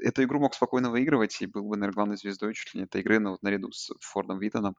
эту 0.00 0.24
игру 0.24 0.40
мог 0.40 0.54
спокойно 0.54 0.90
выигрывать 0.90 1.40
и 1.40 1.46
был 1.46 1.62
бы, 1.62 1.76
наверное, 1.76 1.94
главной 1.94 2.16
звездой 2.16 2.54
чуть 2.54 2.74
ли 2.74 2.80
не 2.80 2.86
этой 2.86 3.00
игры, 3.00 3.20
но 3.20 3.32
вот 3.32 3.42
наряду 3.42 3.70
с 3.70 3.92
Фордом 4.00 4.40
Витоном. 4.40 4.76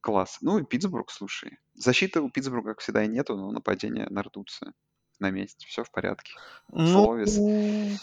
Класс. 0.00 0.38
Ну 0.40 0.58
и 0.58 0.64
Питтсбург, 0.64 1.10
слушай. 1.10 1.58
Защиты 1.74 2.20
у 2.20 2.30
Питтсбурга, 2.30 2.70
как 2.70 2.80
всегда, 2.80 3.04
и 3.04 3.08
нету, 3.08 3.36
но 3.36 3.50
нападения 3.52 4.08
нардутся 4.08 4.72
на 5.22 5.30
месте. 5.30 5.66
Все 5.66 5.82
в 5.84 5.90
порядке. 5.90 6.32
Ну, 6.68 7.98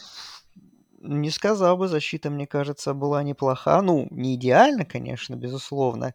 не 1.02 1.30
сказал 1.30 1.78
бы, 1.78 1.88
защита, 1.88 2.30
мне 2.30 2.48
кажется, 2.48 2.94
была 2.94 3.24
неплоха. 3.24 3.82
Ну, 3.82 4.08
не 4.12 4.36
идеально, 4.36 4.86
конечно, 4.86 5.36
безусловно. 5.36 6.14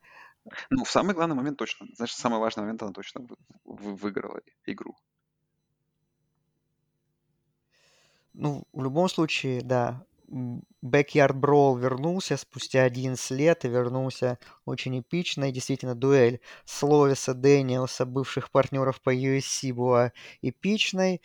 Ну, 0.71 0.85
в 0.85 0.91
самый 0.91 1.15
главный 1.15 1.35
момент 1.35 1.59
точно. 1.59 1.87
Значит, 1.95 2.19
самый 2.19 2.39
важный 2.39 2.63
момент 2.63 2.83
она 2.83 2.93
точно 2.93 3.23
вы- 3.23 3.95
выиграла 3.95 4.41
игру. 4.67 4.95
Ну, 8.35 8.65
в 8.73 8.83
любом 8.83 9.09
случае, 9.09 9.63
да, 9.63 10.05
Backyard 10.29 11.35
Brawl 11.35 11.79
вернулся 11.79 12.37
спустя 12.37 12.83
11 12.85 13.31
лет 13.33 13.65
и 13.65 13.69
вернулся 13.69 14.39
очень 14.65 15.01
эпично. 15.01 15.45
И 15.45 15.53
действительно, 15.53 15.95
дуэль 15.95 16.41
Словиса 16.65 17.35
Дэниелса, 17.35 18.07
бывших 18.07 18.51
партнеров 18.51 19.01
по 19.03 19.15
USC, 19.15 19.73
была 19.73 20.13
эпичной. 20.43 21.21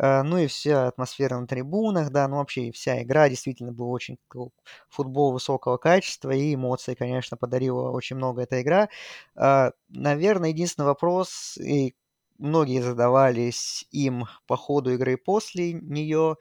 А, 0.00 0.22
ну 0.22 0.38
и 0.38 0.46
вся 0.46 0.86
атмосфера 0.86 1.38
на 1.38 1.46
трибунах, 1.46 2.10
да, 2.10 2.28
ну 2.28 2.36
вообще 2.36 2.70
вся 2.70 3.02
игра 3.02 3.28
действительно 3.28 3.72
была 3.72 3.88
очень 3.90 4.16
футбол 4.88 5.32
высокого 5.32 5.76
качества, 5.76 6.30
и 6.30 6.54
эмоции, 6.54 6.94
конечно, 6.94 7.36
подарила 7.36 7.90
очень 7.90 8.16
много 8.16 8.42
эта 8.42 8.62
игра. 8.62 8.88
А, 9.34 9.72
наверное, 9.88 10.50
единственный 10.50 10.84
вопрос, 10.84 11.56
и 11.58 11.96
многие 12.38 12.80
задавались 12.80 13.86
им 13.90 14.26
по 14.46 14.56
ходу 14.56 14.92
игры 14.92 15.16
после 15.16 15.72
нее, 15.72 16.36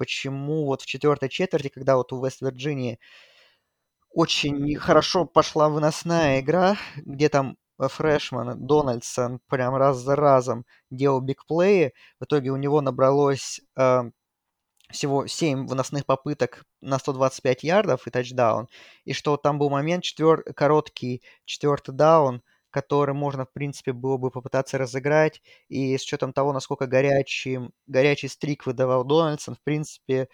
почему 0.00 0.64
вот 0.64 0.80
в 0.80 0.86
четвертой 0.86 1.28
четверти, 1.28 1.68
когда 1.68 1.96
вот 1.96 2.10
у 2.14 2.24
Вест-Вирджинии 2.24 2.98
очень 4.08 4.74
хорошо 4.76 5.26
пошла 5.26 5.68
выносная 5.68 6.40
игра, 6.40 6.78
где 6.96 7.28
там 7.28 7.58
э, 7.78 7.86
фрешман 7.86 8.66
Дональдсон 8.66 9.40
прям 9.46 9.76
раз 9.76 9.98
за 9.98 10.16
разом 10.16 10.64
делал 10.90 11.20
бигплеи. 11.20 11.92
В 12.18 12.24
итоге 12.24 12.48
у 12.48 12.56
него 12.56 12.80
набралось 12.80 13.60
э, 13.76 14.04
всего 14.90 15.26
7 15.26 15.66
выносных 15.66 16.06
попыток 16.06 16.64
на 16.80 16.98
125 16.98 17.62
ярдов 17.62 18.06
и 18.06 18.10
тачдаун. 18.10 18.68
И 19.04 19.12
что 19.12 19.36
там 19.36 19.58
был 19.58 19.68
момент, 19.68 20.02
четвер... 20.02 20.42
короткий 20.54 21.22
четвертый 21.44 21.94
даун, 21.94 22.42
который 22.70 23.14
можно, 23.14 23.44
в 23.44 23.52
принципе, 23.52 23.92
было 23.92 24.16
бы 24.16 24.30
попытаться 24.30 24.78
разыграть. 24.78 25.42
И 25.68 25.96
с 25.98 26.02
учетом 26.04 26.32
того, 26.32 26.52
насколько 26.52 26.86
горячий, 26.86 27.60
горячий 27.86 28.28
стрик 28.28 28.66
выдавал 28.66 29.04
Дональдсон, 29.04 29.56
в 29.56 29.60
принципе, 29.62 30.28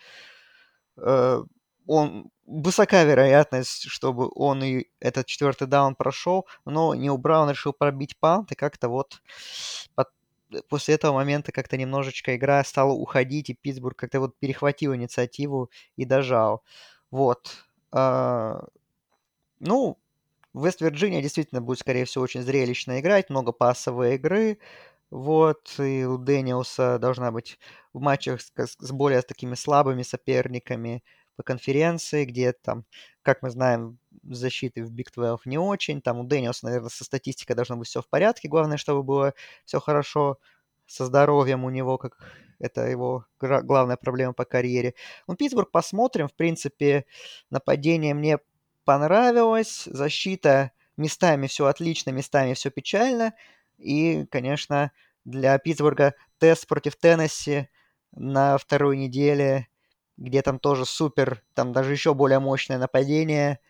э, 0.99 1.43
он 1.87 2.31
высока 2.47 3.05
вероятность, 3.05 3.89
чтобы 3.89 4.31
он 4.35 4.63
и 4.63 4.87
этот 5.01 5.27
четвертый 5.27 5.67
даун 5.69 5.95
прошел, 5.95 6.47
но 6.65 6.95
не 6.95 7.11
убрал, 7.11 7.45
он 7.45 7.51
решил 7.51 7.73
пробить 7.73 8.19
пант, 8.19 8.53
и 8.53 8.55
как-то 8.55 8.89
вот 8.89 9.23
под, 9.95 10.09
после 10.69 10.95
этого 10.95 11.15
момента 11.15 11.53
как-то 11.53 11.77
немножечко 11.77 12.37
игра 12.37 12.63
стала 12.65 12.93
уходить, 12.93 13.51
и 13.51 13.55
Питтсбург 13.55 13.97
как-то 13.99 14.21
вот 14.21 14.39
перехватил 14.39 14.95
инициативу 14.95 15.71
и 15.97 16.05
дожал. 16.05 16.63
Вот. 17.11 17.65
А, 17.93 18.65
ну, 19.61 19.99
Вест-Вирджиния 20.65 21.23
действительно 21.23 21.61
будет, 21.61 21.81
скорее 21.81 22.05
всего, 22.05 22.25
очень 22.25 22.43
зрелищно 22.43 23.01
играть, 23.01 23.31
много 23.31 23.53
пассовой 23.53 24.15
игры. 24.17 24.59
Вот, 25.11 25.75
и 25.79 26.05
у 26.05 26.19
Дэниелса 26.19 26.99
должна 26.99 27.31
быть 27.31 27.59
в 27.93 28.01
матчах 28.01 28.41
с, 28.41 28.53
с 28.57 28.91
более 28.93 29.23
такими 29.23 29.55
слабыми 29.55 30.03
соперниками 30.03 31.05
по 31.37 31.43
конференции, 31.43 32.25
где 32.25 32.53
там, 32.53 32.85
как 33.23 33.43
мы 33.43 33.51
знаем, 33.51 33.99
защиты 34.25 34.85
в 34.85 34.91
Big 34.93 35.09
12 35.15 35.47
не 35.47 35.59
очень. 35.59 36.01
Там 36.01 36.19
у 36.19 36.25
Дэниелса, 36.25 36.67
наверное, 36.67 36.89
со 36.89 37.05
статистикой 37.05 37.55
должно 37.55 37.77
быть 37.77 37.89
все 37.89 38.03
в 38.03 38.09
порядке. 38.09 38.49
Главное, 38.49 38.79
чтобы 38.79 39.03
было 39.03 39.35
все 39.65 39.81
хорошо 39.81 40.39
со 40.87 41.05
здоровьем 41.07 41.65
у 41.65 41.71
него, 41.71 41.99
как 41.99 42.19
это 42.59 42.87
его 42.87 43.27
главная 43.41 43.97
проблема 43.97 44.33
по 44.33 44.45
карьере. 44.45 44.95
Ну, 45.29 45.37
Питтсбург 45.37 45.71
посмотрим. 45.71 46.29
В 46.29 46.35
принципе, 46.35 47.05
нападение 47.51 48.15
мне 48.15 48.39
понравилось. 48.87 49.85
Защита 49.93 50.73
местами 50.97 51.49
все 51.49 51.67
отлично, 51.67 52.13
местами 52.13 52.55
все 52.55 52.71
печально. 52.71 53.35
И, 53.79 54.27
конечно, 54.33 54.93
для 55.27 55.59
Питтсбурга 55.59 56.15
тест 56.39 56.69
против 56.69 56.97
Теннесси 56.97 57.69
на 58.13 58.59
второй 58.59 58.97
неделе, 58.97 59.69
где 60.17 60.43
там 60.43 60.59
тоже 60.61 60.87
супер, 60.87 61.43
там 61.55 61.75
даже 61.75 61.93
еще 61.93 62.15
более 62.15 62.41
мощное 62.41 62.79
нападение. 62.79 63.61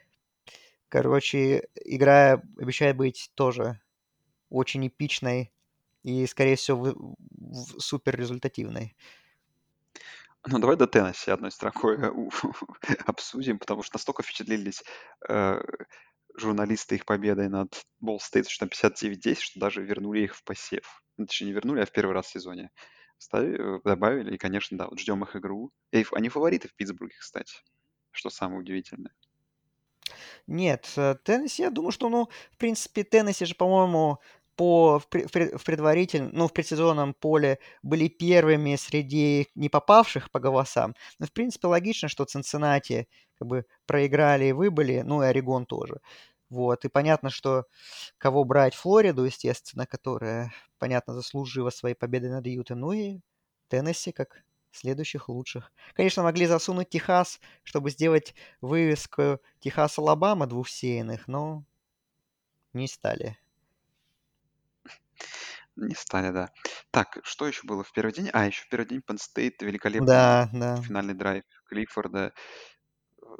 Короче, 0.88 1.68
игра 1.84 2.42
обещает 2.58 2.96
быть 2.96 3.30
тоже 3.34 3.80
очень 4.50 4.86
эпичной 4.88 5.52
и, 6.04 6.26
скорее 6.26 6.56
всего, 6.56 7.16
супер 7.78 8.16
результативной. 8.16 8.96
Ну, 10.48 10.58
давай 10.60 10.76
до 10.76 10.86
Теннесси 10.86 11.30
одной 11.30 11.50
строкой 11.50 11.98
обсудим, 13.06 13.58
потому 13.58 13.82
что 13.82 13.96
настолько 13.96 14.22
впечатлились 14.22 14.84
э, 15.28 15.60
журналисты 16.36 16.94
их 16.94 17.04
победой 17.04 17.48
над 17.48 17.82
Болл 17.98 18.20
Стейт, 18.20 18.48
что 18.48 18.66
59-10, 18.66 19.36
что 19.40 19.60
даже 19.60 19.82
вернули 19.82 20.20
их 20.20 20.36
в 20.36 20.44
посев. 20.44 21.02
Ну, 21.16 21.26
точнее, 21.26 21.48
не 21.48 21.52
вернули, 21.52 21.80
а 21.80 21.86
в 21.86 21.90
первый 21.92 22.12
раз 22.12 22.26
в 22.26 22.30
сезоне. 22.30 22.70
Ставили, 23.18 23.80
добавили, 23.82 24.34
и, 24.34 24.38
конечно, 24.38 24.76
да, 24.76 24.86
вот 24.88 25.00
ждем 25.00 25.22
их 25.24 25.34
игру. 25.34 25.72
И 25.90 26.04
они 26.12 26.28
фавориты 26.28 26.68
в 26.68 26.74
Питтсбурге, 26.74 27.16
кстати, 27.18 27.56
что 28.12 28.30
самое 28.30 28.60
удивительное. 28.60 29.14
Нет, 30.46 30.92
э, 30.96 31.16
Теннесси, 31.24 31.62
я 31.62 31.70
думаю, 31.70 31.90
что, 31.90 32.08
ну, 32.08 32.28
в 32.52 32.56
принципе, 32.56 33.02
Теннесси 33.02 33.46
же, 33.46 33.54
по-моему, 33.56 34.18
по, 34.56 34.98
в, 34.98 35.08
предварительном, 35.08 36.30
ну, 36.32 36.48
в 36.48 36.52
предсезонном 36.52 37.14
поле 37.14 37.58
были 37.82 38.08
первыми 38.08 38.76
среди 38.76 39.48
не 39.54 39.68
попавших 39.68 40.30
по 40.30 40.40
голосам. 40.40 40.94
Но, 41.18 41.26
в 41.26 41.32
принципе, 41.32 41.68
логично, 41.68 42.08
что 42.08 42.24
Цинциннати 42.24 43.08
как 43.38 43.48
бы 43.48 43.66
проиграли 43.86 44.46
и 44.46 44.52
выбыли, 44.52 45.02
ну, 45.04 45.22
и 45.22 45.26
Орегон 45.26 45.66
тоже. 45.66 46.00
Вот, 46.48 46.84
и 46.84 46.88
понятно, 46.88 47.30
что 47.30 47.64
кого 48.18 48.44
брать 48.44 48.74
Флориду, 48.74 49.24
естественно, 49.24 49.86
которая, 49.86 50.52
понятно, 50.78 51.14
заслужила 51.14 51.70
своей 51.70 51.94
победы 51.94 52.30
над 52.30 52.46
Ютой, 52.46 52.76
ну 52.76 52.92
и 52.92 53.20
Теннесси 53.68 54.12
как 54.12 54.44
следующих 54.70 55.28
лучших. 55.28 55.72
Конечно, 55.94 56.22
могли 56.22 56.46
засунуть 56.46 56.88
Техас, 56.88 57.40
чтобы 57.64 57.90
сделать 57.90 58.34
вывеску 58.60 59.40
Техас-Алабама 59.60 60.46
двухсеянных, 60.46 61.26
но 61.28 61.64
не 62.72 62.86
стали. 62.86 63.36
Не 65.76 65.94
стали, 65.94 66.30
да. 66.32 66.50
Так, 66.90 67.18
что 67.22 67.46
еще 67.46 67.66
было 67.66 67.84
в 67.84 67.92
первый 67.92 68.12
день? 68.12 68.30
А, 68.32 68.46
еще 68.46 68.62
в 68.64 68.68
первый 68.68 68.86
день 68.86 69.02
Penn 69.06 69.18
State 69.18 69.56
великолепный 69.60 70.06
Да, 70.06 70.48
да. 70.52 70.76
финальный 70.82 71.14
драйв 71.14 71.44
Клиффорда. 71.66 72.32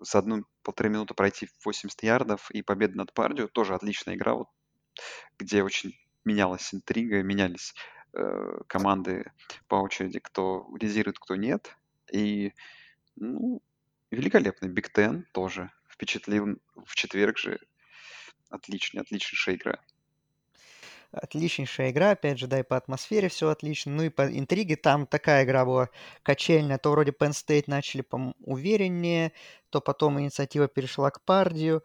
За 0.01 0.19
одну 0.19 0.45
полторы 0.63 0.91
минуты 0.91 1.15
пройти 1.15 1.49
80 1.65 2.03
ярдов 2.03 2.51
и 2.51 2.63
победа 2.63 2.99
над 2.99 3.15
Пардио. 3.15 3.49
Тоже 3.49 3.75
отличная 3.75 4.17
игра, 4.17 4.35
вот, 4.35 4.49
где 5.39 5.63
очень 5.63 5.95
менялась 6.25 6.75
интрига, 6.75 7.23
менялись 7.23 7.75
э, 8.13 8.59
команды 8.67 9.33
по 9.69 9.77
очереди, 9.77 10.19
кто 10.19 10.67
лидирует, 10.79 11.19
кто 11.19 11.37
нет. 11.37 11.77
И, 12.13 12.53
ну, 13.17 13.63
великолепный 14.11 14.69
Биг 14.69 14.93
Тен 14.93 15.27
тоже 15.33 15.71
впечатлил 15.89 16.59
в 16.85 16.95
четверг 16.95 17.39
же. 17.39 17.59
Отличная, 18.51 19.03
отличнейшая 19.03 19.57
игра. 19.57 19.81
Отличнейшая 21.17 21.91
игра, 21.91 22.11
опять 22.11 22.39
же, 22.39 22.47
да, 22.47 22.61
и 22.61 22.63
по 22.63 22.77
атмосфере 22.77 23.29
все 23.29 23.49
отлично. 23.49 23.93
Ну 23.93 24.03
и 24.03 24.09
по 24.11 24.27
интриге 24.27 24.77
там 24.77 25.07
такая 25.07 25.45
игра 25.45 25.65
была 25.65 25.89
качельная. 26.23 26.79
То 26.79 26.91
вроде 26.91 27.13
Penn 27.13 27.31
State 27.31 27.65
начали, 27.69 28.03
по 28.03 28.35
увереннее, 28.41 29.33
то 29.71 29.81
потом 29.81 30.21
инициатива 30.21 30.69
перешла 30.69 31.11
к 31.11 31.23
Пардию. 31.25 31.83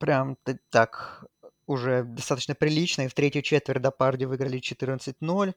Прям 0.00 0.38
так 0.70 1.24
уже 1.66 2.04
достаточно 2.04 2.54
прилично. 2.54 3.02
И 3.02 3.08
в 3.08 3.14
третью 3.14 3.42
четверть 3.42 3.82
до 3.82 3.90
Пардию 3.90 4.30
выиграли 4.30 4.60
14-0. 4.60 5.54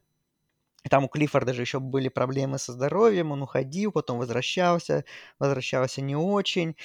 И 0.83 0.89
там 0.89 1.05
у 1.05 1.07
Клиффорда 1.07 1.53
же 1.53 1.61
еще 1.61 1.79
были 1.79 2.07
проблемы 2.07 2.59
со 2.59 2.71
здоровьем, 2.71 3.31
он 3.31 3.41
уходил, 3.41 3.91
потом 3.91 4.19
возвращался, 4.19 5.05
возвращался 5.39 6.01
не 6.01 6.15
очень, 6.15 6.75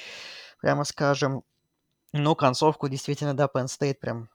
прямо 0.61 0.85
скажем. 0.85 1.45
Но 2.13 2.35
концовку 2.35 2.89
действительно, 2.89 3.35
да, 3.35 3.49
Penn 3.53 3.67
State 3.67 3.95
прям 4.01 4.29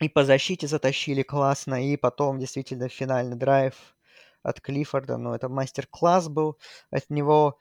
и 0.00 0.08
по 0.08 0.24
защите 0.24 0.66
затащили 0.66 1.22
классно, 1.22 1.86
и 1.86 1.96
потом 1.96 2.38
действительно 2.38 2.88
финальный 2.88 3.36
драйв 3.36 3.74
от 4.42 4.60
Клиффорда, 4.60 5.18
ну, 5.18 5.34
это 5.34 5.48
мастер-класс 5.48 6.28
был 6.28 6.58
от 6.90 7.10
него. 7.10 7.58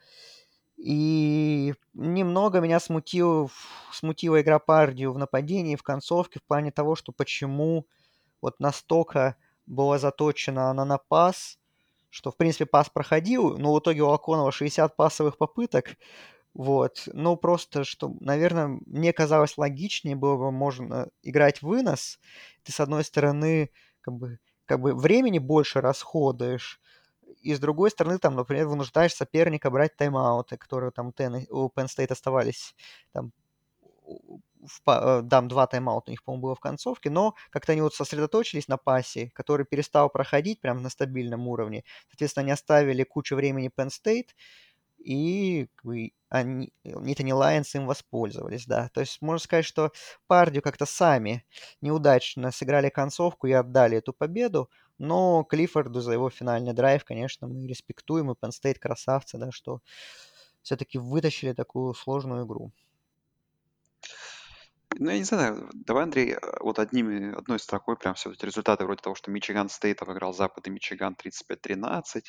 И 0.78 1.74
немного 1.94 2.62
меня 2.62 2.80
смутил, 2.80 3.52
смутила 3.92 4.42
игра 4.42 4.60
Пардию 4.60 5.12
в 5.12 5.18
нападении, 5.18 5.76
в 5.76 5.84
концовке, 5.84 6.40
в 6.40 6.44
плане 6.44 6.72
того, 6.72 6.96
что 6.96 7.12
почему 7.12 7.86
вот 8.42 8.62
настолько 8.62 9.36
была 9.66 10.00
заточена 10.00 10.72
она 10.72 10.86
на 10.86 10.98
пас, 10.98 11.60
что, 12.10 12.32
в 12.32 12.38
принципе, 12.38 12.66
пас 12.66 12.90
проходил, 12.90 13.58
но 13.58 13.74
в 13.74 13.80
итоге 13.80 14.02
у 14.02 14.10
Аконова 14.10 14.52
60 14.52 14.96
пасовых 14.96 15.38
попыток, 15.38 15.98
вот. 16.54 17.04
Ну, 17.14 17.38
просто, 17.38 17.84
что, 17.84 18.16
наверное, 18.20 18.80
мне 18.86 19.14
казалось 19.14 19.58
логичнее 19.58 20.16
было 20.16 20.38
бы 20.38 20.52
можно 20.52 21.10
играть 21.24 21.62
вынос. 21.62 22.20
Ты, 22.64 22.72
с 22.72 22.80
одной 22.80 23.04
стороны, 23.04 23.72
как 24.02 24.16
бы, 24.16 24.40
как 24.66 24.82
бы 24.82 24.94
времени 24.96 25.40
больше 25.40 25.82
расходуешь, 25.82 26.82
и 27.42 27.54
с 27.56 27.60
другой 27.60 27.92
стороны, 27.92 28.18
там, 28.20 28.36
например, 28.36 28.68
вынуждаешь 28.68 29.14
соперника 29.16 29.70
брать 29.70 29.96
тайм-ауты, 29.98 30.58
которые 30.58 30.92
там 30.92 31.08
у 31.10 31.12
Penn 31.12 31.86
State 31.88 32.12
оставались 32.12 32.76
там 33.14 33.32
в, 34.06 34.82
э, 34.88 35.22
дам 35.24 35.48
два 35.48 35.68
тайм-аута 35.68 36.10
у 36.10 36.12
них, 36.12 36.24
по-моему, 36.24 36.44
было 36.44 36.56
в 36.56 36.60
концовке, 36.60 37.10
но 37.10 37.36
как-то 37.50 37.72
они 37.72 37.82
вот 37.82 37.94
сосредоточились 37.94 38.68
на 38.68 38.78
пасе, 38.78 39.32
который 39.34 39.66
перестал 39.66 40.10
проходить 40.10 40.60
прямо 40.62 40.82
на 40.82 40.90
стабильном 40.90 41.48
уровне. 41.48 41.84
Соответственно, 42.10 42.44
они 42.44 42.52
оставили 42.52 43.04
кучу 43.04 43.36
времени 43.36 43.72
Penn 43.76 43.90
State, 43.90 44.30
и 45.00 45.68
они, 46.30 46.72
Нитани 46.84 47.34
Лайонс 47.34 47.74
им 47.76 47.88
воспользовались, 47.88 48.66
да. 48.66 48.90
То 48.90 49.02
есть 49.02 49.22
можно 49.22 49.40
сказать, 49.40 49.66
что 49.66 49.92
Пардию 50.28 50.62
как-то 50.62 50.86
сами 50.86 51.46
неудачно 51.82 52.52
сыграли 52.52 52.90
концовку 52.90 53.48
и 53.48 53.52
отдали 53.52 53.98
эту 53.98 54.14
победу, 54.14 54.70
но 54.98 55.44
Клиффорду 55.44 56.02
за 56.02 56.14
его 56.14 56.30
финальный 56.30 56.74
драйв, 56.74 57.04
конечно, 57.06 57.48
мы 57.48 57.68
респектуем, 57.68 58.32
и 58.32 58.36
Penn 58.36 58.52
State 58.52 58.80
красавцы, 58.80 59.38
да, 59.38 59.52
что 59.52 59.82
все-таки 60.62 60.98
вытащили 61.00 61.54
такую 61.54 61.94
сложную 61.94 62.46
игру. 62.46 62.72
Ну, 64.98 65.12
я 65.12 65.18
не 65.18 65.24
знаю, 65.24 65.70
давай, 65.74 66.04
Андрей, 66.04 66.36
вот 66.60 66.80
одним, 66.80 67.38
одной 67.38 67.60
строкой 67.60 67.96
прям 67.96 68.16
все 68.16 68.32
эти 68.32 68.44
результаты 68.46 68.86
вроде 68.86 69.02
того, 69.02 69.16
что 69.16 69.32
Мичиган 69.32 69.70
Стейт 69.70 70.02
обыграл 70.02 70.34
Западный 70.34 70.72
Мичиган 70.72 71.16
35-13, 71.16 72.24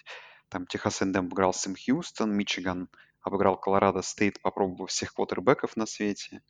там 0.50 0.66
Texas 0.66 1.00
A&M 1.02 1.26
обыграл 1.26 1.54
Сэм 1.54 1.74
Хьюстон, 1.76 2.36
Мичиган 2.36 2.88
обыграл 3.22 3.58
Колорадо 3.58 4.02
Стейт, 4.02 4.40
попробовав 4.42 4.90
всех 4.90 5.14
квотербеков 5.14 5.76
на 5.76 5.86
свете. 5.86 6.42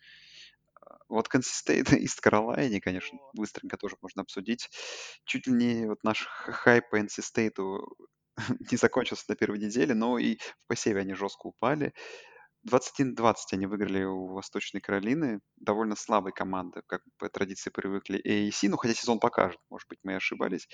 Вот 1.08 1.28
NC 1.28 1.52
State 1.52 1.92
и 1.92 1.96
Ист 1.96 2.08
Каролайне, 2.20 2.80
конечно, 2.80 3.18
быстренько 3.34 3.76
тоже 3.76 3.96
можно 4.00 4.22
обсудить. 4.22 4.70
Чуть 5.24 5.46
ли 5.46 5.52
не 5.52 5.86
вот 5.86 6.02
наш 6.02 6.26
хайп 6.26 6.88
по 6.90 7.00
NC 7.00 7.22
State 7.22 7.84
у 7.84 7.96
не 8.70 8.76
закончился 8.76 9.24
на 9.28 9.36
первой 9.36 9.58
неделе, 9.58 9.94
но 9.94 10.18
и 10.18 10.36
в 10.36 10.66
посеве 10.66 11.00
они 11.00 11.14
жестко 11.14 11.46
упали. 11.46 11.92
21-20 12.68 13.34
они 13.52 13.66
выиграли 13.66 14.04
у 14.04 14.26
Восточной 14.28 14.80
Каролины. 14.80 15.40
Довольно 15.56 15.96
слабой 15.96 16.32
команды, 16.32 16.82
как 16.86 17.02
по 17.18 17.28
традиции 17.28 17.70
привыкли 17.70 18.20
AAC. 18.20 18.68
Ну, 18.68 18.76
хотя 18.76 18.94
сезон 18.94 19.18
покажет, 19.18 19.60
может 19.70 19.88
быть, 19.88 20.00
мы 20.02 20.14
ошибались. 20.16 20.68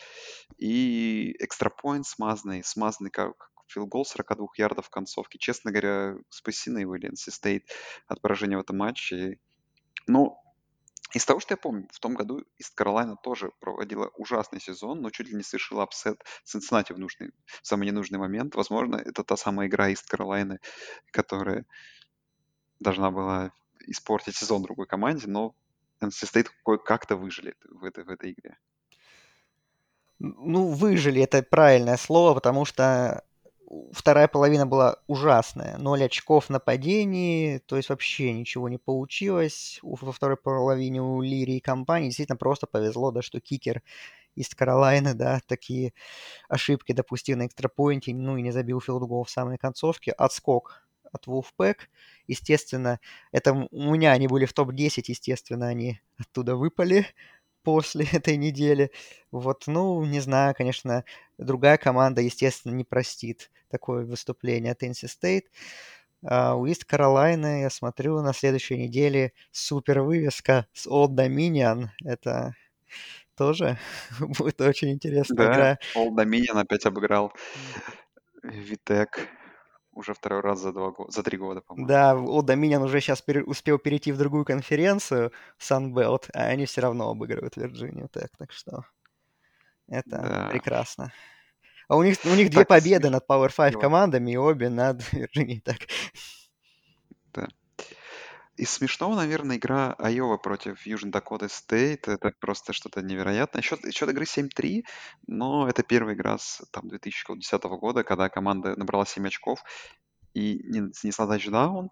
И 0.59 1.34
extra 1.39 1.72
point 1.72 2.07
смазанный, 2.07 2.64
смазанный 2.64 3.11
как 3.11 3.51
field 3.68 3.89
goal 3.89 4.05
42 4.05 4.47
ярдов 4.57 4.87
в 4.87 4.91
концовке. 4.91 5.39
Честно 5.39 5.70
говоря, 5.70 6.16
спасены 6.30 6.87
были 6.87 7.11
NC 7.11 7.30
State 7.30 7.64
от 8.07 8.20
поражения 8.20 8.57
в 8.57 8.61
этом 8.61 8.78
матче. 8.78 9.39
Ну, 10.07 10.37
Из 11.12 11.24
того, 11.24 11.40
что 11.40 11.54
я 11.54 11.57
помню, 11.57 11.88
в 11.92 12.00
том 12.00 12.14
году 12.14 12.42
Ист 12.59 12.74
Каролайна 12.74 13.16
тоже 13.16 13.52
проводила 13.61 14.11
ужасный 14.16 14.61
сезон, 14.61 15.00
но 15.00 15.11
чуть 15.11 15.28
ли 15.28 15.36
не 15.36 15.42
совершила 15.42 15.84
upset 15.84 16.22
Цинциннати 16.44 16.92
в 16.92 16.98
нужный, 16.98 17.30
в 17.62 17.66
самый 17.66 17.86
ненужный 17.86 18.18
момент. 18.18 18.54
Возможно, 18.54 18.96
это 18.96 19.22
та 19.22 19.36
самая 19.36 19.68
игра 19.68 19.88
Ист 19.88 20.09
Каролайны, 20.09 20.59
которая 21.12 21.64
должна 22.80 23.11
была 23.11 23.52
испортить 23.86 24.36
сезон 24.36 24.62
другой 24.62 24.86
команде, 24.86 25.28
но 25.28 25.54
NC 26.00 26.24
State 26.24 26.48
кое-как-то 26.64 27.16
выжили 27.16 27.54
в 27.64 27.84
этой, 27.84 28.04
в 28.04 28.11
этой 28.11 28.32
игре. 28.32 28.59
Ну, 30.18 30.68
выжили, 30.68 31.22
это 31.22 31.42
правильное 31.42 31.96
слово, 31.96 32.34
потому 32.34 32.64
что 32.64 33.24
вторая 33.93 34.29
половина 34.29 34.67
была 34.67 34.97
ужасная. 35.07 35.79
Ноль 35.79 36.05
очков 36.05 36.51
нападений, 36.51 37.61
то 37.67 37.77
есть 37.77 37.89
вообще 37.89 38.33
ничего 38.33 38.69
не 38.69 38.79
получилось. 38.79 39.79
Во 39.83 40.12
второй 40.12 40.37
половине 40.37 41.03
у 41.03 41.21
Лири 41.21 41.57
и 41.57 41.61
компании 41.61 42.09
действительно 42.09 42.37
просто 42.37 42.67
повезло, 42.67 43.11
да, 43.11 43.23
что 43.23 43.41
кикер 43.41 43.83
Ист 44.34 44.55
Каролайны, 44.55 45.14
да, 45.14 45.41
такие 45.47 45.95
ошибки 46.49 46.93
допустил 46.93 47.39
на 47.39 47.47
extra 47.47 47.75
point 47.75 48.03
е, 48.03 48.14
ну 48.14 48.37
и 48.37 48.43
не 48.43 48.53
забил 48.53 48.81
field 48.80 49.05
goal 49.05 49.24
в 49.25 49.31
самой 49.31 49.59
концовке. 49.59 50.12
Отскок 50.12 50.87
от 51.12 51.27
Wolfpack. 51.27 51.77
Естественно, 52.27 53.01
это 53.33 53.53
у 53.71 53.95
меня 53.95 54.12
они 54.12 54.29
были 54.29 54.45
в 54.45 54.53
топ-10, 54.53 55.05
естественно, 55.09 55.67
они 55.69 56.01
оттуда 56.19 56.57
выпали 56.57 57.07
после 57.62 58.07
этой 58.12 58.37
недели. 58.37 58.91
Вот, 59.31 59.64
ну, 59.67 60.05
не 60.05 60.21
знаю, 60.21 60.55
конечно, 60.57 61.05
другая 61.39 61.76
команда, 61.76 62.20
естественно, 62.20 62.72
не 62.72 62.84
простит 62.84 63.51
такое 63.68 64.05
выступление 64.05 64.72
от 64.72 64.82
NC 64.82 65.09
State. 65.09 65.45
А 66.24 66.55
у 66.55 66.66
Ист 66.66 66.84
Каролайны, 66.84 67.62
я 67.62 67.70
смотрю, 67.70 68.20
на 68.22 68.32
следующей 68.32 68.76
неделе 68.78 69.32
супер 69.51 70.01
вывеска 70.01 70.66
с 70.72 70.87
Old 70.87 71.14
Dominion. 71.14 71.89
Это 72.05 72.55
тоже 73.37 73.78
будет 74.20 74.61
очень 74.61 74.93
интересная 74.93 75.37
да, 75.37 75.53
игра. 75.53 75.78
Old 75.95 76.16
Dominion 76.16 76.59
опять 76.59 76.87
обыграл 76.87 77.32
Витек 78.43 79.28
уже 79.93 80.14
второй 80.14 80.41
раз 80.41 80.61
за, 80.61 80.72
два 80.72 80.91
года, 80.91 81.11
за 81.11 81.22
три 81.22 81.39
года, 81.39 81.61
по-моему. 81.61 81.89
Да, 81.89 82.14
Old 82.14 82.47
Dominion 82.47 82.84
уже 82.84 83.01
сейчас 83.01 83.22
пере, 83.22 83.43
успел 83.43 83.78
перейти 83.78 84.12
в 84.12 84.18
другую 84.18 84.45
конференцию, 84.45 85.32
Sunbelt, 85.59 86.28
а 86.34 86.45
они 86.45 86.66
все 86.66 86.82
равно 86.82 87.11
обыгрывают 87.11 87.57
Вирджинию 87.57 88.09
так, 88.09 88.30
так 88.37 88.53
что 88.53 88.84
это 89.89 90.11
да. 90.11 90.49
прекрасно. 90.51 91.12
А 91.89 91.97
у 91.97 92.03
них, 92.03 92.18
у 92.24 92.34
них 92.34 92.51
две 92.51 92.64
победы 92.64 93.11
над 93.11 93.24
Power 93.28 93.55
5 93.55 93.72
его. 93.72 93.80
командами, 93.80 94.32
и 94.32 94.37
обе 94.37 94.68
над 94.68 95.01
Вирджинией, 95.12 95.61
так. 95.61 95.78
Да. 97.32 97.49
Из 98.57 98.70
смешного, 98.70 99.14
наверное, 99.14 99.57
игра 99.57 99.95
Айова 99.99 100.39
против 100.39 100.87
Южной 100.87 101.12
Дакоты 101.12 101.49
Стейт. 101.49 102.09
Это 102.09 102.32
просто 102.41 102.72
что-то 102.72 103.03
невероятное. 103.03 103.62
Счет, 103.62 103.80
счет 103.95 104.09
игры 104.09 104.24
7-3, 104.24 104.82
но 105.26 105.68
это 105.68 105.82
первая 105.82 106.14
игра 106.14 106.39
с 106.39 106.62
там, 106.72 106.89
2010 106.89 107.62
года, 107.64 108.03
когда 108.03 108.30
команда 108.30 108.74
набрала 108.74 109.05
7 109.05 109.26
очков 109.26 109.62
и 110.32 110.62
не 110.64 110.93
снесла 110.95 111.26
тачдаун. 111.26 111.91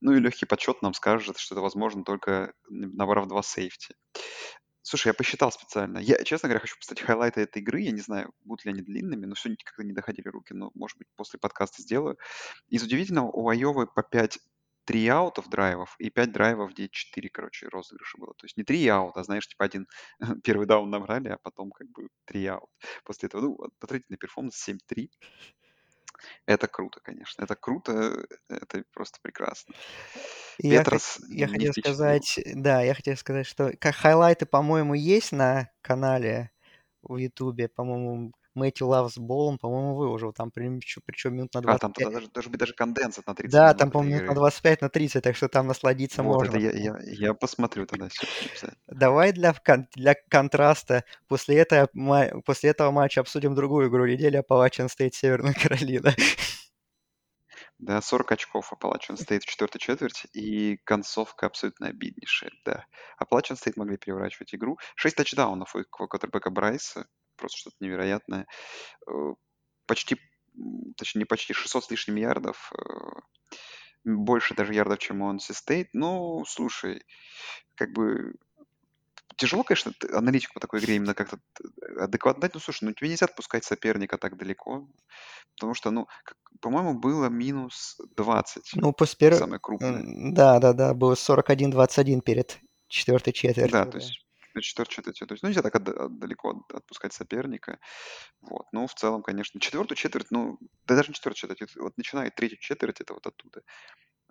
Ну 0.00 0.12
и 0.12 0.20
легкий 0.20 0.46
подсчет 0.46 0.82
нам 0.82 0.94
скажет, 0.94 1.38
что 1.38 1.54
это 1.54 1.62
возможно 1.62 2.04
только 2.04 2.52
набрав 2.68 3.26
два 3.26 3.42
safety. 3.42 3.94
Слушай, 4.86 5.08
я 5.08 5.14
посчитал 5.14 5.50
специально. 5.50 5.96
Я, 5.98 6.22
честно 6.24 6.46
говоря, 6.46 6.60
хочу 6.60 6.76
поставить 6.76 7.00
хайлайты 7.00 7.40
этой 7.40 7.62
игры. 7.62 7.80
Я 7.80 7.90
не 7.90 8.02
знаю, 8.02 8.34
будут 8.44 8.66
ли 8.66 8.72
они 8.72 8.82
длинными, 8.82 9.24
но 9.24 9.34
сегодня 9.34 9.56
как-то 9.64 9.82
не 9.82 9.94
доходили 9.94 10.28
руки. 10.28 10.52
Но, 10.52 10.70
может 10.74 10.98
быть, 10.98 11.08
после 11.16 11.38
подкаста 11.40 11.80
сделаю. 11.80 12.18
Из 12.68 12.82
удивительного, 12.82 13.30
у 13.30 13.48
Айовы 13.48 13.86
по 13.86 14.02
5 14.02 14.38
3 14.84 15.08
аутов 15.08 15.48
драйвов 15.48 15.96
и 15.98 16.10
5 16.10 16.32
драйвов, 16.32 16.72
где 16.72 16.90
4, 16.90 17.30
короче, 17.30 17.68
розыгрыша 17.68 18.18
было. 18.18 18.34
То 18.34 18.44
есть 18.44 18.58
не 18.58 18.64
3 18.64 18.86
аута, 18.88 19.20
а 19.20 19.24
знаешь, 19.24 19.48
типа 19.48 19.64
один 19.64 19.86
первый 20.44 20.66
даун 20.66 20.90
набрали, 20.90 21.28
а 21.28 21.38
потом 21.42 21.70
как 21.70 21.88
бы 21.88 22.08
3 22.26 22.46
аут. 22.48 22.70
После 23.04 23.28
этого, 23.28 23.40
ну, 23.40 23.58
потрительный 23.78 24.18
перформанс 24.18 24.62
7-3. 24.68 25.08
Это 26.46 26.68
круто, 26.68 27.00
конечно. 27.02 27.44
Это 27.44 27.56
круто, 27.56 28.26
это 28.48 28.84
просто 28.92 29.18
прекрасно. 29.22 29.74
Я, 30.58 30.80
Петрос 30.80 31.18
я 31.28 31.48
хотел 31.48 31.72
сказать, 31.72 32.40
да, 32.54 32.82
я 32.82 32.94
хотел 32.94 33.16
сказать, 33.16 33.46
что 33.46 33.72
как 33.78 33.94
хайлайты, 33.94 34.46
по-моему, 34.46 34.94
есть 34.94 35.32
на 35.32 35.70
канале 35.82 36.50
в 37.02 37.16
Ютубе, 37.16 37.68
по-моему, 37.68 38.32
Мэтью 38.54 38.88
Лавс 38.88 39.18
Болом, 39.18 39.58
по-моему, 39.58 39.94
выложил 39.94 40.32
там, 40.32 40.50
причем, 40.50 41.34
минут 41.34 41.54
на 41.54 41.60
25. 41.60 41.66
А, 41.66 41.78
там 41.78 42.12
даже, 42.12 42.28
даже, 42.28 42.50
даже 42.50 42.74
конденсат 42.74 43.26
на 43.26 43.34
30 43.34 43.52
Да, 43.52 43.66
минут 43.66 43.78
там, 43.78 43.90
по-моему, 43.90 44.14
минут 44.16 44.28
на 44.28 44.34
25, 44.34 44.80
на 44.82 44.88
30, 44.88 45.24
так 45.24 45.36
что 45.36 45.48
там 45.48 45.66
насладиться 45.66 46.22
вот, 46.22 46.34
можно. 46.34 46.56
Это 46.56 46.58
я, 46.58 46.70
я, 46.72 46.98
я 47.02 47.34
посмотрю 47.34 47.86
тогда. 47.86 48.08
Давай 48.86 49.32
для, 49.32 49.54
для 49.94 50.14
контраста 50.28 51.04
после 51.28 51.56
этого, 51.58 51.88
после 52.44 52.70
этого 52.70 52.90
матча 52.90 53.20
обсудим 53.20 53.54
другую 53.54 53.88
игру 53.88 54.06
недели 54.06 54.40
Appalachian 54.40 54.88
State 54.88 55.12
Северная 55.12 55.54
Каролина. 55.62 56.14
Да, 57.78 58.00
40 58.00 58.32
очков 58.32 58.72
Appalachian 58.72 59.16
State 59.16 59.40
в 59.40 59.46
четвертой 59.46 59.80
четверти, 59.80 60.26
и 60.32 60.78
концовка 60.84 61.46
абсолютно 61.46 61.88
обиднейшая, 61.88 62.52
да. 62.64 62.86
Appalachian 63.20 63.56
State 63.56 63.74
могли 63.76 63.96
переворачивать 63.96 64.54
игру. 64.54 64.78
6 64.94 65.16
тачдаунов 65.16 65.74
у 65.74 65.82
квотербека 65.84 66.50
Брайса, 66.50 67.06
просто 67.36 67.58
что-то 67.58 67.76
невероятное. 67.80 68.46
Э, 69.08 69.34
почти, 69.86 70.16
точнее 70.96 71.20
не 71.20 71.24
почти, 71.26 71.52
600 71.52 71.84
с 71.84 71.90
лишним 71.90 72.16
ярдов. 72.16 72.72
Э, 72.72 73.20
больше 74.04 74.54
даже 74.54 74.74
ярдов, 74.74 74.98
чем 74.98 75.22
NC 75.22 75.52
State. 75.52 75.88
Ну, 75.92 76.44
слушай, 76.46 77.02
как 77.76 77.92
бы 77.92 78.34
тяжело, 79.36 79.64
конечно, 79.64 79.92
аналитику 80.12 80.54
по 80.54 80.60
такой 80.60 80.80
игре 80.80 80.96
именно 80.96 81.14
как-то 81.14 81.38
адекватно 81.98 82.42
дать. 82.42 82.54
Ну, 82.54 82.60
слушай, 82.60 82.84
ну 82.84 82.92
тебе 82.92 83.08
нельзя 83.08 83.26
отпускать 83.26 83.64
соперника 83.64 84.18
так 84.18 84.36
далеко, 84.36 84.86
потому 85.54 85.74
что, 85.74 85.90
ну, 85.90 86.06
как, 86.24 86.36
по-моему, 86.60 86.94
было 86.98 87.26
минус 87.26 88.00
20. 88.16 88.72
Ну, 88.74 88.92
после 88.92 89.16
первого... 89.18 89.40
Самое 89.40 89.60
крупное. 89.60 90.02
Да, 90.32 90.58
да, 90.60 90.72
да, 90.72 90.94
было 90.94 91.14
41-21 91.14 92.20
перед 92.20 92.58
четвертой 92.88 93.32
четвертью. 93.32 93.72
Да, 93.72 93.86
то 93.86 93.98
есть 93.98 94.23
четвертую 94.62 94.94
четверть. 94.94 95.18
То 95.18 95.32
есть, 95.32 95.42
ну, 95.42 95.48
нельзя 95.48 95.62
так 95.62 95.74
от, 95.74 96.18
далеко 96.18 96.64
отпускать 96.72 97.12
соперника. 97.12 97.78
Вот. 98.40 98.66
Ну, 98.72 98.86
в 98.86 98.94
целом, 98.94 99.22
конечно, 99.22 99.60
четвертую 99.60 99.96
четверть, 99.96 100.30
ну, 100.30 100.58
да 100.86 100.96
даже 100.96 101.08
не 101.08 101.14
четвертую 101.14 101.56
четверть, 101.56 101.76
вот 101.76 101.96
начиная 101.96 102.30
третью 102.30 102.58
четверть, 102.58 103.00
это 103.00 103.14
вот 103.14 103.26
оттуда. 103.26 103.62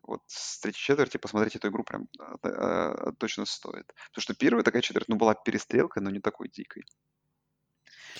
Вот 0.03 0.21
с 0.27 0.59
третьей 0.59 0.81
четверти 0.81 1.17
посмотреть 1.17 1.55
эту 1.55 1.69
игру 1.69 1.83
прям 1.83 2.07
а, 2.19 2.35
а, 2.43 3.11
точно 3.13 3.45
стоит. 3.45 3.87
Потому 4.09 4.21
что 4.21 4.35
первая 4.35 4.63
такая 4.63 4.81
четверть, 4.81 5.07
ну, 5.07 5.15
была 5.15 5.33
перестрелка, 5.33 6.01
но 6.01 6.09
не 6.09 6.19
такой 6.19 6.49
дикой. 6.49 6.83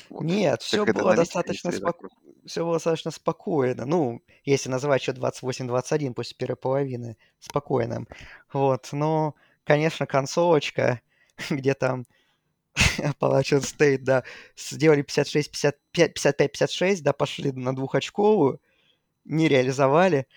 Вот. 0.10 0.24
Нет, 0.24 0.62
все 0.62 0.86
было 0.86 1.16
достаточно 1.16 1.72
спокойно. 1.72 2.16
Все 2.45 2.64
было 2.64 2.76
достаточно 2.76 3.12
спокойно. 3.12 3.86
Ну, 3.86 4.22
если 4.43 4.70
называть 4.70 5.01
счет 5.01 5.18
28-21 5.18 6.14
после 6.14 6.36
первой 6.38 6.56
половины 6.56 7.18
спокойным. 7.39 8.08
Вот, 8.51 8.89
но, 8.91 9.36
конечно, 9.64 10.06
концовочка, 10.06 11.01
где 11.50 11.74
там 11.74 12.06
Appalachian 13.00 13.62
State, 13.62 14.00
да, 14.00 14.24
сделали 14.58 15.04
56-55-56, 15.04 17.02
да, 17.02 17.14
пошли 17.14 17.52
на 17.52 17.76
двухочковую, 17.76 18.62
не 19.26 19.48
реализовали. 19.48 20.28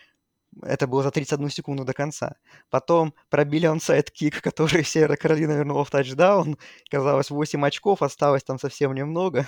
Это 0.62 0.86
было 0.86 1.02
за 1.02 1.10
31 1.10 1.50
секунду 1.50 1.84
до 1.84 1.92
конца. 1.92 2.36
Потом 2.70 3.14
пробили 3.28 3.66
онсайд 3.66 4.10
кик, 4.10 4.40
который 4.42 4.84
Северная 4.84 5.16
Каролина 5.16 5.52
вернула 5.52 5.84
в 5.84 5.90
тачдаун. 5.90 6.56
Казалось, 6.90 7.30
8 7.30 7.66
очков, 7.66 8.02
осталось 8.02 8.44
там 8.44 8.58
совсем 8.58 8.94
немного. 8.94 9.46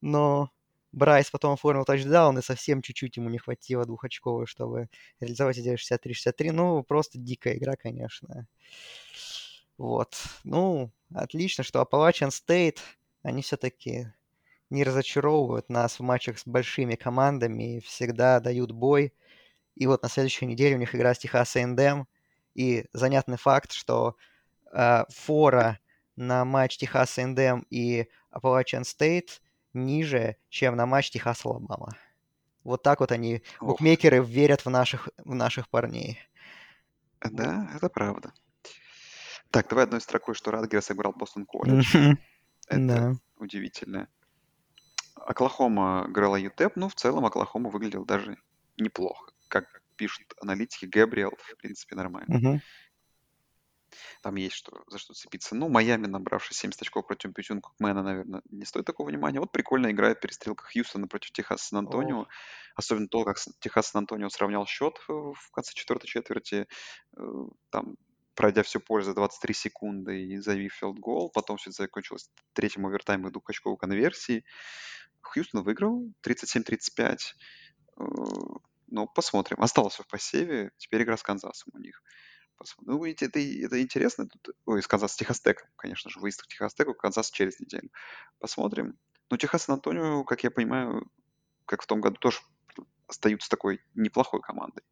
Но 0.00 0.50
Брайс 0.92 1.30
потом 1.30 1.54
оформил 1.54 1.84
тачдаун, 1.84 2.38
и 2.38 2.42
совсем 2.42 2.82
чуть-чуть 2.82 3.16
ему 3.16 3.28
не 3.30 3.38
хватило 3.38 3.84
двухочковой, 3.84 4.46
чтобы 4.46 4.88
реализовать 5.20 5.58
идею 5.58 5.76
63-63. 5.78 6.52
Ну, 6.52 6.82
просто 6.82 7.18
дикая 7.18 7.56
игра, 7.56 7.76
конечно. 7.76 8.46
Вот. 9.78 10.16
Ну, 10.44 10.90
отлично, 11.14 11.64
что 11.64 11.80
Appalachian 11.80 12.30
State, 12.30 12.78
они 13.22 13.42
все-таки 13.42 14.12
не 14.70 14.84
разочаровывают 14.84 15.70
нас 15.70 15.98
в 15.98 16.02
матчах 16.02 16.38
с 16.38 16.46
большими 16.46 16.96
командами 16.96 17.76
и 17.76 17.80
всегда 17.80 18.40
дают 18.40 18.72
бой. 18.72 19.14
И 19.76 19.86
вот 19.86 20.02
на 20.02 20.08
следующей 20.08 20.46
неделе 20.46 20.76
у 20.76 20.78
них 20.78 20.94
игра 20.94 21.14
с 21.14 21.18
Техас 21.18 21.56
A&M. 21.56 22.06
И 22.54 22.86
занятный 22.92 23.38
факт, 23.38 23.72
что 23.72 24.16
э, 24.72 25.04
фора 25.08 25.78
на 26.16 26.44
матч 26.44 26.76
Техас 26.76 27.16
A&M 27.16 27.64
и 27.70 28.08
Appalachian 28.32 28.82
State 28.82 29.40
ниже, 29.72 30.36
чем 30.48 30.74
на 30.74 30.86
матч 30.86 31.10
Техас 31.10 31.46
Алабама. 31.46 31.96
Вот 32.64 32.82
так 32.82 32.98
вот 33.00 33.12
они, 33.12 33.42
букмекеры, 33.60 34.22
верят 34.22 34.64
в 34.64 34.70
наших, 34.70 35.08
в 35.24 35.34
наших 35.34 35.68
парней. 35.68 36.18
Да, 37.20 37.70
это 37.74 37.88
правда. 37.88 38.32
Так, 39.50 39.68
давай 39.68 39.84
одной 39.84 40.00
строкой, 40.00 40.34
что 40.34 40.50
Радгер 40.50 40.82
сыграл 40.82 41.12
Бостон 41.12 41.46
колледж. 41.46 41.96
Это 42.68 43.16
удивительно. 43.38 44.08
Оклахома 45.14 46.06
играла 46.08 46.36
ЮТЭП, 46.36 46.76
ну, 46.76 46.88
в 46.88 46.94
целом 46.94 47.24
Оклахома 47.24 47.70
выглядел 47.70 48.04
даже 48.04 48.36
неплохо. 48.76 49.32
Как 49.48 49.82
пишут 49.96 50.34
аналитики, 50.40 50.84
Габриэл, 50.86 51.32
в 51.36 51.56
принципе, 51.56 51.96
нормально. 51.96 52.34
Там 54.22 54.36
есть 54.36 54.54
что, 54.54 54.82
за 54.88 54.98
что 54.98 55.14
цепиться. 55.14 55.54
Ну, 55.56 55.68
Майами, 55.70 56.06
набравший 56.06 56.54
70 56.54 56.82
очков 56.82 57.06
против 57.06 57.30
Бьютюнкмена, 57.32 58.02
наверное, 58.02 58.42
не 58.50 58.66
стоит 58.66 58.84
такого 58.84 59.08
внимания. 59.08 59.40
Вот 59.40 59.50
прикольно 59.50 59.90
играет 59.90 60.20
перестрелка 60.20 60.64
Хьюстона 60.66 61.08
против 61.08 61.32
Техаса 61.32 61.68
Сан-Антонио. 61.68 62.26
Особенно 62.76 63.08
то, 63.08 63.24
как 63.24 63.38
Техас 63.60 63.88
Сан-Антонио 63.88 64.28
сравнял 64.28 64.66
счет 64.66 64.98
в 65.08 65.50
конце 65.52 65.72
четвертой 65.72 66.08
четверти. 66.08 66.68
э, 67.16 67.22
Там 67.70 67.96
пройдя 68.38 68.62
все 68.62 68.78
поле 68.78 69.02
за 69.02 69.14
23 69.14 69.52
секунды 69.52 70.22
и 70.22 70.36
забив 70.38 70.72
field 70.72 71.00
goal. 71.00 71.28
Потом 71.30 71.56
все 71.56 71.70
это 71.70 71.82
закончилось 71.82 72.30
третьим 72.52 72.86
овертаймом 72.86 73.30
и 73.30 73.32
двухочковой 73.32 73.76
конверсией. 73.76 74.44
Хьюстон 75.22 75.64
выиграл 75.64 76.04
37-35. 76.22 77.18
Э, 77.98 78.04
Ну, 78.86 79.08
посмотрим. 79.08 79.60
Остался 79.60 80.04
в 80.04 80.06
посеве. 80.06 80.70
Теперь 80.76 81.02
игра 81.02 81.16
с 81.16 81.22
Канзасом 81.24 81.72
у 81.74 81.78
них. 81.80 82.00
Ну, 82.82 83.04
это, 83.04 83.24
это 83.24 83.82
интересно. 83.82 84.28
Тут, 84.28 84.54
ой, 84.66 84.82
с 84.84 84.86
Канзас 84.86 85.16
Texas 85.16 85.38
Tech 85.38 85.55
ом, 85.55 85.68
конечно 85.74 86.08
же. 86.08 86.20
Выезд 86.20 86.42
к 86.42 86.46
Texas 86.46 86.68
Tech 86.68 86.85
у, 86.85 86.94
Канзас 86.94 87.32
через 87.32 87.58
неделю. 87.58 87.90
Посмотрим. 88.38 88.96
Но 89.30 89.36
Техас 89.36 89.64
Сан-Антонио, 89.64 90.22
как 90.22 90.44
я 90.44 90.52
понимаю, 90.52 91.10
как 91.66 91.82
в 91.82 91.86
том 91.88 92.00
году, 92.00 92.18
тоже 92.20 92.38
остаются 93.08 93.50
такой 93.50 93.80
неплохой 93.96 94.40
командой. 94.40 94.84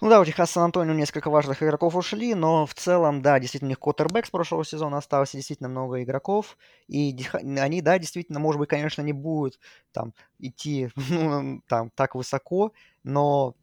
Ну 0.00 0.08
да, 0.10 0.20
у 0.20 0.24
Техаса 0.24 0.54
Сан-Антонио 0.54 0.94
несколько 0.94 1.30
важных 1.30 1.62
игроков 1.62 1.96
ушли, 1.96 2.34
но 2.34 2.66
в 2.66 2.74
целом, 2.74 3.22
да, 3.22 3.38
действительно, 3.40 3.68
у 3.68 3.70
них 3.70 3.80
квотербек 3.80 4.26
с 4.26 4.30
прошлого 4.30 4.64
сезона 4.64 4.98
остался, 4.98 5.36
действительно 5.36 5.68
много 5.68 6.02
игроков, 6.02 6.56
и 6.88 7.16
они, 7.58 7.80
да, 7.80 7.98
действительно, 7.98 8.38
может 8.38 8.58
быть, 8.58 8.68
конечно, 8.68 9.02
не 9.02 9.12
будут 9.12 9.58
там 9.92 10.12
идти 10.38 10.90
ну, 11.10 11.62
там 11.68 11.90
так 11.94 12.14
высоко, 12.14 12.72
но, 13.04 13.54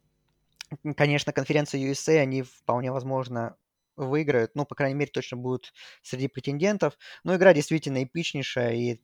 конечно, 0.96 1.32
конференцию 1.32 1.82
USA 1.92 2.20
они 2.20 2.42
вполне 2.42 2.92
возможно 2.92 3.56
выиграют, 3.96 4.52
ну, 4.54 4.64
по 4.66 4.74
крайней 4.74 4.96
мере, 4.96 5.10
точно 5.12 5.36
будут 5.36 5.72
среди 6.02 6.28
претендентов. 6.28 6.98
Но 7.24 7.36
игра 7.36 7.54
действительно 7.54 8.02
эпичнейшая, 8.02 8.72
и 8.74 9.00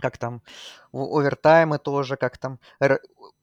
как 0.00 0.18
там, 0.18 0.42
овертаймы 0.92 1.78
тоже, 1.78 2.16
как 2.16 2.38
там, 2.38 2.58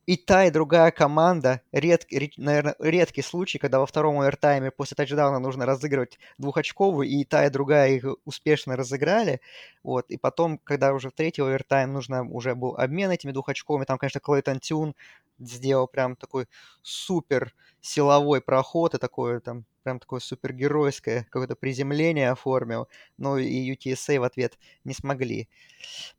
и 0.08 0.18
та, 0.18 0.46
и 0.46 0.52
другая 0.52 0.92
команда, 0.92 1.62
ред, 1.72 2.06
наверное, 2.38 2.76
редкий 2.80 3.22
случай, 3.22 3.60
когда 3.60 3.80
во 3.80 3.86
втором 3.86 4.20
овертайме 4.20 4.72
после 4.72 4.96
тачдауна 4.96 5.40
нужно 5.40 5.66
разыгрывать 5.66 6.20
двухочковую, 6.38 7.08
и 7.08 7.24
та, 7.24 7.46
и 7.46 7.50
другая 7.50 7.92
их 7.92 8.06
успешно 8.26 8.76
разыграли, 8.76 9.42
вот, 9.84 10.10
и 10.10 10.18
потом, 10.18 10.58
когда 10.58 10.94
уже 10.94 11.10
в 11.10 11.14
третий 11.14 11.42
овертайм 11.42 11.94
нужно 11.94 12.24
уже 12.24 12.56
был 12.56 12.76
обмен 12.78 13.12
этими 13.12 13.32
двухочковыми, 13.32 13.86
там, 13.86 13.98
конечно, 13.98 14.20
Клейтон 14.20 14.60
Тюн 14.60 14.96
сделал 15.40 15.88
прям 15.88 16.16
такой 16.16 16.48
супер 16.82 17.54
силовой 17.82 18.42
проход 18.42 18.94
и 18.96 18.98
такое 19.00 19.40
там 19.40 19.66
прям 19.84 20.00
такое 20.00 20.20
супергеройское 20.20 21.24
какое-то 21.26 21.56
приземление 21.56 22.32
оформил, 22.32 22.88
но 23.18 23.38
и 23.38 23.74
UTSA 23.74 24.20
в 24.20 24.24
ответ 24.24 24.58
не 24.84 24.94
смогли 24.94 25.50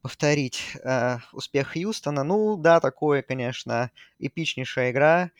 повторить 0.00 0.76
э, 0.82 1.18
успех 1.32 1.72
Хьюстона. 1.72 2.24
Ну, 2.24 2.56
да, 2.56 2.80
такое, 2.80 3.22
конечно, 3.22 3.90
эпичнейшая 4.18 4.90
игра. 4.90 5.30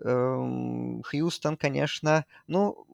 Эм, 0.00 1.02
Хьюстон, 1.02 1.56
конечно, 1.56 2.26
ну, 2.46 2.86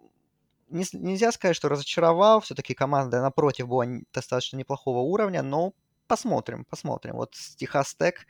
не, 0.68 0.84
нельзя 0.92 1.32
сказать, 1.32 1.57
что 1.57 1.68
разочаровал. 1.68 2.40
Все-таки 2.40 2.74
команда 2.74 3.20
напротив 3.22 3.68
была 3.68 3.86
достаточно 4.12 4.57
неплохого 4.57 5.00
уровня, 5.00 5.42
но 5.42 5.74
посмотрим, 6.07 6.64
посмотрим. 6.64 7.16
Вот 7.16 7.32
Техас 7.57 7.94
Тек 7.94 8.26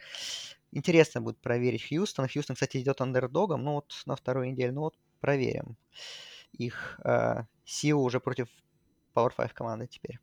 интересно 0.73 1.21
будет 1.21 1.39
проверить 1.39 1.89
Хьюстон. 1.89 2.29
Хьюстон, 2.29 2.55
кстати, 2.55 2.79
идет 2.79 3.01
андердогом, 3.01 3.63
ну 3.65 3.75
вот 3.75 3.93
на 4.07 4.17
вторую 4.17 4.51
неделю, 4.51 4.75
ну 4.75 4.81
вот 4.83 4.95
проверим 5.23 5.77
их 6.53 7.01
э, 7.05 7.45
силу 7.65 8.03
уже 8.03 8.21
против 8.21 8.49
Power 9.15 9.33
5 9.35 9.53
команды 9.55 9.87
теперь. 9.87 10.19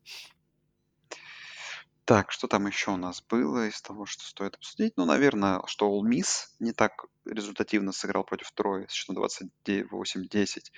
Так, 2.04 2.32
что 2.32 2.48
там 2.48 2.66
еще 2.66 2.90
у 2.92 2.96
нас 2.96 3.22
было 3.22 3.68
из 3.68 3.80
того, 3.82 4.04
что 4.04 4.24
стоит 4.24 4.56
обсудить? 4.56 4.94
Ну, 4.96 5.04
наверное, 5.04 5.62
что 5.66 5.88
All 5.88 6.02
Miss 6.08 6.48
не 6.58 6.72
так 6.72 7.06
результативно 7.24 7.92
сыграл 7.92 8.24
против 8.24 8.50
Трои 8.52 8.86
с 8.88 8.92
счетом 8.92 9.16
28-10. 9.16 10.72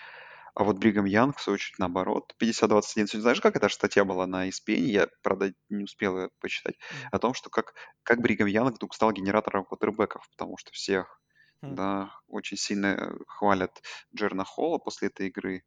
А 0.54 0.64
вот 0.64 0.76
Бригам 0.76 1.06
Янг, 1.06 1.38
в 1.38 1.42
свою 1.42 1.54
очередь, 1.54 1.78
наоборот, 1.78 2.34
50-21. 2.38 2.82
Сегодня 3.06 3.20
знаешь, 3.22 3.40
как 3.40 3.56
эта 3.56 3.70
статья 3.70 4.04
была 4.04 4.26
на 4.26 4.48
ESPN? 4.48 4.80
Я, 4.80 5.08
правда, 5.22 5.54
не 5.70 5.84
успел 5.84 6.18
ее 6.18 6.30
почитать. 6.40 6.76
О 7.10 7.18
том, 7.18 7.32
что 7.32 7.48
как, 7.48 7.72
как 8.02 8.20
Бригам 8.20 8.48
Янг 8.48 8.76
вдруг 8.76 8.94
стал 8.94 9.12
генератором 9.12 9.64
квотербеков, 9.64 10.28
потому 10.28 10.58
что 10.58 10.70
всех, 10.72 11.18
Хм. 11.62 11.74
да, 11.76 12.20
очень 12.28 12.56
сильно 12.56 13.16
хвалят 13.28 13.82
Джерна 14.14 14.44
Холла 14.44 14.78
после 14.78 15.08
этой 15.08 15.28
игры. 15.28 15.64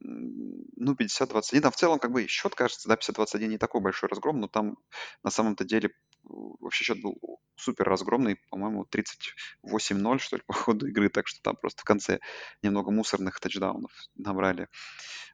Ну, 0.00 0.94
50-21. 0.94 1.66
А 1.66 1.70
в 1.70 1.76
целом, 1.76 1.98
как 1.98 2.12
бы, 2.12 2.26
счет, 2.26 2.54
кажется, 2.54 2.88
да, 2.88 2.96
50-21 2.96 3.46
не 3.46 3.58
такой 3.58 3.80
большой 3.80 4.08
разгром, 4.08 4.40
но 4.40 4.48
там 4.48 4.78
на 5.22 5.30
самом-то 5.30 5.64
деле 5.64 5.88
э, 5.88 5.92
вообще 6.24 6.84
счет 6.84 7.02
был 7.02 7.18
супер 7.56 7.88
разгромный, 7.88 8.36
по-моему, 8.50 8.86
38-0, 8.90 10.18
что 10.18 10.36
ли, 10.36 10.42
по 10.46 10.52
ходу 10.54 10.86
игры, 10.88 11.08
так 11.08 11.26
что 11.26 11.40
там 11.42 11.56
просто 11.56 11.82
в 11.82 11.84
конце 11.84 12.20
немного 12.62 12.90
мусорных 12.90 13.40
тачдаунов 13.40 13.92
набрали 14.14 14.68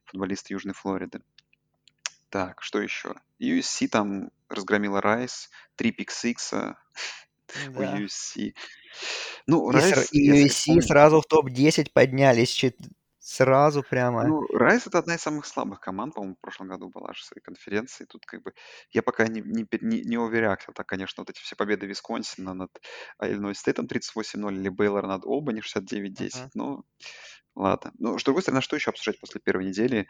футболисты 0.04 0.54
Южной 0.54 0.74
Флориды. 0.74 1.20
Так, 2.30 2.62
что 2.62 2.80
еще? 2.80 3.14
USC 3.38 3.88
там 3.88 4.30
разгромила 4.48 5.00
Райс, 5.00 5.50
три 5.76 5.92
пик-сикса 5.92 6.76
у 7.74 7.78
Да. 7.78 7.98
USC. 7.98 8.54
Ну, 9.46 9.70
И, 9.70 9.74
сра- 9.74 9.80
Райс, 9.94 10.12
и 10.12 10.18
если 10.20 10.44
USC 10.44 10.48
вспомнить, 10.48 10.84
сразу 10.86 11.20
в 11.20 11.26
топ-10 11.26 11.90
поднялись, 11.92 12.50
чет- 12.50 12.78
сразу 13.18 13.82
прямо. 13.82 14.26
Ну, 14.26 14.46
Райс 14.52 14.86
это 14.86 14.98
одна 14.98 15.14
из 15.14 15.22
самых 15.22 15.46
слабых 15.46 15.80
команд, 15.80 16.14
по-моему, 16.14 16.36
в 16.36 16.40
прошлом 16.40 16.68
году 16.68 16.90
была 16.90 17.12
же 17.14 17.20
в 17.20 17.24
своей 17.24 17.42
конференции. 17.42 18.04
Тут 18.04 18.26
как 18.26 18.42
бы 18.42 18.52
я 18.90 19.02
пока 19.02 19.26
не, 19.28 19.40
не, 19.40 19.66
не, 19.80 20.02
не 20.02 20.18
уверяк. 20.18 20.64
Так, 20.74 20.86
конечно, 20.86 21.22
вот 21.22 21.30
эти 21.30 21.40
все 21.40 21.56
победы 21.56 21.86
Висконсина 21.86 22.54
над 22.54 22.70
а, 23.18 23.28
Иллинойс 23.28 23.58
Стейтом 23.58 23.86
38-0 23.86 24.54
или 24.54 24.68
Бейлор 24.68 25.06
над 25.06 25.24
Олбани 25.24 25.60
69-10. 25.60 26.36
Мгм. 26.36 26.50
Ну, 26.54 26.84
ладно. 27.54 27.92
Ну, 27.98 28.18
с 28.18 28.24
другой 28.24 28.42
стороны, 28.42 28.60
что 28.60 28.76
еще 28.76 28.90
обсуждать 28.90 29.18
после 29.20 29.40
первой 29.40 29.64
недели? 29.66 30.06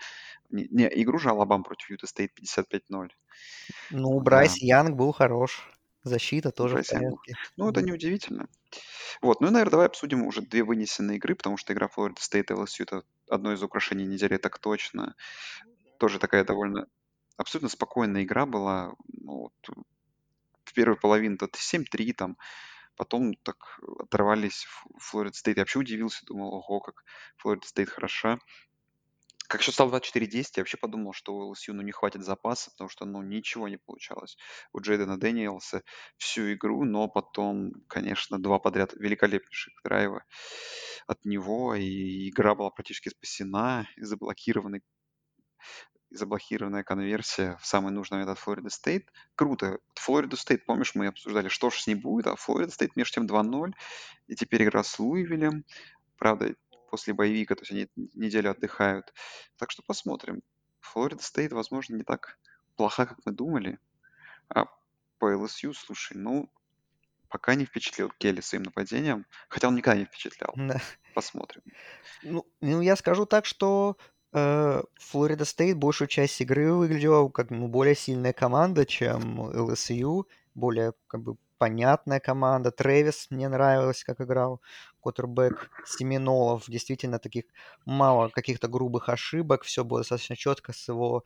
Не, 0.50 0.66
не, 0.70 0.90
игру 1.02 1.18
же 1.18 1.30
Алабамы 1.30 1.62
против 1.62 1.90
Юта 1.90 2.06
Стейт 2.06 2.32
55-0. 2.38 3.10
Ну, 3.90 4.18
Да, 4.18 4.24
Брайс 4.24 4.56
Янг 4.56 4.96
был 4.96 5.12
хорош. 5.12 5.70
Защита 6.04 6.50
тоже 6.52 6.76
в 6.76 6.84
порядке. 6.84 7.36
Ну, 7.56 7.68
это 7.68 7.80
Мгм. 7.80 7.84
неудивительно. 7.84 8.48
Вот, 9.22 9.40
ну 9.40 9.48
и, 9.48 9.50
наверное, 9.50 9.72
давай 9.72 9.86
обсудим 9.88 10.24
уже 10.26 10.42
две 10.42 10.64
вынесенные 10.64 11.18
игры, 11.18 11.34
потому 11.36 11.56
что 11.56 11.72
игра 11.72 11.88
Флорида 11.88 12.22
Стейт 12.22 12.50
и 12.50 12.54
LSU 12.54 12.84
это 12.84 13.04
одно 13.30 13.52
из 13.52 13.62
украшений 13.62 14.06
недели, 14.06 14.36
так 14.38 14.58
точно. 14.58 15.16
Тоже 15.98 16.18
такая 16.20 16.44
довольно 16.44 16.88
абсолютно 17.38 17.68
спокойная 17.70 18.24
игра 18.24 18.46
была. 18.46 18.94
Ну, 19.08 19.34
вот, 19.44 19.54
в 20.64 20.72
первой 20.74 20.96
половине 20.98 21.36
то 21.38 21.48
7-3 21.54 22.12
там, 22.12 22.38
потом 22.96 23.34
так 23.34 23.80
оторвались 24.00 24.66
Флорида 25.00 25.36
Стейт. 25.36 25.58
Я 25.58 25.62
вообще 25.62 25.80
удивился, 25.80 26.26
думал, 26.26 26.54
ого, 26.54 26.80
как 26.80 27.04
Флорида 27.38 27.66
Стейт 27.68 27.90
хороша. 27.90 28.38
Как 29.48 29.60
счет 29.62 29.74
стал 29.74 29.90
24-10, 29.90 30.44
я 30.56 30.60
вообще 30.62 30.76
подумал, 30.76 31.12
что 31.12 31.34
у 31.34 31.52
LSU 31.52 31.72
ну, 31.72 31.82
не 31.82 31.92
хватит 31.92 32.24
запаса, 32.24 32.70
потому 32.70 32.88
что 32.88 33.04
ну, 33.04 33.22
ничего 33.22 33.68
не 33.68 33.76
получалось. 33.76 34.36
У 34.72 34.80
Джейдена 34.80 35.18
Дэниелса 35.18 35.82
всю 36.16 36.54
игру, 36.54 36.84
но 36.84 37.08
потом, 37.08 37.72
конечно, 37.86 38.38
два 38.38 38.58
подряд 38.58 38.94
великолепнейших 38.94 39.74
драйва 39.84 40.24
от 41.06 41.24
него, 41.24 41.74
и 41.74 42.30
игра 42.30 42.54
была 42.54 42.70
практически 42.70 43.10
спасена, 43.10 43.86
и 43.96 44.02
заблокированный 44.02 44.82
заблокированная 46.10 46.84
конверсия 46.84 47.56
в 47.60 47.66
самый 47.66 47.92
нужный 47.92 48.18
момент 48.18 48.30
от 48.30 48.38
Флорида 48.38 48.70
Стейт. 48.70 49.10
Круто. 49.34 49.78
Флорида 49.96 50.36
Стейт, 50.36 50.64
помнишь, 50.64 50.94
мы 50.94 51.08
обсуждали, 51.08 51.48
что 51.48 51.70
же 51.70 51.80
с 51.80 51.86
ней 51.86 51.96
будет, 51.96 52.28
а 52.28 52.36
Флорида 52.36 52.72
Стейт 52.72 52.94
между 52.96 53.14
тем 53.14 53.26
2-0, 53.26 53.72
и 54.28 54.36
теперь 54.36 54.64
игра 54.64 54.84
с 54.84 54.98
Луивилем. 54.98 55.64
Правда, 56.16 56.54
после 56.94 57.12
bye 57.12 57.27
week 57.27 57.46
а, 57.46 57.56
то 57.56 57.62
есть 57.62 57.72
они 57.72 57.88
неделю 58.14 58.52
отдыхают. 58.52 59.12
Так 59.56 59.72
что 59.72 59.82
посмотрим. 59.82 60.44
Флорида 60.78 61.24
Стейт, 61.24 61.52
возможно, 61.52 61.96
не 61.96 62.04
так 62.04 62.38
плоха, 62.76 63.06
как 63.06 63.18
мы 63.24 63.32
думали. 63.32 63.80
А 64.48 64.66
по 65.18 65.32
LSU, 65.32 65.74
слушай, 65.74 66.16
ну, 66.16 66.48
пока 67.28 67.56
не 67.56 67.64
впечатлил 67.64 68.12
Келли 68.18 68.40
своим 68.42 68.62
нападением, 68.62 69.26
хотя 69.48 69.66
он 69.66 69.74
никогда 69.74 69.98
не 69.98 70.04
впечатлял. 70.04 70.54
Да. 70.56 70.80
Посмотрим. 71.16 71.62
Ну, 72.22 72.46
ну, 72.60 72.80
я 72.80 72.94
скажу 72.94 73.26
так, 73.26 73.44
что 73.44 73.96
э, 74.32 74.82
Флорида 74.94 75.44
Стейт 75.44 75.76
большую 75.76 76.06
часть 76.06 76.40
игры 76.40 76.72
выглядела 76.72 77.28
как 77.28 77.50
ну, 77.50 77.66
более 77.66 77.96
сильная 77.96 78.32
команда, 78.32 78.86
чем 78.86 79.40
LSU, 79.50 80.26
более 80.54 80.92
как 81.08 81.22
бы 81.22 81.38
понятная 81.64 82.20
команда. 82.20 82.70
Трэвис 82.70 83.28
мне 83.30 83.48
нравилось, 83.48 84.04
как 84.04 84.20
играл 84.20 84.60
квотербек 85.00 85.70
Семенолов. 85.86 86.64
Действительно, 86.68 87.18
таких 87.18 87.44
мало 87.86 88.28
каких-то 88.28 88.68
грубых 88.68 89.08
ошибок. 89.08 89.62
Все 89.64 89.82
было 89.84 90.00
достаточно 90.00 90.36
четко 90.36 90.72
с 90.74 90.88
его 90.88 91.24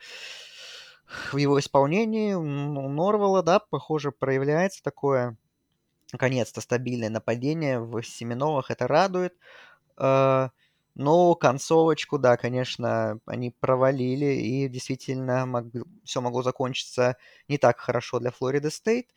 в 1.32 1.36
его 1.36 1.58
исполнении. 1.58 2.32
Ну, 2.34 2.88
Норвелла, 2.88 3.42
да, 3.42 3.58
похоже, 3.60 4.12
проявляется 4.12 4.82
такое 4.82 5.36
наконец-то 6.12 6.60
стабильное 6.60 7.10
нападение 7.10 7.80
в 7.80 8.02
Семеновых. 8.02 8.70
Это 8.70 8.88
радует. 8.88 9.34
Э, 9.98 10.50
Но 10.96 11.34
концовочку, 11.36 12.18
да, 12.18 12.36
конечно, 12.36 13.20
они 13.26 13.52
провалили, 13.60 14.26
и 14.36 14.68
действительно 14.68 15.46
мог, 15.46 15.66
все 16.04 16.20
могло 16.20 16.42
закончиться 16.42 17.16
не 17.48 17.58
так 17.58 17.78
хорошо 17.80 18.20
для 18.20 18.30
Флориды 18.32 18.70
Стейт. 18.70 19.08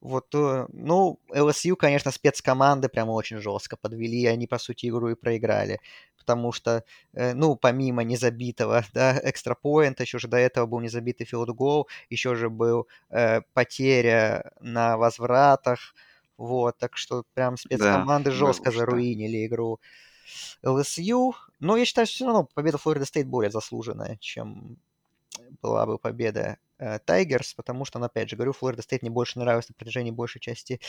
Вот, 0.00 0.34
э, 0.34 0.66
ну, 0.72 1.18
LSU, 1.30 1.76
конечно, 1.76 2.10
спецкоманды 2.10 2.88
прямо 2.88 3.10
очень 3.12 3.38
жестко 3.38 3.76
подвели, 3.76 4.24
они, 4.26 4.46
по 4.46 4.58
сути, 4.58 4.86
игру 4.86 5.10
и 5.10 5.14
проиграли. 5.14 5.80
Потому 6.16 6.52
что, 6.52 6.84
э, 7.12 7.34
ну, 7.34 7.56
помимо 7.56 8.02
незабитого, 8.02 8.82
да, 8.94 9.20
экстрапоинта, 9.22 10.04
еще 10.04 10.18
же 10.18 10.28
до 10.28 10.38
этого 10.38 10.66
был 10.66 10.80
незабитый 10.80 11.26
филд-гол, 11.26 11.88
еще 12.08 12.34
же 12.34 12.48
был 12.48 12.88
э, 13.10 13.42
потеря 13.52 14.52
на 14.60 14.96
возвратах, 14.96 15.94
вот, 16.38 16.78
так 16.78 16.96
что 16.96 17.24
прям 17.34 17.58
спецкоманды 17.58 18.30
да, 18.30 18.36
жестко 18.36 18.70
было 18.70 18.78
заруинили 18.78 19.46
игру 19.46 19.80
LSU. 20.64 21.32
Но 21.58 21.76
я 21.76 21.84
считаю, 21.84 22.06
что 22.06 22.14
все 22.14 22.24
равно 22.24 22.48
победа 22.54 22.78
Флорида 22.78 23.04
Стейт 23.04 23.26
более 23.26 23.50
заслуженная, 23.50 24.16
чем 24.20 24.78
была 25.60 25.84
бы 25.84 25.98
победа 25.98 26.56
Тайгерс, 27.04 27.54
потому 27.54 27.84
что, 27.84 27.98
ну, 27.98 28.06
опять 28.06 28.30
же, 28.30 28.36
говорю, 28.36 28.52
Флорида 28.52 28.82
Стейт 28.82 29.02
мне 29.02 29.10
больше 29.10 29.38
нравилась 29.38 29.68
на 29.68 29.74
протяжении 29.74 30.10
большей 30.10 30.40
части 30.40 30.80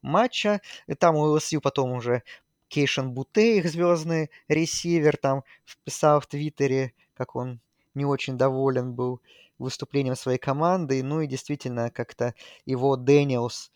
матча. 0.00 0.60
И 0.86 0.94
там 0.94 1.16
у 1.16 1.36
LSU 1.36 1.60
потом 1.60 1.92
уже 1.92 2.22
Кейшон 2.68 3.12
Бутте, 3.12 3.58
их 3.58 3.68
звездный 3.68 4.30
ресивер, 4.48 5.16
там 5.16 5.44
вписал 5.64 6.20
в 6.20 6.26
Твиттере, 6.26 6.94
как 7.14 7.36
он 7.36 7.60
не 7.94 8.04
очень 8.04 8.38
доволен 8.38 8.94
был 8.94 9.20
выступлением 9.58 10.16
своей 10.16 10.38
команды. 10.38 11.02
Ну 11.02 11.20
и 11.20 11.26
действительно, 11.26 11.90
как-то 11.90 12.34
его 12.64 12.96
Дэниелс 12.96 13.70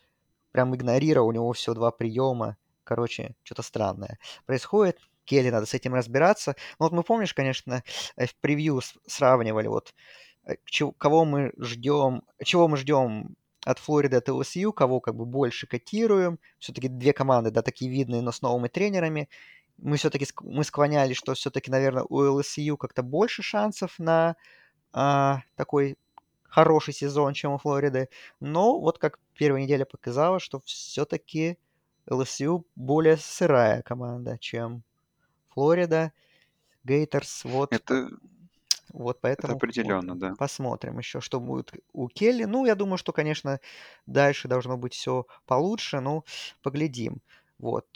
прям 0.52 0.74
игнорировал, 0.74 1.28
у 1.28 1.32
него 1.32 1.52
всего 1.52 1.74
два 1.74 1.90
приема. 1.90 2.56
Короче, 2.84 3.34
что-то 3.42 3.62
странное 3.62 4.18
происходит. 4.46 4.98
Келли, 5.24 5.50
надо 5.50 5.66
с 5.66 5.74
этим 5.74 5.92
разбираться. 5.92 6.54
Ну 6.78 6.86
вот 6.86 6.92
мы, 6.92 7.02
помнишь, 7.02 7.34
конечно, 7.34 7.82
в 8.16 8.34
превью 8.36 8.80
сравнивали 9.06 9.66
вот 9.66 9.92
Э, 10.46 10.54
кого 10.98 11.24
мы 11.24 11.52
ждем, 11.58 12.22
чего 12.44 12.68
мы 12.68 12.76
ждем 12.76 13.36
от 13.64 13.78
Флориды, 13.80 14.16
от 14.16 14.28
ЛСЮ, 14.28 14.72
кого 14.72 15.00
как 15.00 15.16
бы 15.16 15.26
больше 15.26 15.66
котируем. 15.66 16.38
Все-таки 16.58 16.88
две 16.88 17.12
команды, 17.12 17.50
да, 17.50 17.62
такие 17.62 17.90
видные, 17.90 18.22
но 18.22 18.30
с 18.32 18.42
новыми 18.42 18.68
тренерами. 18.68 19.28
Мы 19.78 19.96
все-таки 19.96 20.26
мы 20.42 20.64
склонялись, 20.64 21.16
что 21.16 21.34
все-таки, 21.34 21.70
наверное, 21.70 22.04
у 22.04 22.18
ЛСЮ 22.18 22.76
как-то 22.76 23.02
больше 23.02 23.42
шансов 23.42 23.98
на 23.98 24.36
а, 24.92 25.42
такой 25.56 25.98
хороший 26.44 26.94
сезон, 26.94 27.34
чем 27.34 27.52
у 27.52 27.58
Флориды. 27.58 28.08
Но 28.40 28.80
вот 28.80 28.98
как 28.98 29.18
первая 29.34 29.62
неделя 29.62 29.84
показала, 29.84 30.38
что 30.38 30.60
все-таки 30.60 31.58
ЛСЮ 32.08 32.64
более 32.76 33.16
сырая 33.16 33.82
команда, 33.82 34.38
чем 34.38 34.84
Флорида. 35.50 36.12
Гейтерс, 36.84 37.44
вот. 37.44 37.72
Это 37.72 38.08
вот 38.96 39.20
поэтому 39.20 39.54
Это 39.54 39.56
определенно, 39.56 40.12
вот, 40.14 40.18
да. 40.20 40.34
посмотрим 40.38 40.98
еще, 40.98 41.20
что 41.20 41.40
будет 41.40 41.72
у 41.92 42.08
Келли. 42.08 42.44
Ну, 42.44 42.64
я 42.66 42.74
думаю, 42.74 42.98
что, 42.98 43.12
конечно, 43.12 43.60
дальше 44.06 44.48
должно 44.48 44.76
быть 44.76 44.94
все 44.94 45.26
получше, 45.46 46.00
ну, 46.00 46.24
поглядим. 46.62 47.20
Вот. 47.58 47.86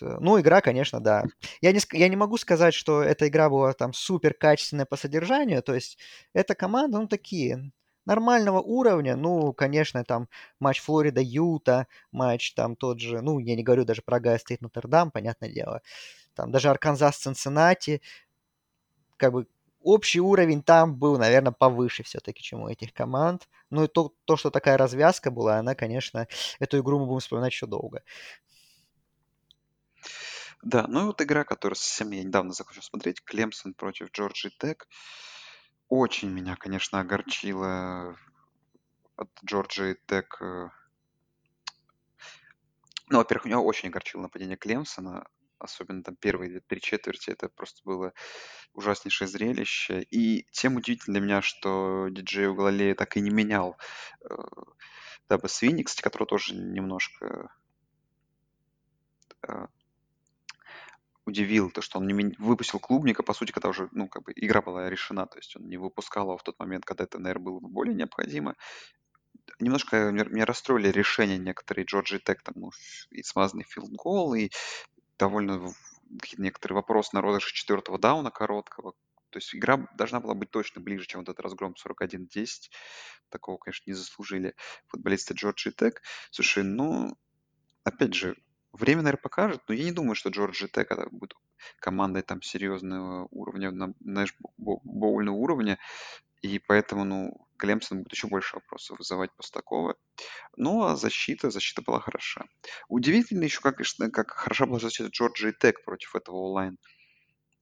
Ну, 0.00 0.40
игра, 0.40 0.60
конечно, 0.60 1.00
да. 1.00 1.24
Я 1.60 1.72
не, 1.72 1.80
я 1.92 2.08
не 2.08 2.16
могу 2.16 2.36
сказать, 2.38 2.74
что 2.74 3.02
эта 3.02 3.28
игра 3.28 3.48
была 3.50 3.72
там 3.72 3.92
супер 3.92 4.34
качественная 4.34 4.86
по 4.86 4.96
содержанию. 4.96 5.62
То 5.62 5.74
есть, 5.74 5.98
эта 6.32 6.54
команда, 6.54 6.98
ну, 7.00 7.08
такие 7.08 7.72
нормального 8.04 8.60
уровня. 8.60 9.16
Ну, 9.16 9.52
конечно, 9.52 10.04
там 10.04 10.28
матч 10.60 10.80
Флорида-Юта, 10.80 11.86
матч 12.10 12.54
там 12.54 12.74
тот 12.76 13.00
же, 13.00 13.20
ну, 13.20 13.38
я 13.38 13.54
не 13.56 13.62
говорю 13.62 13.84
даже 13.84 14.02
про 14.02 14.18
Огайо 14.20 14.38
Стейт 14.38 14.60
Нотр-Дам, 14.62 15.10
понятное 15.10 15.50
дело. 15.50 15.82
Там 16.34 16.50
даже 16.52 16.68
Арканзас-Цинциннати, 16.70 18.00
как 19.16 19.32
бы 19.32 19.46
общий 19.82 20.20
уровень 20.20 20.62
там 20.62 20.96
был, 20.96 21.18
наверное, 21.18 21.52
повыше 21.52 22.02
все-таки, 22.02 22.42
чем 22.42 22.62
у 22.62 22.68
этих 22.68 22.92
команд. 22.92 23.48
Ну 23.70 23.84
и 23.84 23.88
то, 23.88 24.14
то, 24.24 24.36
что 24.36 24.50
такая 24.50 24.76
развязка 24.76 25.30
была, 25.30 25.58
она, 25.58 25.74
конечно, 25.74 26.26
эту 26.58 26.78
игру 26.80 26.98
мы 26.98 27.06
будем 27.06 27.20
вспоминать 27.20 27.52
еще 27.52 27.66
долго. 27.66 28.02
Да, 30.62 30.86
ну 30.88 31.02
и 31.02 31.04
вот 31.06 31.22
игра, 31.22 31.44
которую 31.44 31.76
совсем 31.76 32.10
я 32.10 32.24
недавно 32.24 32.52
закончил 32.52 32.82
смотреть, 32.82 33.22
Клемсон 33.22 33.74
против 33.74 34.10
Джорджия 34.10 34.50
Тек. 34.58 34.88
Очень 35.88 36.30
меня, 36.30 36.56
конечно, 36.56 37.00
огорчило 37.00 38.16
от 39.16 39.30
Джорджи 39.44 39.96
Тек. 40.06 40.36
Э, 40.40 40.68
ну, 43.08 43.18
во-первых, 43.18 43.46
меня 43.46 43.60
очень 43.60 43.88
огорчило 43.88 44.22
нападение 44.22 44.56
Клемсона 44.56 45.26
особенно 45.58 46.02
там 46.02 46.16
первые 46.16 46.60
три 46.60 46.80
четверти, 46.80 47.30
это 47.30 47.48
просто 47.48 47.80
было 47.84 48.12
ужаснейшее 48.74 49.28
зрелище. 49.28 50.02
И 50.10 50.46
тем 50.52 50.76
удивительно 50.76 51.14
для 51.14 51.26
меня, 51.26 51.42
что 51.42 52.08
диджей 52.10 52.48
Углалея 52.48 52.94
так 52.94 53.16
и 53.16 53.20
не 53.20 53.30
менял 53.30 53.76
э, 54.22 54.34
Даба 55.28 55.48
Свинни, 55.48 55.82
кстати, 55.82 56.02
которого 56.02 56.26
тоже 56.26 56.54
немножко 56.54 57.50
э, 59.46 59.66
удивил, 61.28 61.70
то, 61.70 61.82
что 61.82 61.98
он 61.98 62.06
не 62.06 62.34
выпустил 62.38 62.80
Клубника, 62.80 63.22
по 63.22 63.34
сути, 63.34 63.52
когда 63.52 63.68
уже, 63.68 63.88
ну, 63.92 64.08
как 64.08 64.24
бы 64.24 64.32
игра 64.34 64.62
была 64.62 64.88
решена, 64.88 65.26
то 65.26 65.38
есть 65.38 65.54
он 65.56 65.68
не 65.68 65.76
выпускал 65.76 66.24
его 66.24 66.38
в 66.38 66.42
тот 66.42 66.58
момент, 66.58 66.84
когда 66.84 67.04
это, 67.04 67.18
наверное, 67.18 67.44
было 67.44 67.60
более 67.60 67.94
необходимо. 67.94 68.56
Немножко 69.60 70.10
меня 70.10 70.44
расстроили 70.44 70.88
решения 70.88 71.38
некоторые 71.38 71.84
Джорджия 71.84 72.18
Тек, 72.18 72.42
там, 72.42 72.54
ну, 72.56 72.70
и 73.10 73.22
смазанный 73.22 73.64
field 73.64 73.99
goal, 73.99 74.34
и 74.34 74.50
довольно 75.18 75.72
некоторый 76.36 76.74
вопрос 76.74 77.12
на 77.12 77.20
розыгрыш 77.20 77.52
четвертого 77.52 77.98
down 77.98 78.24
а 78.24 78.30
короткого. 78.30 78.94
То 79.30 79.38
есть 79.38 79.54
игра 79.54 79.86
должна 79.96 80.20
была 80.20 80.34
быть 80.34 80.50
точно 80.50 80.80
ближе, 80.80 81.06
чем 81.06 81.20
вот 81.20 81.28
этот 81.28 81.40
разгром 81.40 81.74
41-10. 81.74 82.70
Такого, 83.28 83.58
конечно, 83.58 83.84
не 83.86 83.94
заслужили 83.94 84.54
футболисты 84.86 85.34
Джорджия 85.34 85.72
Тек. 85.72 86.02
Слушай, 86.30 86.64
ну, 86.64 87.16
опять 87.84 88.14
же, 88.14 88.36
время, 88.72 89.02
наверное, 89.02 89.22
покажет, 89.22 89.62
но 89.68 89.74
я 89.74 89.84
не 89.84 89.92
думаю, 89.92 90.14
что 90.14 90.30
Джорджи 90.30 90.68
Тек 90.68 90.90
будет 91.10 91.34
командой 91.78 92.22
там 92.22 92.40
серьезного 92.40 93.28
уровня, 93.30 93.70
на, 93.70 93.92
знаешь, 94.00 94.34
боульного 94.56 95.36
уровня. 95.36 95.78
И 96.40 96.58
поэтому, 96.58 97.04
ну, 97.04 97.47
Клемсон 97.58 97.98
будет 97.98 98.12
еще 98.12 98.28
больше 98.28 98.56
вопросов 98.56 98.98
вызывать 98.98 99.32
после 99.36 99.52
такого. 99.52 99.96
Ну, 100.56 100.84
а 100.84 100.96
защита, 100.96 101.50
защита 101.50 101.82
была 101.82 102.00
хороша. 102.00 102.46
Удивительно 102.88 103.44
еще, 103.44 103.60
как, 103.60 103.76
как 104.12 104.30
хороша 104.30 104.66
была 104.66 104.78
защита 104.78 105.10
Джорджи 105.10 105.52
Тек 105.52 105.84
против 105.84 106.14
этого 106.14 106.36
онлайн. 106.36 106.78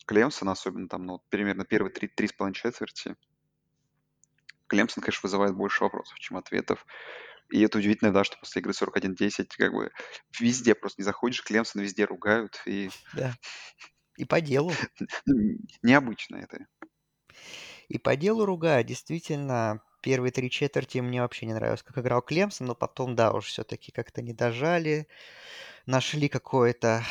Клемсона, 0.07 0.53
особенно 0.53 0.88
там, 0.88 1.05
ну, 1.05 1.20
примерно 1.30 1.64
первые 1.64 1.92
три, 1.92 2.09
три 2.09 2.28
с 2.28 2.32
половиной 2.32 2.55
четверти. 2.55 3.16
Клемсон, 4.68 5.03
конечно, 5.03 5.20
вызывает 5.24 5.55
больше 5.55 5.82
вопросов, 5.82 6.18
чем 6.18 6.36
ответов. 6.36 6.86
И 7.51 7.61
это 7.62 7.78
удивительно, 7.78 8.12
да, 8.12 8.24
что 8.24 8.36
после 8.38 8.61
игры 8.61 8.72
41-10 8.72 9.49
как 9.57 9.72
бы 9.72 9.90
везде 10.38 10.74
просто 10.74 11.01
не 11.01 11.05
заходишь, 11.05 11.42
Клемсон 11.42 11.82
везде 11.82 12.05
ругают. 12.05 12.61
И... 12.66 12.90
Да. 13.14 13.34
И 14.16 14.24
по 14.24 14.40
делу. 14.40 14.72
Необычно 15.82 16.36
это. 16.36 16.66
И 17.89 17.99
по 17.99 18.16
делу 18.16 18.45
ругаю. 18.45 18.84
Действительно, 18.84 19.82
первые 20.01 20.32
три 20.32 20.51
четверти 20.51 20.99
мне 20.99 21.22
вообще 21.22 21.47
не 21.47 21.55
нравилось, 21.55 21.82
как 21.82 21.99
играл 21.99 22.22
Клемсон, 22.22 22.66
но 22.66 22.74
потом, 22.74 23.14
да, 23.16 23.32
уж 23.32 23.47
все-таки 23.47 23.93
как-то 23.93 24.22
не 24.22 24.32
дожали, 24.32 25.09
нашли 25.87 26.28
какое-то 26.28 27.03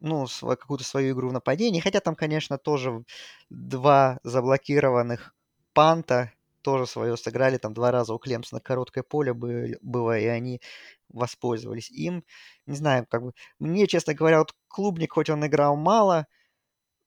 ну, 0.00 0.26
какую-то 0.40 0.84
свою 0.84 1.14
игру 1.14 1.30
в 1.30 1.32
нападении. 1.32 1.80
Хотя 1.80 2.00
там, 2.00 2.14
конечно, 2.14 2.58
тоже 2.58 3.04
два 3.50 4.18
заблокированных 4.22 5.34
панта 5.72 6.32
тоже 6.62 6.86
свое 6.86 7.16
сыграли. 7.16 7.58
Там 7.58 7.74
два 7.74 7.90
раза 7.90 8.12
у 8.14 8.18
Клемсона 8.18 8.60
короткое 8.60 9.04
поле 9.04 9.32
было, 9.34 10.18
и 10.18 10.26
они 10.26 10.60
воспользовались 11.08 11.90
им. 11.90 12.24
Не 12.66 12.76
знаю, 12.76 13.06
как 13.08 13.22
бы... 13.22 13.32
Мне, 13.58 13.86
честно 13.86 14.14
говоря, 14.14 14.38
вот 14.40 14.54
клубник, 14.68 15.12
хоть 15.12 15.30
он 15.30 15.46
играл 15.46 15.76
мало, 15.76 16.26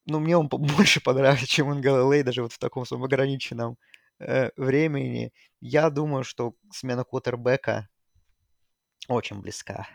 ну, 0.09 0.19
мне 0.19 0.37
он 0.37 0.47
больше 0.51 1.01
понравился, 1.01 1.47
чем 1.47 1.67
он 1.69 1.81
Галилей, 1.81 2.23
даже 2.23 2.43
вот 2.43 2.53
в 2.53 2.59
таком 2.59 2.85
своем 2.85 3.03
ограниченном 3.03 3.77
э, 4.19 4.51
времени. 4.57 5.33
Я 5.61 5.89
думаю, 5.89 6.23
что 6.23 6.53
смена 6.71 7.03
Квотербека 7.03 7.87
очень 9.07 9.41
близка. 9.41 9.87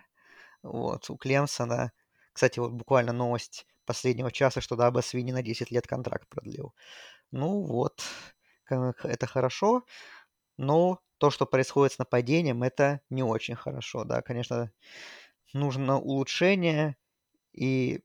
Вот, 0.63 1.11
у 1.11 1.17
Клемсона, 1.17 1.93
кстати, 2.33 2.59
вот 2.59 2.73
буквально 2.73 3.13
новость 3.13 3.67
последнего 3.85 4.33
часа, 4.33 4.61
что 4.61 4.77
Даба 4.77 5.01
Свини 5.01 5.33
на 5.33 5.43
10 5.43 5.71
лет 5.71 5.87
контракт 5.87 6.29
продлил. 6.29 6.75
Ну 7.31 7.63
вот, 7.65 8.03
это 8.69 9.27
хорошо, 9.27 9.85
но 10.57 11.01
то, 11.19 11.31
что 11.31 11.47
происходит 11.47 11.93
с 11.95 11.99
нападением, 11.99 12.63
это 12.63 13.01
не 13.11 13.23
очень 13.23 13.57
хорошо, 13.57 14.05
да, 14.05 14.23
конечно, 14.23 14.73
нужно 15.53 15.99
улучшение, 15.99 16.97
и 17.53 18.03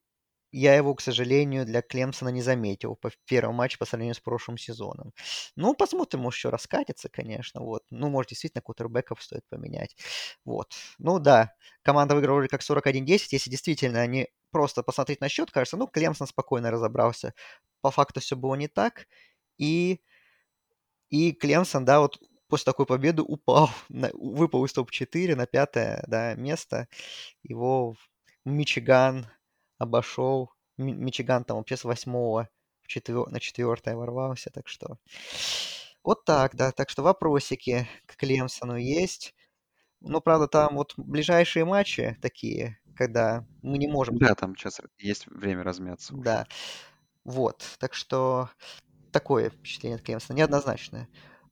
я 0.51 0.75
его, 0.75 0.95
к 0.95 1.01
сожалению, 1.01 1.65
для 1.65 1.81
Клемсона 1.81 2.29
не 2.29 2.41
заметил 2.41 2.95
по 2.95 3.11
первому 3.25 3.57
матчу 3.57 3.77
по 3.79 3.85
сравнению 3.85 4.15
с 4.15 4.19
прошлым 4.19 4.57
сезоном. 4.57 5.13
Ну, 5.55 5.75
посмотрим, 5.75 6.21
может, 6.21 6.37
еще 6.37 6.49
раскатится, 6.49 7.09
конечно. 7.09 7.61
Вот. 7.61 7.83
Ну, 7.91 8.09
может, 8.09 8.29
действительно, 8.29 8.61
кутербеков 8.61 9.21
стоит 9.23 9.43
поменять. 9.49 9.95
Вот. 10.45 10.73
Ну, 10.97 11.19
да. 11.19 11.53
команда 11.83 12.15
выиграла 12.15 12.37
вроде 12.37 12.49
как 12.49 12.61
41-10, 12.63 13.29
если 13.31 13.49
действительно 13.49 14.01
они 14.01 14.27
просто 14.51 14.83
посмотреть 14.83 15.21
на 15.21 15.29
счет, 15.29 15.51
кажется, 15.51 15.77
ну, 15.77 15.87
Клемсон 15.87 16.27
спокойно 16.27 16.71
разобрался. 16.71 17.33
По 17.81 17.91
факту 17.91 18.19
все 18.19 18.35
было 18.35 18.55
не 18.55 18.67
так. 18.67 19.07
И, 19.57 20.01
и 21.09 21.31
Клемсон, 21.33 21.85
да, 21.85 21.99
вот 21.99 22.19
после 22.47 22.65
такой 22.65 22.85
победы 22.85 23.21
упал, 23.21 23.69
выпал 23.89 24.65
из 24.65 24.73
топ-4 24.73 25.35
на 25.35 25.45
пятое 25.45 26.03
да, 26.07 26.35
место. 26.35 26.87
Его 27.43 27.95
Мичиган 28.45 29.27
обошел. 29.79 30.51
Мичиган 30.77 31.43
там 31.43 31.57
вообще 31.57 31.75
с 31.75 31.83
восьмого 31.83 32.47
четвер... 32.85 33.27
на 33.29 33.39
четвертое 33.39 33.95
ворвался, 33.95 34.51
так 34.51 34.67
что... 34.67 34.97
Вот 36.03 36.23
так, 36.25 36.55
да. 36.55 36.71
Так 36.71 36.89
что 36.89 37.03
вопросики 37.03 37.87
к 38.05 38.15
Клемсону 38.15 38.77
есть. 38.77 39.33
Ну, 40.01 40.21
правда, 40.21 40.47
там 40.47 40.75
вот 40.75 40.93
ближайшие 40.95 41.65
матчи 41.65 42.17
такие, 42.21 42.79
когда 42.95 43.45
мы 43.61 43.77
не 43.77 43.87
можем... 43.87 44.17
Да, 44.17 44.35
там 44.35 44.55
сейчас 44.55 44.79
есть 44.97 45.27
время 45.27 45.63
размяться. 45.63 46.13
Да. 46.15 46.47
Вот. 47.25 47.63
Так 47.79 47.93
что 47.93 48.49
такое 49.11 49.49
впечатление 49.49 49.97
от 49.97 50.03
Клемсона, 50.03 50.37
неоднозначное. 50.37 51.09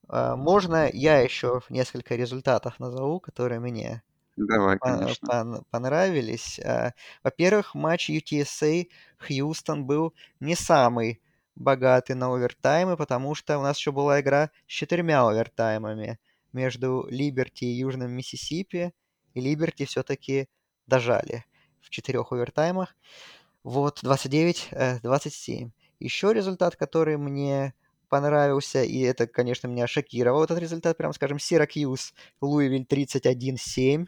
А, 0.07 0.35
можно 0.37 0.89
я 0.91 1.19
еще 1.19 1.61
несколько 1.69 2.15
результатов 2.15 2.79
назову, 2.79 3.19
которые 3.19 3.59
мне 3.59 4.01
Давай, 4.37 4.77
конечно. 4.79 5.27
пон- 5.27 5.63
понравились. 5.71 6.59
А, 6.59 6.93
Во-первых, 7.23 7.73
матч 7.75 8.09
UTSA 8.09 8.87
Хьюстон 9.17 9.85
был 9.85 10.13
не 10.39 10.55
самый 10.55 11.21
богатый 11.55 12.13
на 12.13 12.33
овертаймы, 12.33 12.97
потому 12.97 13.33
что 13.35 13.57
у 13.57 13.63
нас 13.63 13.77
еще 13.77 13.91
была 13.91 14.21
игра 14.21 14.51
с 14.67 14.71
четырьмя 14.71 15.27
овертаймами 15.27 16.19
между 16.53 17.07
Либерти 17.09 17.65
и 17.65 17.79
Южным 17.79 18.11
Миссисипи, 18.11 18.93
и 19.33 19.41
Либерти 19.41 19.85
все-таки 19.85 20.47
дожали 20.85 21.45
в 21.81 21.89
четырех 21.89 22.31
овертаймах. 22.31 22.95
Вот, 23.63 24.01
29-27. 24.03 25.71
Еще 25.99 26.33
результат, 26.33 26.75
который 26.75 27.17
мне 27.17 27.73
понравился, 28.07 28.83
и 28.83 28.99
это, 29.01 29.27
конечно, 29.27 29.67
меня 29.67 29.87
шокировал, 29.87 30.43
этот 30.43 30.59
результат, 30.59 30.95
прям 30.97 31.11
скажем, 31.13 31.39
Сиракьюз, 31.39 32.13
Луивиль 32.39 32.85
31-7, 32.85 34.07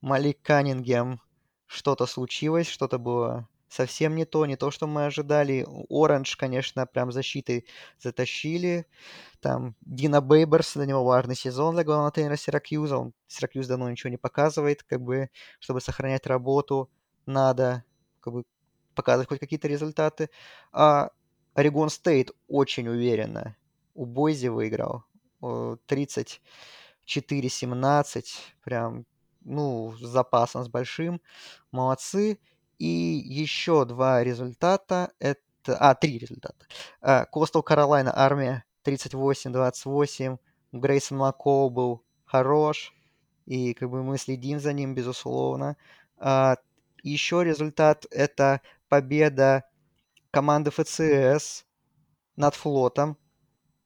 Малик 0.00 0.40
Каннингем, 0.42 1.20
что-то 1.66 2.06
случилось, 2.06 2.68
что-то 2.68 2.98
было 2.98 3.48
совсем 3.68 4.16
не 4.16 4.24
то, 4.24 4.46
не 4.46 4.56
то, 4.56 4.70
что 4.70 4.86
мы 4.86 5.06
ожидали. 5.06 5.66
Оранж, 5.88 6.36
конечно, 6.36 6.86
прям 6.86 7.12
защитой 7.12 7.66
затащили. 7.98 8.86
Там 9.40 9.76
Дина 9.80 10.20
Бейберс, 10.20 10.74
для 10.74 10.86
него 10.86 11.04
важный 11.04 11.36
сезон 11.36 11.74
для 11.74 11.84
главного 11.84 12.10
тренера 12.10 12.36
Сиракьюза. 12.36 12.98
Он 12.98 13.12
Сиракьюз 13.28 13.68
давно 13.68 13.90
ничего 13.90 14.10
не 14.10 14.16
показывает, 14.16 14.82
как 14.82 15.00
бы, 15.00 15.30
чтобы 15.60 15.80
сохранять 15.80 16.26
работу, 16.26 16.90
надо 17.26 17.84
как 18.20 18.32
бы 18.32 18.44
показывать 18.94 19.28
хоть 19.28 19.38
какие-то 19.38 19.68
результаты. 19.68 20.30
А 20.72 21.10
Орегон 21.54 21.90
Стейт 21.90 22.32
очень 22.48 22.88
уверенно 22.88 23.56
у 23.94 24.06
Бойзи 24.06 24.48
выиграл. 24.48 25.04
34-17, 25.42 28.24
прям, 28.62 29.06
ну, 29.42 29.92
с 29.92 30.00
запасом, 30.00 30.64
с 30.64 30.68
большим. 30.68 31.20
Молодцы. 31.72 32.38
И 32.78 32.86
еще 32.86 33.84
два 33.84 34.24
результата. 34.24 35.12
Это... 35.18 35.40
А, 35.66 35.94
три 35.94 36.18
результата. 36.18 36.66
Костел 37.30 37.62
Каролайна 37.62 38.12
армия 38.16 38.64
38-28. 38.84 40.38
Грейсон 40.72 41.18
Маккоу 41.18 41.70
был 41.70 42.02
хорош. 42.24 42.94
И 43.46 43.74
как 43.74 43.90
бы 43.90 44.02
мы 44.02 44.16
следим 44.16 44.60
за 44.60 44.72
ним, 44.72 44.94
безусловно. 44.94 45.76
А, 46.16 46.56
еще 47.02 47.44
результат 47.44 48.06
это 48.10 48.60
победа 48.88 49.64
команды 50.30 50.70
ФЦС 50.70 51.64
над 52.36 52.54
флотом. 52.54 53.16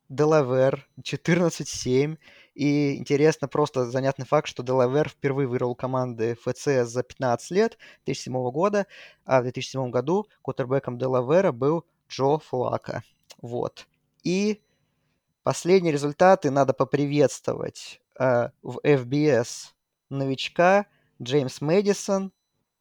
Делавер 0.09 0.87
14-7. 1.01 2.19
И 2.55 2.97
интересно, 2.97 3.49
просто 3.49 3.91
занятный 3.91 4.27
факт, 4.27 4.47
что 4.47 4.63
Делавер 4.63 5.09
впервые 5.09 5.49
выиграл 5.49 5.75
команды 5.75 6.37
FBS 6.41 6.89
за 6.89 7.03
15 7.03 7.51
лет, 7.51 7.79
2007 8.05 8.51
года, 8.51 8.87
а 9.25 9.41
в 9.41 9.43
2007 9.43 9.91
году 9.91 10.27
квотербеком 10.43 10.99
Делавера 10.99 11.51
был 11.51 11.85
Джо 12.09 12.39
Флакко. 12.39 13.03
Вот. 13.43 13.87
И 14.23 14.63
последние 15.43 15.93
результаты 15.93 16.51
надо 16.51 16.75
поприветствовать 16.75 18.01
э, 18.19 18.51
в 18.63 18.79
FBS 18.85 19.73
новичка 20.11 20.87
Джеймс 21.21 21.61
Мэдисон. 21.61 22.33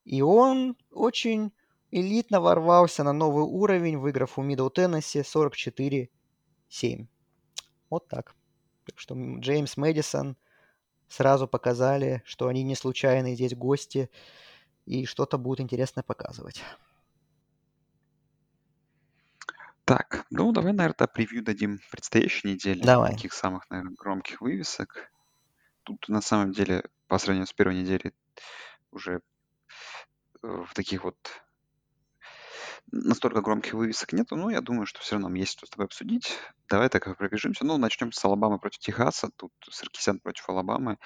И 0.06 0.22
он 0.22 0.76
очень 0.92 1.52
элитно 1.92 2.42
ворвался 2.42 3.04
на 3.04 3.14
новый 3.14 3.44
уровень, 3.44 3.98
выиграв 3.98 4.38
у 4.38 4.42
Мидл 4.42 4.70
Теннесси 4.70 5.20
44-7. 5.20 7.08
Вот 7.94 8.08
так. 8.08 8.34
Так 8.88 8.98
что 8.98 9.14
Джеймс 9.16 9.78
Мэдисон 9.78 10.36
сразу 11.08 11.48
показали, 11.48 12.24
что 12.26 12.48
они 12.48 12.64
не 12.64 12.74
случайные 12.74 13.36
здесь 13.36 13.54
гости 13.54 14.10
и 14.88 15.06
что-то 15.06 15.38
будут 15.38 15.60
интересно 15.60 16.02
показывать. 16.02 16.64
Так, 19.86 20.26
ну 20.32 20.52
давай, 20.52 20.74
наверное, 20.74 21.06
превью 21.06 21.44
дадим 21.44 21.82
предстоящей 21.92 22.48
недели. 22.48 22.82
Давай. 22.82 23.12
Таких 23.12 23.34
самых, 23.34 23.70
наверное, 23.70 23.94
громких 23.96 24.42
вывесок. 24.42 25.12
Тут 25.84 26.10
на 26.10 26.22
самом 26.22 26.52
деле, 26.52 26.90
по 27.08 27.20
сравнению 27.20 27.46
с 27.46 27.54
первой 27.54 27.76
неделей, 27.76 28.12
уже 28.90 29.22
э, 30.42 30.48
в 30.48 30.74
таких 30.74 31.04
вот 31.04 31.44
настолько 32.92 33.42
громких 33.42 33.74
вывесок 33.74 34.14
нету, 34.14 34.36
но 34.36 34.50
я 34.50 34.62
думаю, 34.62 34.86
что 34.86 35.00
все 35.00 35.16
равно 35.16 35.36
есть 35.36 35.54
что 35.54 35.66
с 35.66 35.70
тобой 35.70 35.86
обсудить. 35.86 36.38
Давай 36.70 36.90
так 36.90 37.18
пробежимся. 37.18 37.66
Ну, 37.66 37.78
начнем 37.78 38.12
с 38.12 38.24
Алабамы 38.26 38.60
против 38.60 38.80
Техаса. 38.80 39.30
Тут 39.36 39.52
Саркисян 39.70 40.20
против 40.20 40.48
Алабамы. 40.50 40.98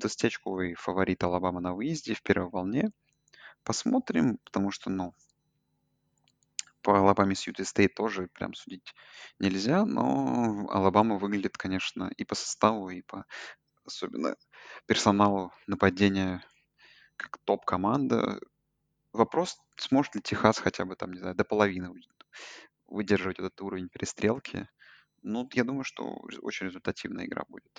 20-очковый 0.00 0.74
фаворит 0.74 1.22
Алабама 1.22 1.60
на 1.60 1.74
выезде 1.74 2.14
в 2.14 2.22
первой 2.22 2.50
волне. 2.50 2.90
Посмотрим, 3.64 4.38
потому 4.44 4.70
что, 4.70 4.90
ну, 4.90 5.14
по 6.82 6.98
Алабаме 6.98 7.34
с 7.34 7.46
Ютой 7.46 7.66
Стейт 7.66 7.94
тоже 7.94 8.28
прям 8.32 8.54
судить 8.54 8.94
нельзя, 9.38 9.84
но 9.84 10.66
Алабама 10.70 11.16
выглядит, 11.18 11.56
конечно, 11.58 12.10
и 12.16 12.24
по 12.24 12.34
составу, 12.34 12.88
и 12.90 13.02
по 13.02 13.26
особенно 13.84 14.36
персоналу 14.86 15.52
нападения 15.66 16.42
как 17.16 17.38
топ-команда. 17.44 18.40
Вопрос, 19.12 19.58
сможет 19.76 20.14
ли 20.14 20.22
Техас 20.22 20.58
хотя 20.58 20.84
бы 20.84 20.94
там, 20.94 21.12
не 21.12 21.18
знаю, 21.18 21.34
до 21.34 21.44
половины 21.44 21.92
выдерживать 22.86 23.38
этот 23.38 23.60
уровень 23.60 23.88
перестрелки. 23.88 24.68
Ну, 25.22 25.48
я 25.52 25.64
думаю, 25.64 25.84
что 25.84 26.22
очень 26.42 26.66
результативная 26.66 27.26
игра 27.26 27.44
будет. 27.48 27.72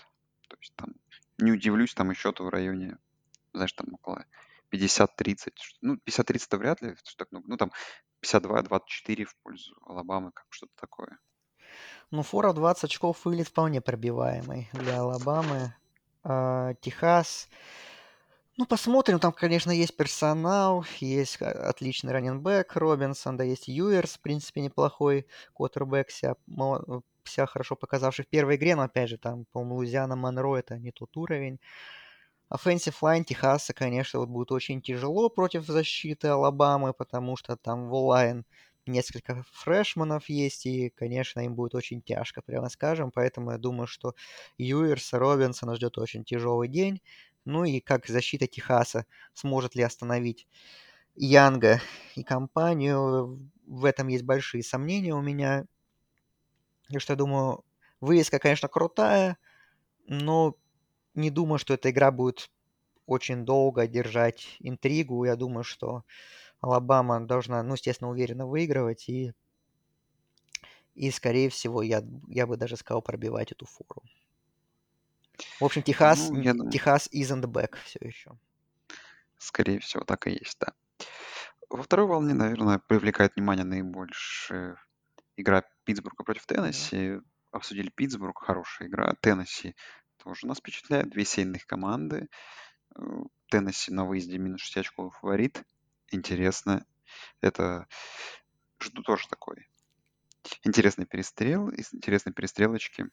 То 0.48 0.58
есть 0.60 0.74
там 0.76 0.94
не 1.38 1.52
удивлюсь, 1.52 1.94
там 1.94 2.10
еще 2.10 2.32
то 2.32 2.44
в 2.44 2.50
районе, 2.50 2.98
знаешь, 3.54 3.74
там 3.74 3.94
около 3.94 4.26
50-30. 4.72 5.54
Ну, 5.82 5.96
50-30 6.06 6.44
это 6.48 6.58
вряд 6.58 6.82
ли, 6.82 6.96
что 7.04 7.18
так 7.18 7.32
много. 7.32 7.48
Ну, 7.48 7.58
там 7.58 7.72
52-24 8.24 9.26
в 9.26 9.36
пользу 9.38 9.76
Алабамы, 9.86 10.32
как 10.32 10.46
что-то 10.50 10.74
такое. 10.76 11.18
Ну, 12.12 12.24
фора 12.24 12.54
20 12.54 12.84
очков 12.84 13.24
выглядит 13.24 13.48
вполне 13.48 13.82
пробиваемый 13.82 14.70
для 14.74 15.00
Алабамы. 15.00 15.74
А, 16.24 16.74
Техас... 16.82 17.50
Ну, 18.58 18.66
посмотрим. 18.66 19.20
Там, 19.20 19.32
конечно, 19.32 19.72
есть 19.72 19.96
персонал, 19.96 20.86
есть 21.00 21.42
отличный 21.42 22.12
раненбэк 22.12 22.76
Робинсон, 22.76 23.38
да, 23.38 23.44
есть 23.44 23.68
Юерс, 23.68 24.16
в 24.18 24.22
принципе, 24.22 24.62
неплохой 24.62 25.26
квотербек, 25.54 26.12
себя, 26.12 26.36
себя 27.24 27.46
хорошо 27.46 27.76
показавший 27.76 28.26
в 28.26 28.28
первой 28.28 28.56
игре, 28.58 28.76
но, 28.76 28.84
опять 28.84 29.10
же, 29.10 29.18
там, 29.18 29.46
по-моему, 29.52 29.76
Лузиана 29.78 30.16
Монро 30.16 30.58
это 30.58 30.78
не 30.78 30.92
тот 30.92 31.16
уровень. 31.16 31.60
Offensive 32.54 32.96
line 33.02 33.24
Техаса, 33.26 33.74
конечно, 33.74 34.20
вот 34.20 34.30
будет 34.30 34.52
очень 34.52 34.82
тяжело 34.82 35.30
против 35.30 35.66
защиты 35.68 36.30
Алабамы, 36.30 36.94
потому 36.94 37.38
что 37.38 37.58
там 37.58 37.90
в 37.90 37.94
онлайн 37.96 38.46
несколько 38.88 39.44
фрешманов 39.54 40.30
есть, 40.30 40.66
и, 40.66 40.90
конечно, 40.90 41.42
им 41.42 41.56
будет 41.56 41.76
очень 41.76 42.02
тяжко, 42.02 42.42
прямо 42.42 42.70
скажем. 42.70 43.12
Поэтому 43.12 43.52
я 43.52 43.58
думаю, 43.60 43.88
что 43.88 44.16
Юерс 44.58 45.14
Робинсона 45.14 45.76
ждет 45.76 45.98
очень 46.00 46.24
тяжелый 46.26 46.68
день. 46.68 47.02
Ну 47.46 47.64
и 47.66 47.80
как 47.80 48.08
защита 48.08 48.48
Техаса 48.48 49.06
сможет 49.34 49.76
ли 49.76 49.84
остановить 49.84 50.48
Янга 51.16 51.82
и 52.16 52.24
компанию, 52.24 53.40
в 53.68 53.86
этом 53.86 54.10
есть 54.10 54.26
большие 54.26 54.64
сомнения 54.64 55.16
у 55.16 55.22
меня. 55.22 55.66
И 56.90 57.00
что 57.00 57.14
я 57.14 57.18
думаю, 57.18 57.64
вывеска, 58.02 58.40
конечно, 58.40 58.68
крутая, 58.68 59.38
но 60.08 60.58
не 61.16 61.30
думаю, 61.32 61.60
что 61.60 61.74
эта 61.76 61.92
игра 61.92 62.12
будет 62.12 62.52
очень 63.08 63.46
долго 63.46 63.88
держать 63.88 64.58
интригу. 64.60 65.26
Я 65.26 65.36
думаю, 65.38 65.64
что 65.64 66.04
Алабама 66.62 67.26
должна, 67.28 67.64
ну, 67.64 67.74
естественно, 67.76 68.12
уверенно 68.12 68.48
выигрывать 68.48 69.10
и, 69.10 69.34
и 70.96 71.12
скорее 71.12 71.50
всего, 71.50 71.82
я, 71.82 72.04
я 72.28 72.48
бы 72.48 72.58
даже 72.58 72.78
сказал 72.78 73.02
пробивать 73.02 73.52
эту 73.52 73.66
фору. 73.66 74.04
В 75.60 75.66
общем, 75.66 75.84
Техас, 75.84 76.30
ну, 76.30 76.40
я. 76.40 76.54
Техас 76.72 77.10
is 77.12 77.32
in 77.32 77.42
the 77.42 77.52
back 77.52 77.78
все 77.84 78.00
еще. 78.02 78.32
Скорее 79.38 79.80
всего, 79.80 80.04
так 80.04 80.28
и 80.28 80.32
есть, 80.32 80.58
да. 80.60 80.74
Во 81.70 81.82
второй 81.84 82.06
волне, 82.06 82.34
наверное, 82.34 82.80
привлекает 82.80 83.36
внимание 83.36 83.66
наибольше 83.66 84.76
игра 85.38 85.64
Питтсбурга 85.84 86.24
против 86.24 86.46
Да. 86.48 86.56
Теннесси. 86.56 87.20
Обсудили 87.52 87.90
Питтсбург, 87.90 88.40
хорошая 88.44 88.88
игра. 88.88 89.14
Теннесси 89.22 89.76
тоже 90.18 90.48
нас 90.48 90.60
впечатляет. 90.60 91.10
Две 91.10 91.26
сильных 91.26 91.66
команды. 91.66 92.30
Э, 92.96 93.02
Теннесси 93.50 93.92
на 93.92 94.06
выезде 94.06 94.38
минус 94.38 94.62
6 94.62 94.78
очков 94.78 95.18
фаворит. 95.20 95.64
Интересно. 96.12 96.86
Это 97.42 97.88
жду 98.80 99.02
тоже 99.02 99.28
такой 99.28 99.68
интересный 100.64 101.06
перестрел, 101.06 101.70
из 101.70 101.94
интересной 101.94 102.34
перестрелочки. 102.34 103.08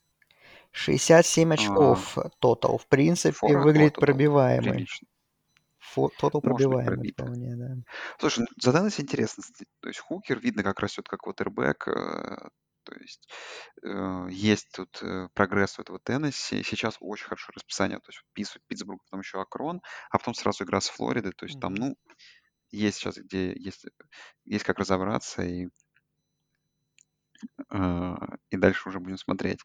67 0.72 1.50
А, 1.50 1.54
очков 1.54 2.16
тотал. 2.40 2.78
В 2.78 2.86
принципе, 2.88 3.32
фора 3.34 3.62
выглядит 3.62 3.94
тотал 3.94 4.06
пробиваемый. 4.06 4.70
прилично. 4.72 5.08
Тотал 6.18 6.40
пробиваемый 6.42 7.10
вполне, 7.12 7.56
да. 7.56 7.74
Слушай, 8.20 8.40
ну, 8.40 8.46
за 8.60 8.72
Теннесси 8.72 9.02
интересно. 9.02 9.42
То 9.80 9.88
есть 9.88 10.00
Хукер, 10.00 10.38
видно, 10.38 10.62
как 10.62 10.78
растет 10.80 11.08
как 11.08 11.20
квотербек. 11.20 11.88
э, 11.88 12.36
То 12.84 12.94
есть 13.00 13.28
э, 13.82 14.26
есть 14.30 14.68
тут 14.74 15.02
э, 15.02 15.28
прогресс 15.34 15.78
у 15.78 15.82
этого 15.82 15.98
Теннесси. 15.98 16.62
Сейчас 16.62 16.96
очень 17.00 17.24
хорошее 17.24 17.54
расписание. 17.56 17.98
То 18.00 18.10
есть 18.10 18.22
Питтс- 18.36 18.60
Питтсбург, 18.68 19.02
потом 19.04 19.20
еще 19.20 19.40
Акрон, 19.40 19.80
а 20.10 20.18
потом 20.18 20.34
сразу 20.34 20.64
игра 20.64 20.80
с 20.80 20.88
Флоридой. 20.88 21.32
То 21.32 21.46
есть 21.46 21.58
там, 21.60 21.72
Мгм. 21.72 21.80
ну, 21.82 21.96
есть 22.70 22.98
сейчас 22.98 23.16
где 23.16 23.52
есть, 23.56 23.86
есть 24.44 24.64
как 24.64 24.78
разобраться 24.78 25.42
и, 25.42 25.68
э, 27.70 28.14
и 28.50 28.56
дальше 28.56 28.88
уже 28.88 29.00
будем 29.00 29.18
смотреть. 29.18 29.60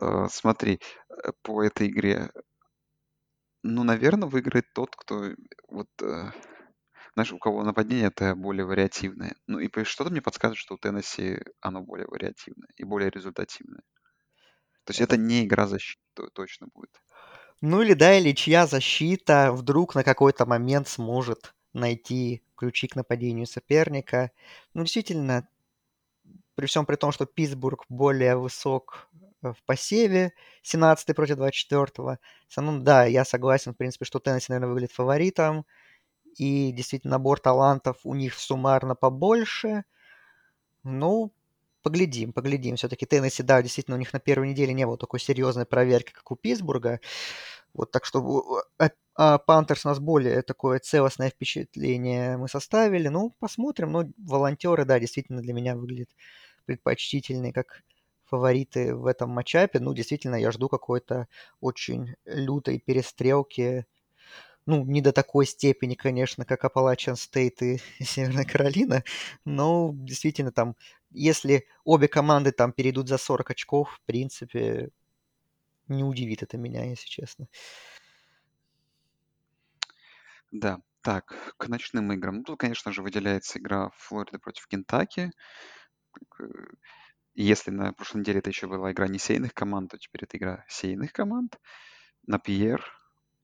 Э, 0.00 0.26
Смотри, 0.30 0.80
э, 1.10 1.32
по 1.42 1.62
этой 1.62 1.88
игре, 1.88 2.30
ну, 3.62 3.82
наверное, 3.84 4.28
выиграет 4.28 4.66
тот, 4.74 4.94
кто 4.96 5.30
вот 5.68 5.88
э, 6.02 6.30
знаешь, 7.14 7.32
у 7.32 7.38
кого 7.38 7.64
нападение 7.64 8.08
это 8.08 8.34
более 8.34 8.66
вариативное. 8.66 9.34
Ну 9.46 9.58
и 9.60 9.68
что-то 9.84 10.10
мне 10.10 10.22
подсказывает, 10.22 10.58
что 10.58 10.74
у 10.74 10.78
Теннесси 10.78 11.40
оно 11.60 11.82
более 11.82 12.06
вариативное 12.08 12.68
и 12.76 12.84
более 12.84 13.10
результативное. 13.10 13.82
То 14.84 14.90
есть 14.90 15.00
это 15.00 15.16
не 15.16 15.44
игра 15.44 15.66
защиты 15.66 16.00
точно 16.34 16.68
будет. 16.72 17.02
Ну 17.60 17.82
или 17.82 17.94
да, 17.94 18.18
или 18.18 18.32
чья 18.32 18.66
защита 18.66 19.52
вдруг 19.52 19.94
на 19.94 20.04
какой-то 20.04 20.44
момент 20.46 20.88
сможет 20.88 21.54
найти 21.72 22.42
ключи 22.56 22.88
к 22.88 22.96
нападению 22.96 23.46
соперника. 23.46 24.30
Ну, 24.74 24.82
действительно, 24.82 25.48
при 26.54 26.66
всем 26.66 26.86
при 26.86 26.96
том, 26.96 27.12
что 27.12 27.26
Питтсбург 27.26 27.84
более 27.88 28.36
высок 28.36 29.08
э, 29.42 29.52
в 29.52 29.62
посеве, 29.64 30.32
17 30.62 31.14
против 31.14 31.36
24 31.36 32.18
все 32.48 32.60
равно, 32.60 32.80
да, 32.80 33.04
я 33.04 33.24
согласен, 33.24 33.72
в 33.72 33.76
принципе, 33.76 34.04
что 34.04 34.20
Теннесси, 34.20 34.52
наверное, 34.52 34.72
выглядит 34.72 34.92
фаворитом, 34.92 35.66
и 36.36 36.72
действительно 36.72 37.12
набор 37.12 37.40
талантов 37.40 37.98
у 38.04 38.14
них 38.14 38.34
суммарно 38.34 38.94
побольше. 38.94 39.84
Ну, 40.82 41.32
поглядим, 41.82 42.32
поглядим. 42.32 42.76
Все-таки 42.76 43.06
Теннесси, 43.06 43.42
да, 43.42 43.62
действительно, 43.62 43.96
у 43.96 44.00
них 44.00 44.12
на 44.12 44.20
первой 44.20 44.48
неделе 44.48 44.72
не 44.72 44.86
было 44.86 44.98
такой 44.98 45.20
серьезной 45.20 45.66
проверки, 45.66 46.12
как 46.12 46.30
у 46.30 46.36
Питтсбурга. 46.36 47.00
Вот 47.74 47.90
так 47.90 48.04
что 48.04 48.62
а, 48.78 48.90
а 49.16 49.38
Пантерс 49.38 49.84
у 49.84 49.88
нас 49.88 49.98
более 50.00 50.42
такое 50.42 50.78
целостное 50.78 51.30
впечатление 51.30 52.36
мы 52.36 52.48
составили. 52.48 53.08
Ну, 53.08 53.34
посмотрим. 53.40 53.92
Ну, 53.92 54.12
волонтеры, 54.18 54.84
да, 54.84 54.98
действительно 54.98 55.42
для 55.42 55.52
меня 55.52 55.76
выглядят 55.76 56.10
предпочтительные 56.66 57.52
как 57.52 57.82
фавориты 58.24 58.94
в 58.94 59.06
этом 59.06 59.30
матчапе. 59.30 59.80
Ну, 59.80 59.94
действительно, 59.94 60.36
я 60.36 60.50
жду 60.52 60.68
какой-то 60.68 61.28
очень 61.60 62.14
лютой 62.24 62.80
перестрелки. 62.80 63.86
Ну, 64.66 64.84
не 64.84 65.02
до 65.02 65.12
такой 65.12 65.46
степени, 65.46 65.94
конечно, 65.94 66.44
как 66.46 66.64
Appalachian 66.64 67.14
State 67.16 67.58
и 67.60 67.78
Северная 68.04 68.44
Каролина, 68.44 69.04
но 69.44 69.90
действительно 69.94 70.52
там, 70.52 70.76
если 71.10 71.66
обе 71.84 72.08
команды 72.08 72.52
там 72.52 72.72
перейдут 72.72 73.08
за 73.08 73.18
40 73.18 73.50
очков, 73.50 73.90
в 73.90 74.06
принципе, 74.06 74.90
не 75.88 76.04
удивит 76.04 76.42
это 76.42 76.56
меня, 76.56 76.84
если 76.84 77.06
честно. 77.08 77.48
Да, 80.52 80.80
так, 81.02 81.34
к 81.58 81.68
ночным 81.68 82.10
играм. 82.12 82.36
Ну, 82.36 82.44
тут, 82.44 82.58
конечно 82.58 82.92
же, 82.92 83.02
выделяется 83.02 83.58
игра 83.58 83.90
Флорида 83.96 84.38
против 84.38 84.66
Кентаки. 84.68 85.32
Э, 86.40 86.44
Если 87.34 87.70
на 87.70 87.92
прошлой 87.92 88.20
неделе 88.20 88.40
это 88.40 88.50
еще 88.50 88.66
была 88.68 88.92
игра 88.92 89.08
не 89.08 89.18
сейных 89.18 89.54
команд, 89.54 89.90
то 89.92 89.98
теперь 89.98 90.24
это 90.24 90.36
игра 90.36 90.64
сейных 90.68 91.12
команд. 91.12 91.58
На 92.26 92.38
Пьер 92.38 92.84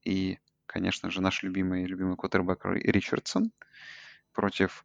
и, 0.05 0.39
конечно 0.67 1.11
же, 1.11 1.21
наш 1.23 1.43
любимый, 1.43 1.85
любимый 1.87 2.17
квотербек 2.17 2.65
Ри- 2.67 2.83
Ричардсон 2.93 3.53
против 4.33 4.85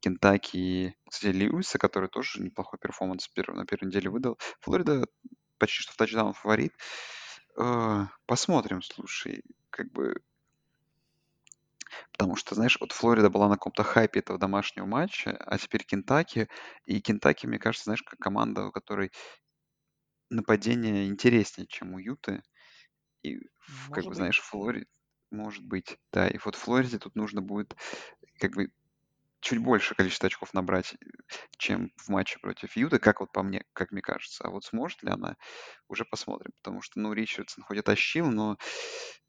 Кентаки 0.00 0.56
и, 0.58 0.94
кстати, 1.10 1.32
Льюиса, 1.34 1.78
который 1.78 2.08
тоже 2.08 2.42
неплохой 2.42 2.78
перформанс 2.80 3.28
пер- 3.34 3.54
на 3.54 3.66
первой 3.66 3.88
неделе 3.88 4.10
выдал. 4.10 4.38
Флорида 4.60 5.06
почти 5.58 5.82
что 5.82 5.92
в 5.92 5.96
тачдаун 5.96 6.32
фаворит. 6.34 6.74
Э, 7.58 8.06
Посмотрим, 8.26 8.82
слушай, 8.82 9.42
как 9.70 9.90
бы 9.92 10.22
Потому 12.12 12.36
что, 12.36 12.54
знаешь, 12.54 12.76
вот 12.80 12.92
Флорида 12.92 13.30
была 13.30 13.48
на 13.48 13.54
каком-то 13.54 13.82
хайпе 13.82 14.20
этого 14.20 14.38
домашнего 14.38 14.86
матча, 14.86 15.30
а 15.46 15.58
теперь 15.58 15.84
Кентаки. 15.84 16.48
И 16.84 17.00
Кентаки, 17.00 17.46
мне 17.46 17.58
кажется, 17.58 17.84
знаешь, 17.84 18.02
как 18.02 18.18
команда, 18.18 18.66
у 18.66 18.72
которой 18.72 19.10
нападение 20.30 21.06
интереснее, 21.08 21.66
чем 21.66 21.94
у 21.94 21.98
Юты. 21.98 22.42
И, 23.22 23.38
в- 23.58 23.90
как 23.92 24.04
Может 24.04 24.06
бы, 24.06 24.14
быть. 24.14 24.16
знаешь, 24.16 24.40
Флорида, 24.40 24.86
может 25.30 25.64
быть, 25.64 25.98
да. 26.12 26.28
И 26.28 26.38
вот 26.44 26.56
Флориде 26.56 26.98
тут 26.98 27.16
нужно 27.16 27.42
будет, 27.42 27.76
как 28.40 28.52
бы, 28.54 28.72
чуть 29.40 29.58
больше 29.58 29.94
количество 29.94 30.26
очков 30.26 30.54
набрать, 30.54 30.96
чем 31.58 31.90
в 31.96 32.08
матче 32.08 32.38
против 32.40 32.76
Юты, 32.76 32.98
как 32.98 33.20
вот 33.20 33.32
по 33.32 33.42
мне, 33.42 33.64
как 33.72 33.92
мне 33.92 34.02
кажется. 34.02 34.44
А 34.44 34.50
вот 34.50 34.64
сможет 34.64 35.02
ли 35.02 35.10
она, 35.10 35.36
уже 35.88 36.04
посмотрим. 36.04 36.52
Потому 36.62 36.82
что, 36.82 36.98
ну, 37.00 37.12
Ричардсон 37.12 37.64
хоть 37.64 37.78
и 37.78 37.82
тащил, 37.82 38.30
но 38.30 38.58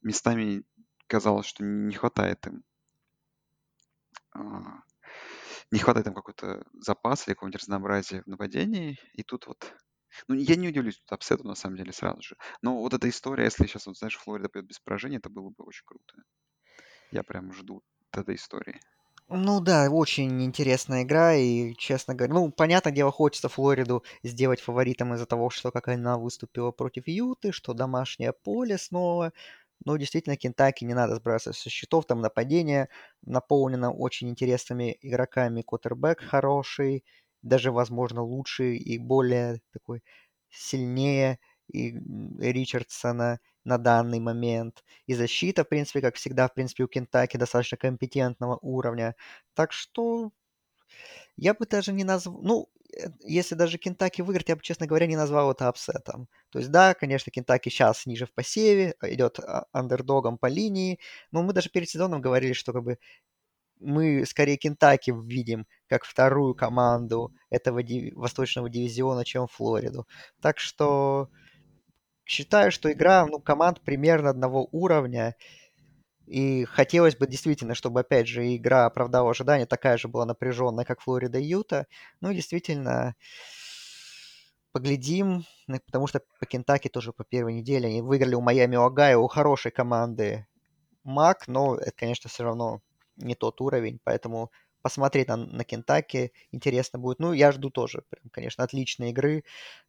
местами 0.02 0.64
казалось, 1.08 1.48
что 1.48 1.64
не 1.64 1.96
хватает 1.96 2.46
им 2.48 2.64
а, 4.34 4.84
не 5.72 5.80
хватает 5.80 6.06
там 6.06 6.14
какой-то 6.14 6.66
запас 6.74 7.28
или 7.28 7.34
какого-нибудь 7.34 7.62
разнообразия 7.62 8.22
в 8.24 8.28
нападении. 8.28 8.98
И 9.14 9.24
тут 9.24 9.48
вот... 9.48 9.74
Ну, 10.28 10.36
я 10.36 10.56
не 10.56 10.68
удивлюсь 10.68 11.00
тут 11.00 11.12
апсету, 11.12 11.48
на 11.48 11.56
самом 11.56 11.78
деле, 11.78 11.94
сразу 11.94 12.22
же. 12.22 12.36
Но 12.62 12.78
вот 12.80 12.94
эта 12.94 13.08
история, 13.10 13.46
если 13.46 13.66
сейчас, 13.66 13.86
вот, 13.86 13.98
знаешь, 13.98 14.18
Флорида 14.18 14.50
пойдет 14.50 14.70
без 14.70 14.80
поражения, 14.80 15.18
это 15.18 15.30
было 15.30 15.50
бы 15.50 15.64
очень 15.64 15.86
круто. 15.86 16.16
Я 17.12 17.24
прям 17.24 17.54
жду 17.54 17.84
этой 18.12 18.36
истории. 18.36 18.80
Ну 19.32 19.60
да, 19.62 19.90
очень 19.92 20.44
интересная 20.44 21.04
игра, 21.04 21.36
и, 21.36 21.76
честно 21.76 22.16
говоря, 22.16 22.34
ну, 22.34 22.52
понятное 22.52 22.92
дело, 22.92 23.12
хочется 23.12 23.48
Флориду 23.48 24.04
сделать 24.24 24.60
фаворитом 24.60 25.14
из-за 25.14 25.28
того, 25.28 25.52
что 25.52 25.72
как 25.72 25.88
она 25.88 26.18
выступила 26.18 26.72
против 26.72 27.08
Юты, 27.08 27.52
что 27.52 27.74
домашнее 27.76 28.34
поле 28.34 28.78
снова. 28.80 29.32
Но 29.86 29.98
действительно, 29.98 30.36
Кентаки 30.36 30.84
не 30.84 30.96
надо 30.96 31.16
сбрасывать 31.16 31.58
со 31.58 31.70
счетов, 31.70 32.06
там 32.08 32.22
нападение 32.22 32.90
наполнено 33.22 33.92
очень 33.92 34.30
интересными 34.30 34.98
игроками, 35.02 35.62
квотербек 35.62 36.22
хороший, 36.22 37.06
даже, 37.44 37.72
возможно, 37.72 38.24
лучший 38.24 38.78
и 38.78 38.98
более 38.98 39.62
такой 39.74 40.02
сильнее 40.50 41.40
и 41.70 41.92
Ричардсона 42.40 43.40
на 43.64 43.78
данный 43.78 44.20
момент. 44.20 44.84
И 45.08 45.14
защита, 45.14 45.64
в 45.64 45.70
принципе, 45.70 46.02
как 46.02 46.16
всегда, 46.16 46.48
в 46.48 46.54
принципе, 46.54 46.84
у 46.84 46.88
Кентаки 46.88 47.38
достаточно 47.38 47.78
компетентного 47.78 48.58
уровня. 48.62 49.16
Так 49.54 49.72
что 49.72 50.32
я 51.38 51.54
бы 51.54 51.66
даже 51.66 51.94
не 51.94 52.04
назвал... 52.04 52.42
Ну, 52.42 52.70
э, 52.98 53.08
если 53.22 53.56
даже 53.56 53.78
Кентаки 53.78 54.22
выиграет, 54.22 54.50
я 54.50 54.56
бы, 54.56 54.62
честно 54.62 54.88
говоря, 54.88 55.08
не 55.08 55.16
назвал 55.16 55.52
это 55.52 55.68
upset 55.68 56.05
ом. 56.05 56.28
То 56.50 56.60
есть, 56.60 56.72
да, 56.72 56.94
конечно, 56.94 57.32
Кентаки 57.32 57.70
сейчас 57.70 58.06
ниже 58.06 58.26
в 58.26 58.34
посеве, 58.34 58.96
а, 59.00 59.10
идет 59.10 59.40
а, 59.40 59.66
андердогом 59.72 60.38
по 60.38 60.48
линии, 60.48 61.00
но 61.32 61.44
мы 61.44 61.54
даже 61.54 61.70
перед 61.70 61.90
сезоном 61.90 62.22
говорили, 62.22 62.54
что 62.54 62.74
как 62.74 62.84
бы 62.84 62.98
мы 63.80 64.26
скорее 64.26 64.58
Кентаки 64.58 65.12
видим 65.12 65.66
как 65.88 66.04
вторую 66.06 66.56
команду 66.56 67.34
этого 67.50 67.82
диви- 67.82 68.14
восточного 68.14 68.70
дивизиона, 68.70 69.24
чем 69.26 69.48
Флориду. 69.48 70.08
Так 70.42 70.60
что 70.60 71.30
считаю, 72.30 72.72
что 72.72 72.92
игра 72.92 73.26
ну, 73.26 73.40
команд 73.40 73.82
примерно 73.82 74.30
одного 74.30 74.70
уровня, 74.72 75.36
и 76.28 76.64
хотелось 76.66 77.16
бы 77.16 77.26
действительно, 77.26 77.74
чтобы, 77.74 78.02
опять 78.02 78.28
же, 78.28 78.56
игра 78.56 78.86
оправдала 78.86 79.32
ожидания, 79.32 79.66
такая 79.66 79.98
же 79.98 80.08
была 80.08 80.26
напряженная, 80.26 80.86
как 80.86 81.02
Флорида 81.02 81.40
и 81.40 81.46
Юта. 81.46 81.88
Ну, 82.22 82.32
действительно, 82.32 83.16
поглядим, 84.72 85.44
ну, 85.66 85.80
потому 85.84 86.06
что 86.06 86.22
по 86.40 86.46
Кентаки 86.46 86.88
тоже 86.88 87.14
по 87.14 87.24
первой 87.24 87.54
неделе 87.54 87.90
они 87.90 88.04
выиграли 88.04 88.36
у 88.36 88.42
Майами 88.42 88.78
Огайо, 88.78 89.20
у 89.20 89.28
хорошей 89.28 89.72
команды 89.72 90.46
Мак, 91.04 91.48
но 91.48 91.78
это, 91.78 91.94
конечно, 91.96 92.30
все 92.30 92.44
равно 92.44 92.82
не 93.18 93.34
тот 93.34 93.60
уровень, 93.60 94.00
поэтому 94.04 94.52
посмотреть 94.82 95.28
на, 95.28 95.38
на 95.38 95.64
Кентаки 95.64 96.32
интересно 96.52 97.00
будет. 97.00 97.20
Ну, 97.20 97.34
я 97.34 97.52
жду 97.52 97.70
тоже, 97.70 98.04
прям, 98.10 98.30
конечно, 98.32 98.64
отличной 98.64 99.12
игры. 99.12 99.44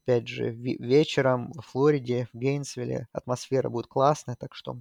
Опять 0.05 0.29
же, 0.29 0.51
вечером 0.51 1.53
в 1.53 1.63
Флориде, 1.63 2.29
в 2.33 2.39
Гейнсвилле 2.39 3.09
атмосфера 3.13 3.69
будет 3.69 3.87
классная, 3.87 4.37
так 4.37 4.55
что 4.55 4.81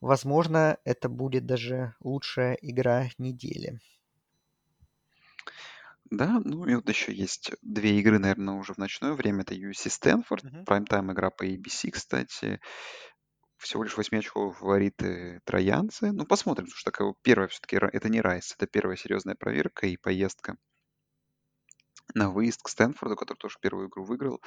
Возможно, 0.00 0.78
это 0.84 1.10
будет 1.10 1.44
даже 1.44 1.96
лучшая 2.00 2.54
игра 2.54 3.08
недели. 3.18 3.78
Да, 6.10 6.40
ну 6.44 6.66
и 6.66 6.74
вот 6.76 6.88
еще 6.88 7.12
есть 7.12 7.50
две 7.62 7.98
игры, 7.98 8.18
наверное, 8.18 8.54
уже 8.54 8.74
в 8.74 8.78
ночное 8.78 9.12
время. 9.12 9.42
Это 9.42 9.54
UC 9.54 9.90
Стэнфорд, 9.90 10.44
Мгм. 10.44 10.66
прайм-тайм 10.66 11.12
игра 11.12 11.30
по 11.30 11.44
ABC, 11.44 11.90
кстати. 11.90 12.60
Всего 13.58 13.82
лишь 13.84 13.96
8 13.96 14.18
очков 14.18 14.58
фавориты 14.58 15.40
троянцы. 15.44 16.12
Ну, 16.12 16.24
посмотрим, 16.26 16.66
потому 16.66 16.78
что 16.78 16.90
такая 16.90 17.14
первая 17.22 17.48
все-таки, 17.48 17.76
это 17.76 18.08
не 18.08 18.20
Райс, 18.20 18.52
это 18.52 18.66
первая 18.66 18.96
серьезная 18.96 19.34
проверка 19.34 19.86
и 19.86 19.96
поездка 19.96 20.56
на 22.14 22.30
выезд 22.30 22.62
к 22.62 22.68
Стэнфорду, 22.68 23.14
который 23.16 23.38
тоже 23.38 23.58
первую 23.60 23.88
игру 23.88 24.04
выиграл. 24.04 24.40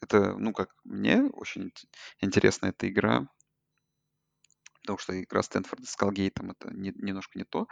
Это, 0.00 0.36
ну, 0.36 0.52
как 0.52 0.70
мне, 0.84 1.24
очень 1.32 1.62
ин- 1.64 1.72
интересна 2.20 2.66
эта 2.66 2.88
игра, 2.88 3.28
потому 4.80 4.98
что 4.98 5.20
игра 5.22 5.42
Стэнфорда 5.42 5.86
с 5.86 5.96
Калгейтом 5.96 6.50
это 6.50 6.72
не- 6.74 6.92
немножко 6.96 7.38
не 7.38 7.44
то. 7.44 7.68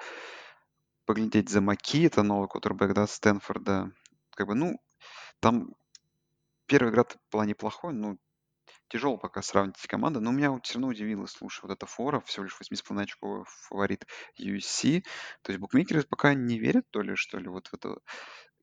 Поглядеть 1.04 1.48
за 1.48 1.60
Маки, 1.60 2.04
это 2.04 2.22
новый 2.22 2.48
кутербэк, 2.48 2.92
да, 2.92 3.06
Стэнфорда. 3.06 3.92
Как 4.30 4.46
бы, 4.46 4.54
ну, 4.54 4.78
там 5.40 5.74
первая 6.66 6.92
игра 6.92 7.06
была 7.32 7.46
неплохой, 7.46 7.94
ну, 7.94 8.18
тяжело 8.88 9.18
пока 9.18 9.42
сравнить 9.42 9.76
эти 9.78 9.86
команды, 9.86 10.20
но 10.20 10.32
меня 10.32 10.58
все 10.62 10.74
равно 10.74 10.88
удивило, 10.88 11.26
слушай, 11.26 11.60
вот 11.62 11.72
эта 11.72 11.86
фора, 11.86 12.20
всего 12.20 12.44
лишь 12.44 12.58
8,5 12.58 13.04
очков 13.04 13.48
фаворит 13.68 14.06
USC. 14.36 15.04
То 15.42 15.52
есть 15.52 15.60
букмекеры 15.60 16.02
пока 16.04 16.34
не 16.34 16.58
верят, 16.58 16.84
то 16.90 17.02
ли, 17.02 17.14
что 17.16 17.38
ли, 17.38 17.48
вот 17.48 17.68
в 17.68 17.74
эту, 17.74 18.02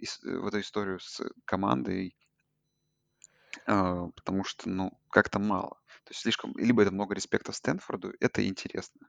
ис- 0.02 0.22
в 0.24 0.48
эту 0.48 0.62
историю 0.62 1.00
с 1.00 1.22
командой, 1.46 2.16
а, 3.68 4.08
потому 4.16 4.44
что, 4.44 4.70
ну, 4.70 4.92
как-то 5.10 5.40
мало. 5.40 5.78
То 6.06 6.12
есть 6.12 6.22
слишком, 6.22 6.54
либо 6.58 6.82
это 6.82 6.92
много 6.92 7.16
респекта 7.16 7.52
Стэнфорду, 7.52 8.14
это 8.20 8.46
интересно. 8.48 9.08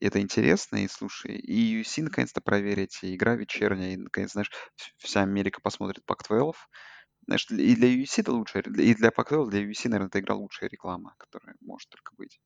Это 0.00 0.20
интересно, 0.20 0.84
и 0.84 0.88
слушай, 0.88 1.36
и 1.36 1.54
UFC 1.78 2.02
наконец-то 2.02 2.40
проверить, 2.40 3.00
и 3.02 3.14
игра 3.14 3.34
вечерняя, 3.36 3.94
и 3.94 3.96
наконец, 3.96 4.32
знаешь, 4.32 4.50
вс- 4.78 4.92
вся 4.98 5.22
Америка 5.22 5.60
посмотрит 5.62 6.04
Пак-12. 6.06 6.68
Знаешь, 7.26 7.46
и 7.50 7.74
для 7.76 7.88
UFC 7.88 8.20
это 8.22 8.32
лучшая, 8.32 8.62
и 8.62 8.94
для 8.94 9.10
Пак-12, 9.10 9.50
для 9.50 9.60
UFC, 9.62 9.88
наверное, 9.88 10.08
это 10.08 10.20
игра 10.20 10.34
лучшая 10.36 10.70
реклама, 10.70 11.14
которая 11.18 11.56
может 11.60 11.88
только 11.90 12.14
быть. 12.16 12.38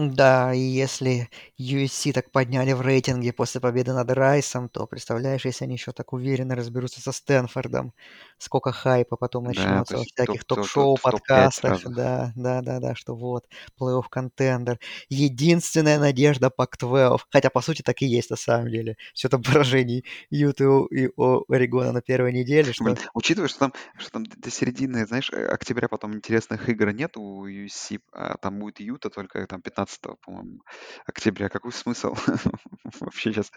Да, 0.00 0.52
и 0.54 0.60
если 0.60 1.28
USC 1.58 2.12
так 2.12 2.30
подняли 2.30 2.72
в 2.72 2.80
рейтинге 2.82 3.32
после 3.32 3.60
победы 3.60 3.92
над 3.94 4.08
Райсом, 4.12 4.68
то 4.68 4.86
представляешь, 4.86 5.44
если 5.44 5.64
они 5.64 5.74
еще 5.74 5.90
так 5.92 6.12
уверенно 6.12 6.54
разберутся 6.54 7.00
со 7.00 7.10
Стэнфордом, 7.10 7.92
сколько 8.38 8.70
хайпа 8.70 9.16
потом 9.16 9.44
Да, 9.56 9.82
начнется 9.82 9.96
во 9.98 10.04
топ, 10.04 10.08
всяких 10.14 10.44
топ, 10.46 10.70
топ- 10.72 10.72
ток-шоу, 10.74 10.96
в 10.96 11.08
топ-5 11.08 11.50
подкастах, 11.50 11.54
сразу. 11.54 11.90
да, 11.90 12.32
да, 12.36 12.60
да, 12.60 12.78
да, 12.80 12.94
что 12.94 13.16
вот, 13.16 13.46
плей-офф 13.80 14.04
контендер, 14.08 14.78
единственная 15.08 15.98
надежда 15.98 16.50
Пак-12, 16.50 17.26
хотя 17.30 17.50
по 17.50 17.60
сути 17.60 17.82
так 17.82 18.00
и 18.02 18.06
есть 18.06 18.30
на 18.30 18.36
самом 18.36 18.68
деле, 18.70 18.96
все 19.14 19.26
это 19.28 19.38
поражений 19.40 20.04
Юты 20.30 20.64
и 20.90 21.08
Орегона 21.16 21.90
на 21.92 22.02
первой 22.02 22.32
неделе, 22.32 22.72
Блин, 22.78 22.96
что 22.96 22.98
учитывая, 23.14 23.48
что 23.48 23.58
там, 23.60 23.72
что 23.98 24.10
там 24.10 24.24
до 24.24 24.50
середины, 24.50 25.06
знаешь, 25.06 25.30
э, 25.32 25.46
октября 25.48 25.88
потом 25.88 26.14
интересных 26.14 26.68
игр 26.68 26.92
нет 26.92 27.16
у 27.16 27.46
UFC, 27.46 28.00
а 28.12 28.36
там 28.36 28.58
будет 28.60 28.80
Юта 28.80 29.10
только 29.10 29.46
там 29.46 29.60
15, 29.62 29.87
по-моему, 30.22 30.60
октября. 31.06 31.48
Какой 31.48 31.72
смысл 31.72 32.14
вообще 33.00 33.32
сейчас 33.32 33.50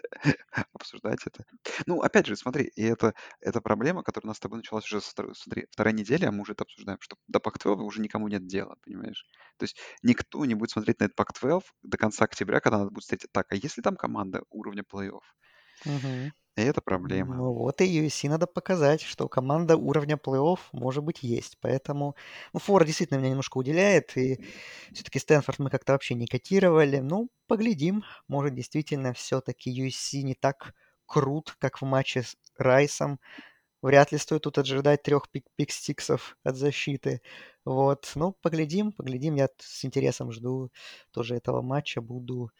обсуждать 0.72 1.20
это? 1.26 1.44
Ну, 1.86 2.00
опять 2.02 2.26
же, 2.26 2.36
смотри, 2.36 2.64
и 2.64 2.82
это, 2.82 3.14
это 3.40 3.60
проблема, 3.60 4.02
которая 4.02 4.28
у 4.28 4.30
нас 4.30 4.38
с 4.38 4.40
тобой 4.40 4.58
началась 4.58 4.84
уже 4.86 5.00
со 5.00 5.12
смотри, 5.34 5.66
вторая 5.70 5.94
неделя, 5.94 6.28
а 6.28 6.32
мы 6.32 6.42
уже 6.42 6.52
это 6.52 6.64
обсуждаем, 6.64 6.98
что 7.00 7.16
до 7.28 7.40
Пак-12 7.40 7.84
уже 7.84 8.00
никому 8.00 8.28
нет 8.28 8.46
дела, 8.46 8.76
понимаешь? 8.82 9.26
То 9.58 9.64
есть 9.64 9.76
никто 10.02 10.44
не 10.44 10.54
будет 10.54 10.70
смотреть 10.70 11.00
на 11.00 11.04
этот 11.04 11.16
Пак-12 11.16 11.72
до 11.82 11.98
конца 11.98 12.24
октября, 12.24 12.60
когда 12.60 12.78
надо 12.78 12.90
будет 12.90 13.02
встретить, 13.04 13.32
так, 13.32 13.46
а 13.52 13.54
если 13.56 13.82
там 13.82 13.96
команда 13.96 14.42
уровня 14.50 14.82
плей-офф? 14.90 15.20
Мгм. 15.84 16.32
И 16.56 16.60
это 16.60 16.82
проблема. 16.82 17.36
Ну 17.36 17.54
вот 17.54 17.80
и 17.80 17.84
UFC 17.86 18.28
надо 18.28 18.46
показать, 18.46 19.00
что 19.00 19.26
команда 19.26 19.76
уровня 19.76 20.16
плей-офф 20.16 20.58
может 20.72 21.02
быть 21.02 21.22
есть. 21.22 21.56
Поэтому, 21.60 22.14
ну, 22.52 22.60
Фора 22.60 22.84
действительно 22.84 23.18
меня 23.18 23.30
немножко 23.30 23.56
уделяет, 23.56 24.14
и 24.18 24.38
все-таки 24.92 25.18
Стэнфорд 25.18 25.58
мы 25.60 25.70
как-то 25.70 25.92
вообще 25.92 26.14
не 26.14 26.26
котировали. 26.26 26.98
Ну, 26.98 27.30
поглядим. 27.46 28.04
Может, 28.28 28.54
действительно, 28.54 29.14
все-таки 29.14 29.70
UFC 29.70 30.22
не 30.22 30.34
так 30.34 30.74
крут, 31.06 31.56
как 31.58 31.80
в 31.80 31.86
матче 31.86 32.22
с 32.22 32.36
Райсом. 32.58 33.18
Вряд 33.80 34.12
ли 34.12 34.18
стоит 34.18 34.42
тут 34.42 34.58
ожидать 34.58 35.02
трех 35.02 35.30
пик 35.30 35.46
пик-стиксов 35.56 36.36
от 36.44 36.56
защиты. 36.56 37.22
Вот, 37.64 38.12
ну, 38.14 38.36
поглядим, 38.42 38.92
поглядим. 38.92 39.36
Я 39.36 39.48
с 39.58 39.84
интересом 39.84 40.32
жду 40.32 40.70
тоже 41.12 41.34
этого 41.36 41.62
матча. 41.62 42.00
Буду 42.02 42.50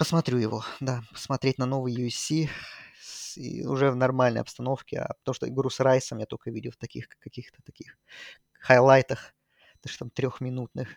Посмотрю 0.00 0.38
его, 0.38 0.64
да, 0.80 1.02
посмотреть 1.12 1.58
на 1.58 1.66
новый 1.66 1.92
UFC 1.94 2.48
и 3.36 3.66
уже 3.66 3.90
в 3.90 3.96
нормальной 3.96 4.40
обстановке, 4.40 5.00
а 5.00 5.12
то, 5.24 5.34
что 5.34 5.46
игру 5.46 5.68
с 5.68 5.78
Райсом 5.78 6.16
я 6.20 6.24
только 6.24 6.50
видел 6.50 6.70
в 6.70 6.78
таких 6.78 7.06
каких-то 7.18 7.60
таких 7.62 7.98
хайлайтах, 8.58 9.34
даже 9.82 9.98
там 9.98 10.08
трехминутных, 10.08 10.88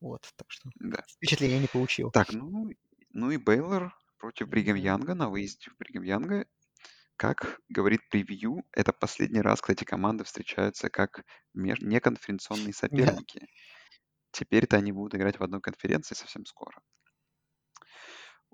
вот, 0.00 0.32
так 0.36 0.50
что 0.50 0.70
Да. 0.80 1.04
впечатления 1.06 1.58
не 1.58 1.68
получил. 1.68 2.14
Так, 2.14 2.32
ну, 2.32 2.70
ну 3.10 3.30
и 3.30 3.36
Бейлор 3.36 3.94
против 4.18 4.48
Бригам. 4.48 4.76
Янга 4.76 5.14
на 5.14 5.28
выезде 5.28 5.70
в 5.70 5.76
Бригам 5.78 6.02
Янга. 6.04 6.46
Как 7.16 7.60
говорит 7.68 8.08
превью, 8.10 8.64
это 8.72 8.92
последний 8.92 9.40
раз, 9.42 9.60
когда 9.62 9.74
эти 9.74 9.84
команды 9.84 10.24
встречаются 10.24 10.90
как 10.90 11.24
неконференционные 11.54 12.74
Да. 12.90 13.16
соперники. 13.20 13.48
Теперь-то 14.32 14.76
они 14.76 14.92
будут 14.92 15.16
играть 15.16 15.38
в 15.40 15.44
одной 15.44 15.60
конференции 15.60 16.14
совсем 16.14 16.46
скоро. 16.46 16.80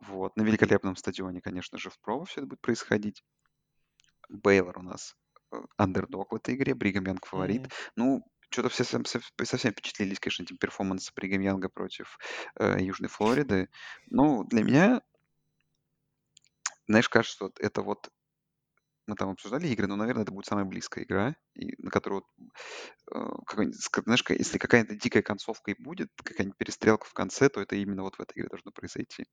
Вот. 0.07 0.37
На 0.37 0.43
великолепном 0.43 0.97
стадионе, 0.97 1.41
конечно 1.41 1.79
же, 1.79 1.91
в 1.91 1.99
Прово 2.01 2.25
все 2.25 2.41
это 2.41 2.49
будет 2.49 2.61
происходить. 2.61 3.23
Бейлор 4.29 4.79
у 4.79 4.83
нас 4.83 5.15
э, 5.53 5.57
андердог 5.77 6.33
в 6.33 6.37
этой 6.37 6.55
игре, 6.55 6.75
Бригам 6.75 7.07
Янг 7.07 7.27
фаворит. 7.27 7.63
Мгм. 7.63 7.71
Ну, 7.97 8.25
что-то 8.51 8.69
все 8.69 8.85
совсем, 8.85 9.05
сов- 9.05 9.33
совсем 9.45 9.73
впечатлились, 9.73 10.19
конечно, 10.19 10.43
этим 10.43 10.57
перформансом 10.57 11.13
Бригам 11.15 11.41
Янга 11.41 11.69
против 11.69 12.19
э, 12.59 12.83
Южной 12.83 13.09
Флориды. 13.09 13.69
Ну, 14.07 14.45
для 14.45 14.65
меня, 14.65 15.03
знаешь, 16.89 17.09
кажется, 17.09 17.35
что 17.35 17.53
это 17.59 17.83
вот 17.83 18.11
мы 19.07 19.17
там 19.17 19.31
обсуждали 19.31 19.69
игры, 19.69 19.87
но, 19.87 19.97
наверное, 19.97 20.23
это 20.23 20.33
будет 20.33 20.47
самая 20.47 20.65
близкая 20.65 21.05
игра, 21.05 21.37
и 21.55 21.75
на 21.83 21.91
которую, 21.91 22.25
э, 23.13 23.19
знаешь, 24.05 24.25
если 24.31 24.59
какая-то 24.59 24.97
дикая 24.97 25.23
концовка 25.23 25.71
и 25.71 25.81
будет, 25.81 26.11
какая-нибудь 26.23 26.57
перестрелка 26.57 27.07
в 27.07 27.13
конце, 27.13 27.49
то 27.49 27.61
это 27.61 27.77
именно 27.77 28.03
вот 28.03 28.17
в 28.17 28.21
этой 28.21 28.39
игре 28.39 28.49
должно 28.49 28.73
произойти. 28.73 29.27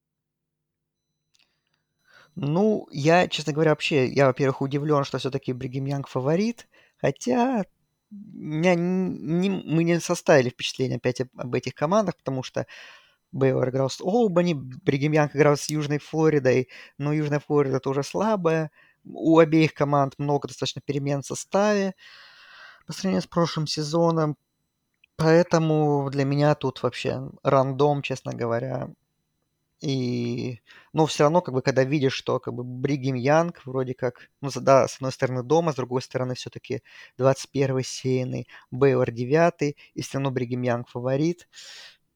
Ну, 2.41 2.87
я, 2.91 3.27
честно 3.27 3.51
говоря, 3.53 3.71
вообще, 3.71 4.07
я, 4.07 4.27
во-первых, 4.27 4.61
удивлен, 4.61 5.03
что 5.03 5.17
все-таки 5.17 5.51
Бригем 5.53 5.85
Янг 5.85 6.07
фаворит, 6.07 6.67
хотя 6.97 7.63
меня 8.11 8.75
не- 8.75 9.49
мы 9.49 9.83
не 9.83 9.99
составили 9.99 10.49
впечатление 10.49 10.97
опять 10.97 11.21
об, 11.21 11.27
об 11.37 11.53
этих 11.55 11.75
командах, 11.75 12.15
потому 12.17 12.41
что 12.43 12.65
Бейлор 13.33 13.69
играл 13.69 13.89
с 13.89 14.01
Олбани, 14.01 14.53
Бригем 14.55 15.13
Янг 15.13 15.35
играл 15.35 15.57
с 15.57 15.69
Южной 15.69 15.99
Флоридой, 15.99 16.69
но 16.97 17.13
Южная 17.13 17.39
Флорида 17.41 17.79
тоже 17.81 18.03
слабая. 18.03 18.71
У 19.05 19.39
обеих 19.39 19.73
команд 19.73 20.15
много 20.19 20.47
достаточно 20.49 20.81
перемен 20.81 21.21
в 21.23 21.27
составе 21.27 21.95
по 22.87 22.93
сравнению 22.93 23.23
с 23.23 23.27
прошлым 23.27 23.67
сезоном. 23.67 24.37
Поэтому 25.17 26.09
для 26.11 26.25
меня 26.25 26.55
тут 26.55 26.83
вообще 26.83 27.21
рандом, 27.43 28.01
честно 28.03 28.33
говоря. 28.33 28.89
И, 29.81 30.61
но 30.91 31.05
все 31.05 31.23
равно, 31.23 31.41
как 31.41 31.53
бы, 31.53 31.61
когда 31.61 31.83
видишь, 31.85 32.13
что 32.13 32.39
как 32.39 32.53
бы 32.53 32.63
Бригем 32.63 33.15
Янг 33.15 33.65
вроде 33.65 33.93
как, 33.93 34.29
ну, 34.41 34.49
да, 34.55 34.87
с 34.87 34.95
одной 34.97 35.13
стороны 35.13 35.41
дома, 35.41 35.71
с 35.71 35.75
другой 35.75 36.01
стороны 36.01 36.35
все-таки 36.35 36.81
21 37.17 37.81
сеянный, 37.83 38.47
Бейлор 38.71 39.11
9, 39.11 39.75
и 39.93 40.01
все 40.01 40.17
равно 40.17 40.31
Бригем 40.31 40.63
Янг 40.63 40.89
фаворит, 40.89 41.47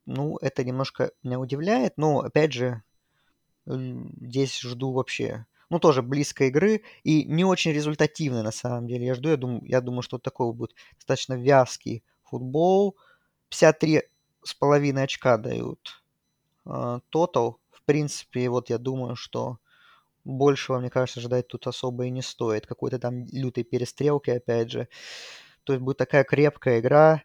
ну, 0.05 0.37
это 0.41 0.63
немножко 0.65 1.11
меня 1.23 1.39
удивляет, 1.39 1.97
но, 1.97 2.19
опять 2.19 2.51
же, 2.51 2.83
здесь 3.65 4.59
жду 4.59 4.91
вообще, 4.91 5.45
ну, 5.69 5.79
тоже 5.79 6.01
близкой 6.01 6.49
игры 6.49 6.83
и 7.03 7.23
не 7.23 7.45
очень 7.45 7.71
результативной 7.71 8.43
на 8.43 8.51
самом 8.51 8.87
деле. 8.87 9.05
Я 9.05 9.15
жду, 9.15 9.29
я 9.29 9.37
думаю, 9.37 9.61
я 9.65 9.81
думаю, 9.81 10.01
что 10.01 10.19
такой 10.19 10.51
будет 10.53 10.75
достаточно 10.97 11.35
вязкий 11.35 12.03
футбол. 12.23 12.97
53 13.49 14.03
с 14.43 14.53
половиной 14.53 15.03
очка 15.03 15.37
дают 15.37 16.02
тотал. 16.63 17.59
В 17.71 17.81
принципе, 17.83 18.49
вот 18.49 18.69
я 18.69 18.77
думаю, 18.77 19.15
что 19.15 19.59
большего, 20.23 20.79
мне 20.79 20.89
кажется, 20.89 21.21
ждать 21.21 21.47
тут 21.47 21.67
особо 21.67 22.05
и 22.05 22.09
не 22.09 22.21
стоит. 22.21 22.65
Какой-то 22.65 22.99
там 22.99 23.25
лютой 23.31 23.63
перестрелки, 23.63 24.31
опять 24.31 24.71
же. 24.71 24.87
То 25.63 25.73
есть 25.73 25.83
будет 25.83 25.97
такая 25.97 26.23
крепкая 26.23 26.79
игра. 26.79 27.23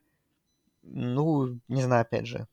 Ну, 0.83 1.61
не 1.69 1.83
знаю, 1.83 2.03
опять 2.03 2.27
же. 2.27 2.47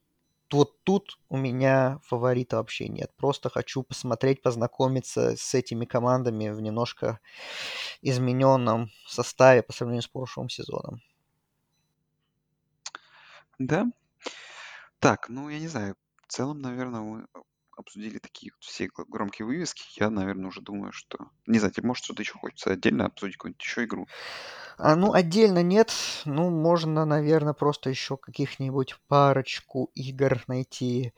Вот 0.51 0.81
тут 0.83 1.19
у 1.29 1.37
меня 1.37 1.99
фаворита 2.03 2.57
вообще 2.57 2.87
нет. 2.87 3.11
Просто 3.17 3.49
хочу 3.49 3.83
посмотреть, 3.83 4.41
познакомиться 4.41 5.35
с 5.35 5.53
этими 5.55 5.85
командами 5.85 6.49
в 6.49 6.61
немножко 6.61 7.19
измененном 8.01 8.91
составе 9.07 9.63
по 9.63 9.73
сравнению 9.73 10.03
с 10.03 10.07
прошлым 10.07 10.49
сезоном. 10.49 11.01
Да. 13.57 13.87
Так, 14.99 15.29
ну, 15.29 15.49
я 15.49 15.59
не 15.59 15.67
знаю. 15.67 15.95
В 16.27 16.31
целом, 16.33 16.59
наверное, 16.59 17.01
мы 17.01 17.27
обсудили 17.77 18.19
такие 18.19 18.51
вот 18.53 18.63
все 18.63 18.89
громкие 19.07 19.45
вывески. 19.45 19.83
Я, 19.99 20.09
наверное, 20.09 20.47
уже 20.47 20.61
думаю, 20.61 20.91
что... 20.91 21.17
Не 21.45 21.59
знаю, 21.59 21.73
тебе, 21.73 21.87
может, 21.87 22.05
что-то 22.05 22.21
еще 22.21 22.33
хочется 22.33 22.71
отдельно 22.71 23.05
обсудить, 23.05 23.37
какую-нибудь 23.37 23.61
еще 23.61 23.83
игру? 23.83 24.07
А, 24.77 24.95
ну, 24.95 25.13
отдельно 25.13 25.61
нет. 25.61 25.93
Ну, 26.25 26.49
можно, 26.49 27.05
наверное, 27.05 27.53
просто 27.53 27.89
еще 27.89 28.17
каких-нибудь 28.17 28.95
парочку 29.07 29.91
игр 29.93 30.43
найти, 30.47 31.13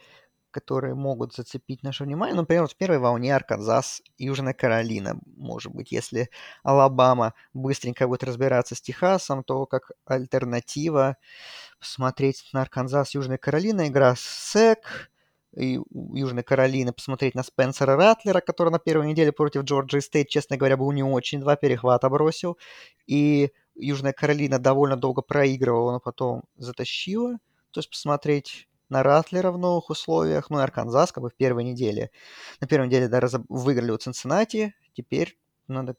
которые 0.57 0.95
могут 0.95 1.35
зацепить 1.35 1.83
наше 1.83 2.03
внимание. 2.03 2.35
Например, 2.35 2.63
вот 2.63 2.71
в 2.71 2.77
первой 2.77 2.97
волне 2.97 3.35
Арканзас, 3.35 4.01
Южная 4.17 4.53
Каролина, 4.53 5.19
может 5.35 5.71
быть. 5.71 5.91
Если 5.91 6.31
Алабама 6.63 7.35
быстренько 7.53 8.07
будет 8.07 8.23
разбираться 8.23 8.73
с 8.73 8.81
Техасом, 8.81 9.43
то 9.43 9.67
как 9.67 9.91
альтернатива 10.05 11.17
посмотреть 11.79 12.49
на 12.53 12.63
Арканзас, 12.63 13.13
Южная 13.13 13.37
Каролина, 13.37 13.87
игра 13.87 14.15
СЭК, 14.17 15.11
и 15.55 15.79
Южной 16.13 16.43
Каролины 16.43 16.91
посмотреть 16.91 17.35
на 17.35 17.43
Спенсера 17.43 17.95
Ратлера, 17.95 18.41
который 18.41 18.71
на 18.71 18.79
первой 18.79 19.07
неделе 19.07 19.31
против 19.31 19.63
Джорджии 19.63 19.99
Стейт, 19.99 20.27
честно 20.27 20.57
говоря, 20.57 20.77
был 20.77 20.91
не 20.91 21.03
очень, 21.03 21.39
два 21.39 21.55
перехвата 21.55 22.09
бросил. 22.09 22.57
И 23.05 23.51
Южная 23.75 24.13
Каролина 24.13 24.57
довольно 24.57 24.97
долго 24.97 25.21
проигрывала, 25.21 25.93
но 25.93 25.99
потом 25.99 26.43
затащила. 26.57 27.37
То 27.71 27.79
есть 27.79 27.89
посмотреть 27.89 28.67
на 28.89 29.03
Ратлера 29.03 29.51
в 29.51 29.57
новых 29.57 29.89
условиях, 29.89 30.49
ну 30.49 30.59
и 30.59 30.61
Арканзас 30.63 31.11
как 31.11 31.23
бы 31.23 31.29
в 31.29 31.35
первой 31.35 31.63
неделе. 31.63 32.11
На 32.61 32.67
первой 32.67 32.87
неделе 32.87 33.07
да, 33.07 33.19
разоб- 33.19 33.45
выиграли 33.49 33.91
у 33.91 33.97
Цинциннати, 33.97 34.75
теперь 34.93 35.37
надо, 35.67 35.95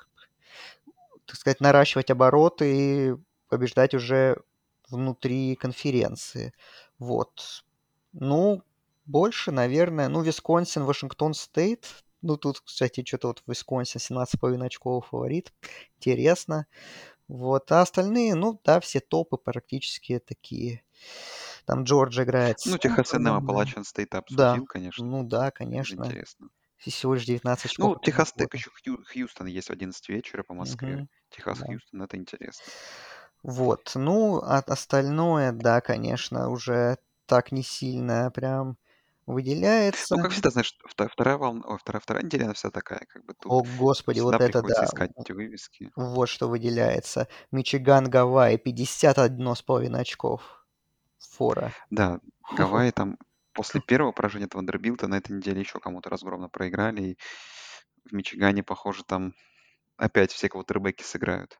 так 1.26 1.36
сказать, 1.36 1.60
наращивать 1.60 2.10
обороты 2.10 3.10
и 3.10 3.14
побеждать 3.48 3.94
уже 3.94 4.38
внутри 4.88 5.56
конференции. 5.56 6.52
Вот. 6.98 7.64
Ну, 8.12 8.62
больше, 9.06 9.52
наверное, 9.52 10.08
ну, 10.08 10.22
Висконсин, 10.22 10.84
Вашингтон 10.84 11.34
Стейт. 11.34 11.86
Ну, 12.22 12.36
тут, 12.36 12.60
кстати, 12.60 13.04
что-то 13.04 13.28
вот 13.28 13.42
Висконсин 13.46 14.00
17,5 14.00 14.66
очков 14.66 15.06
фаворит. 15.08 15.52
Интересно. 15.98 16.66
Вот. 17.28 17.70
А 17.72 17.82
остальные, 17.82 18.34
ну, 18.34 18.60
да, 18.64 18.80
все 18.80 19.00
топы 19.00 19.36
практически 19.36 20.18
такие. 20.18 20.82
Там 21.68 21.84
Джордж 21.84 22.18
играет 22.22 22.56
Ну, 22.64 22.78
Техас 22.78 23.08
Сэмфордом, 23.10 23.46
да. 23.46 23.52
Appalachian 23.52 23.82
State 23.84 24.06
Да, 24.10 24.18
обсудил, 24.18 24.64
конечно. 24.66 25.04
ну 25.04 25.22
да, 25.22 25.50
конечно. 25.50 26.02
интересно. 26.02 26.48
И 26.84 26.90
Всего 26.90 27.12
лишь 27.14 27.26
19 27.26 27.66
очков 27.66 27.96
Ну, 27.96 28.00
Техас 28.02 28.32
Тек 28.32 28.54
еще 28.54 28.70
Хью- 28.70 29.04
Хьюстон 29.04 29.48
есть 29.48 29.68
в 29.68 29.72
11 29.72 30.08
вечера 30.08 30.42
по 30.44 30.54
Москве. 30.54 30.94
Мгм, 30.94 31.08
Техас 31.28 31.58
да. 31.58 31.66
Хьюстон, 31.66 32.02
это 32.02 32.16
интересно. 32.16 32.64
Вот, 33.42 33.92
ну, 33.94 34.38
а 34.42 34.58
остальное, 34.60 35.52
да, 35.52 35.80
конечно, 35.80 36.48
уже 36.48 36.96
так 37.26 37.52
не 37.52 37.62
сильно 37.62 38.30
прям 38.30 38.78
Ну, 39.26 39.34
выделяется. 39.34 40.16
как 40.16 40.30
всегда, 40.32 40.50
знаешь, 40.50 40.72
вто- 40.88 41.08
вторая 41.08 41.36
волна, 41.36 41.76
вторая, 41.76 42.00
вторая 42.00 42.24
неделя, 42.24 42.44
она 42.44 42.54
вся 42.54 42.70
такая, 42.70 43.04
как 43.08 43.24
бы 43.26 43.34
тут 43.34 43.52
О, 43.52 43.62
господи, 43.62 44.20
вот 44.20 44.40
это 44.40 44.62
да. 44.62 44.84
искать 44.84 45.10
эти 45.16 45.32
вывески. 45.32 45.90
Вот 45.96 46.28
что 46.28 46.48
выделяется. 46.48 47.28
Мичиган, 47.50 48.08
Гавайи, 48.08 48.56
51,5 48.56 49.94
очков. 50.00 50.57
Фора. 51.38 51.72
Да. 51.90 52.20
Гавайи 52.56 52.90
там 52.90 53.16
после 53.52 53.80
первого 53.80 54.12
поражения 54.12 54.46
от 54.46 54.54
Вандербилта 54.54 55.06
на 55.06 55.16
этой 55.16 55.36
неделе 55.36 55.60
еще 55.60 55.78
кому-то 55.78 56.10
разгромно 56.10 56.48
проиграли. 56.48 57.02
И 57.02 57.18
в 58.04 58.12
Мичигане, 58.12 58.62
похоже, 58.62 59.04
там 59.04 59.34
опять 59.96 60.32
все 60.32 60.48
квотербеки 60.48 61.02
сыграют 61.02 61.58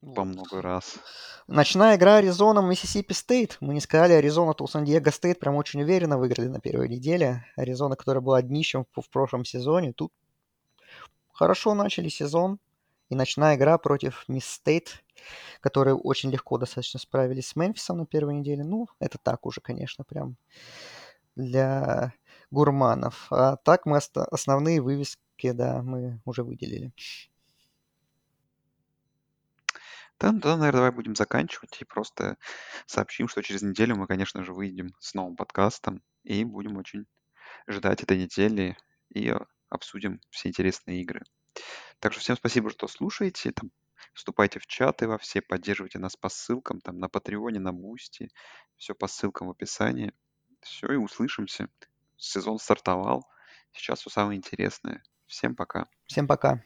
по 0.00 0.24
много 0.24 0.62
раз. 0.62 0.98
Ночная 1.46 1.96
игра 1.96 2.16
Аризона, 2.16 2.60
Миссисипи 2.60 3.12
Стейт. 3.12 3.58
Мы 3.60 3.74
не 3.74 3.80
сказали, 3.80 4.14
Аризона, 4.14 4.54
то 4.54 4.66
Сан-Диего 4.66 5.10
Стейт 5.10 5.38
прям 5.38 5.56
очень 5.56 5.82
уверенно 5.82 6.16
выиграли 6.16 6.48
на 6.48 6.60
первой 6.60 6.88
неделе. 6.88 7.44
Аризона, 7.56 7.96
которая 7.96 8.22
была 8.22 8.40
днищем 8.40 8.86
в 8.94 9.10
прошлом 9.10 9.44
сезоне, 9.44 9.92
тут 9.92 10.12
хорошо 11.32 11.74
начали 11.74 12.08
сезон. 12.08 12.58
И 13.10 13.16
ночная 13.16 13.56
игра 13.56 13.76
против 13.76 14.24
Мисс 14.28 14.46
Стейт, 14.46 15.04
которые 15.60 15.96
очень 15.96 16.30
легко 16.30 16.58
достаточно 16.58 17.00
справились 17.00 17.48
с 17.48 17.56
Мемфисом 17.56 17.98
на 17.98 18.06
первой 18.06 18.34
неделе. 18.34 18.62
Ну, 18.64 18.88
это 19.00 19.18
так 19.18 19.44
уже, 19.46 19.60
конечно, 19.60 20.04
прям 20.04 20.36
для 21.34 22.14
гурманов. 22.52 23.26
А 23.30 23.56
так 23.56 23.84
мы 23.84 23.98
основные 23.98 24.80
вывески, 24.80 25.50
да, 25.50 25.82
мы 25.82 26.20
уже 26.24 26.44
выделили. 26.44 26.92
Да, 30.20 30.32
ну, 30.32 30.38
наверное, 30.38 30.72
давай 30.72 30.90
будем 30.92 31.16
заканчивать 31.16 31.80
и 31.80 31.84
просто 31.84 32.36
сообщим, 32.86 33.26
что 33.26 33.42
через 33.42 33.62
неделю 33.62 33.96
мы, 33.96 34.06
конечно 34.06 34.44
же, 34.44 34.52
выйдем 34.52 34.94
с 35.00 35.14
новым 35.14 35.34
подкастом 35.34 36.02
и 36.24 36.44
будем 36.44 36.76
очень 36.76 37.06
ждать 37.66 38.02
этой 38.02 38.18
недели 38.18 38.76
и 39.08 39.34
обсудим 39.68 40.20
все 40.30 40.50
интересные 40.50 41.00
игры. 41.02 41.22
Так 42.00 42.12
что 42.12 42.20
всем 42.20 42.36
спасибо, 42.36 42.70
что 42.70 42.88
слушаете. 42.88 43.52
Там, 43.52 43.70
вступайте 44.14 44.58
в 44.58 44.66
чаты 44.66 45.06
во 45.06 45.18
все, 45.18 45.42
поддерживайте 45.42 45.98
нас 45.98 46.16
по 46.16 46.28
ссылкам, 46.28 46.80
там 46.80 46.98
на 46.98 47.08
Patreon 47.08 47.48
е, 47.48 47.60
на 47.60 47.72
Бусти. 47.72 48.30
Все 48.76 48.94
по 48.94 49.06
ссылкам 49.06 49.48
в 49.48 49.50
описании. 49.50 50.12
Все, 50.62 50.92
и 50.92 50.96
услышимся. 50.96 51.68
Сезон 52.16 52.58
стартовал. 52.58 53.26
Сейчас 53.72 54.00
все 54.00 54.10
самое 54.10 54.38
интересное. 54.38 55.02
Всем 55.26 55.54
пока. 55.54 55.88
Всем 56.06 56.26
пока. 56.26 56.64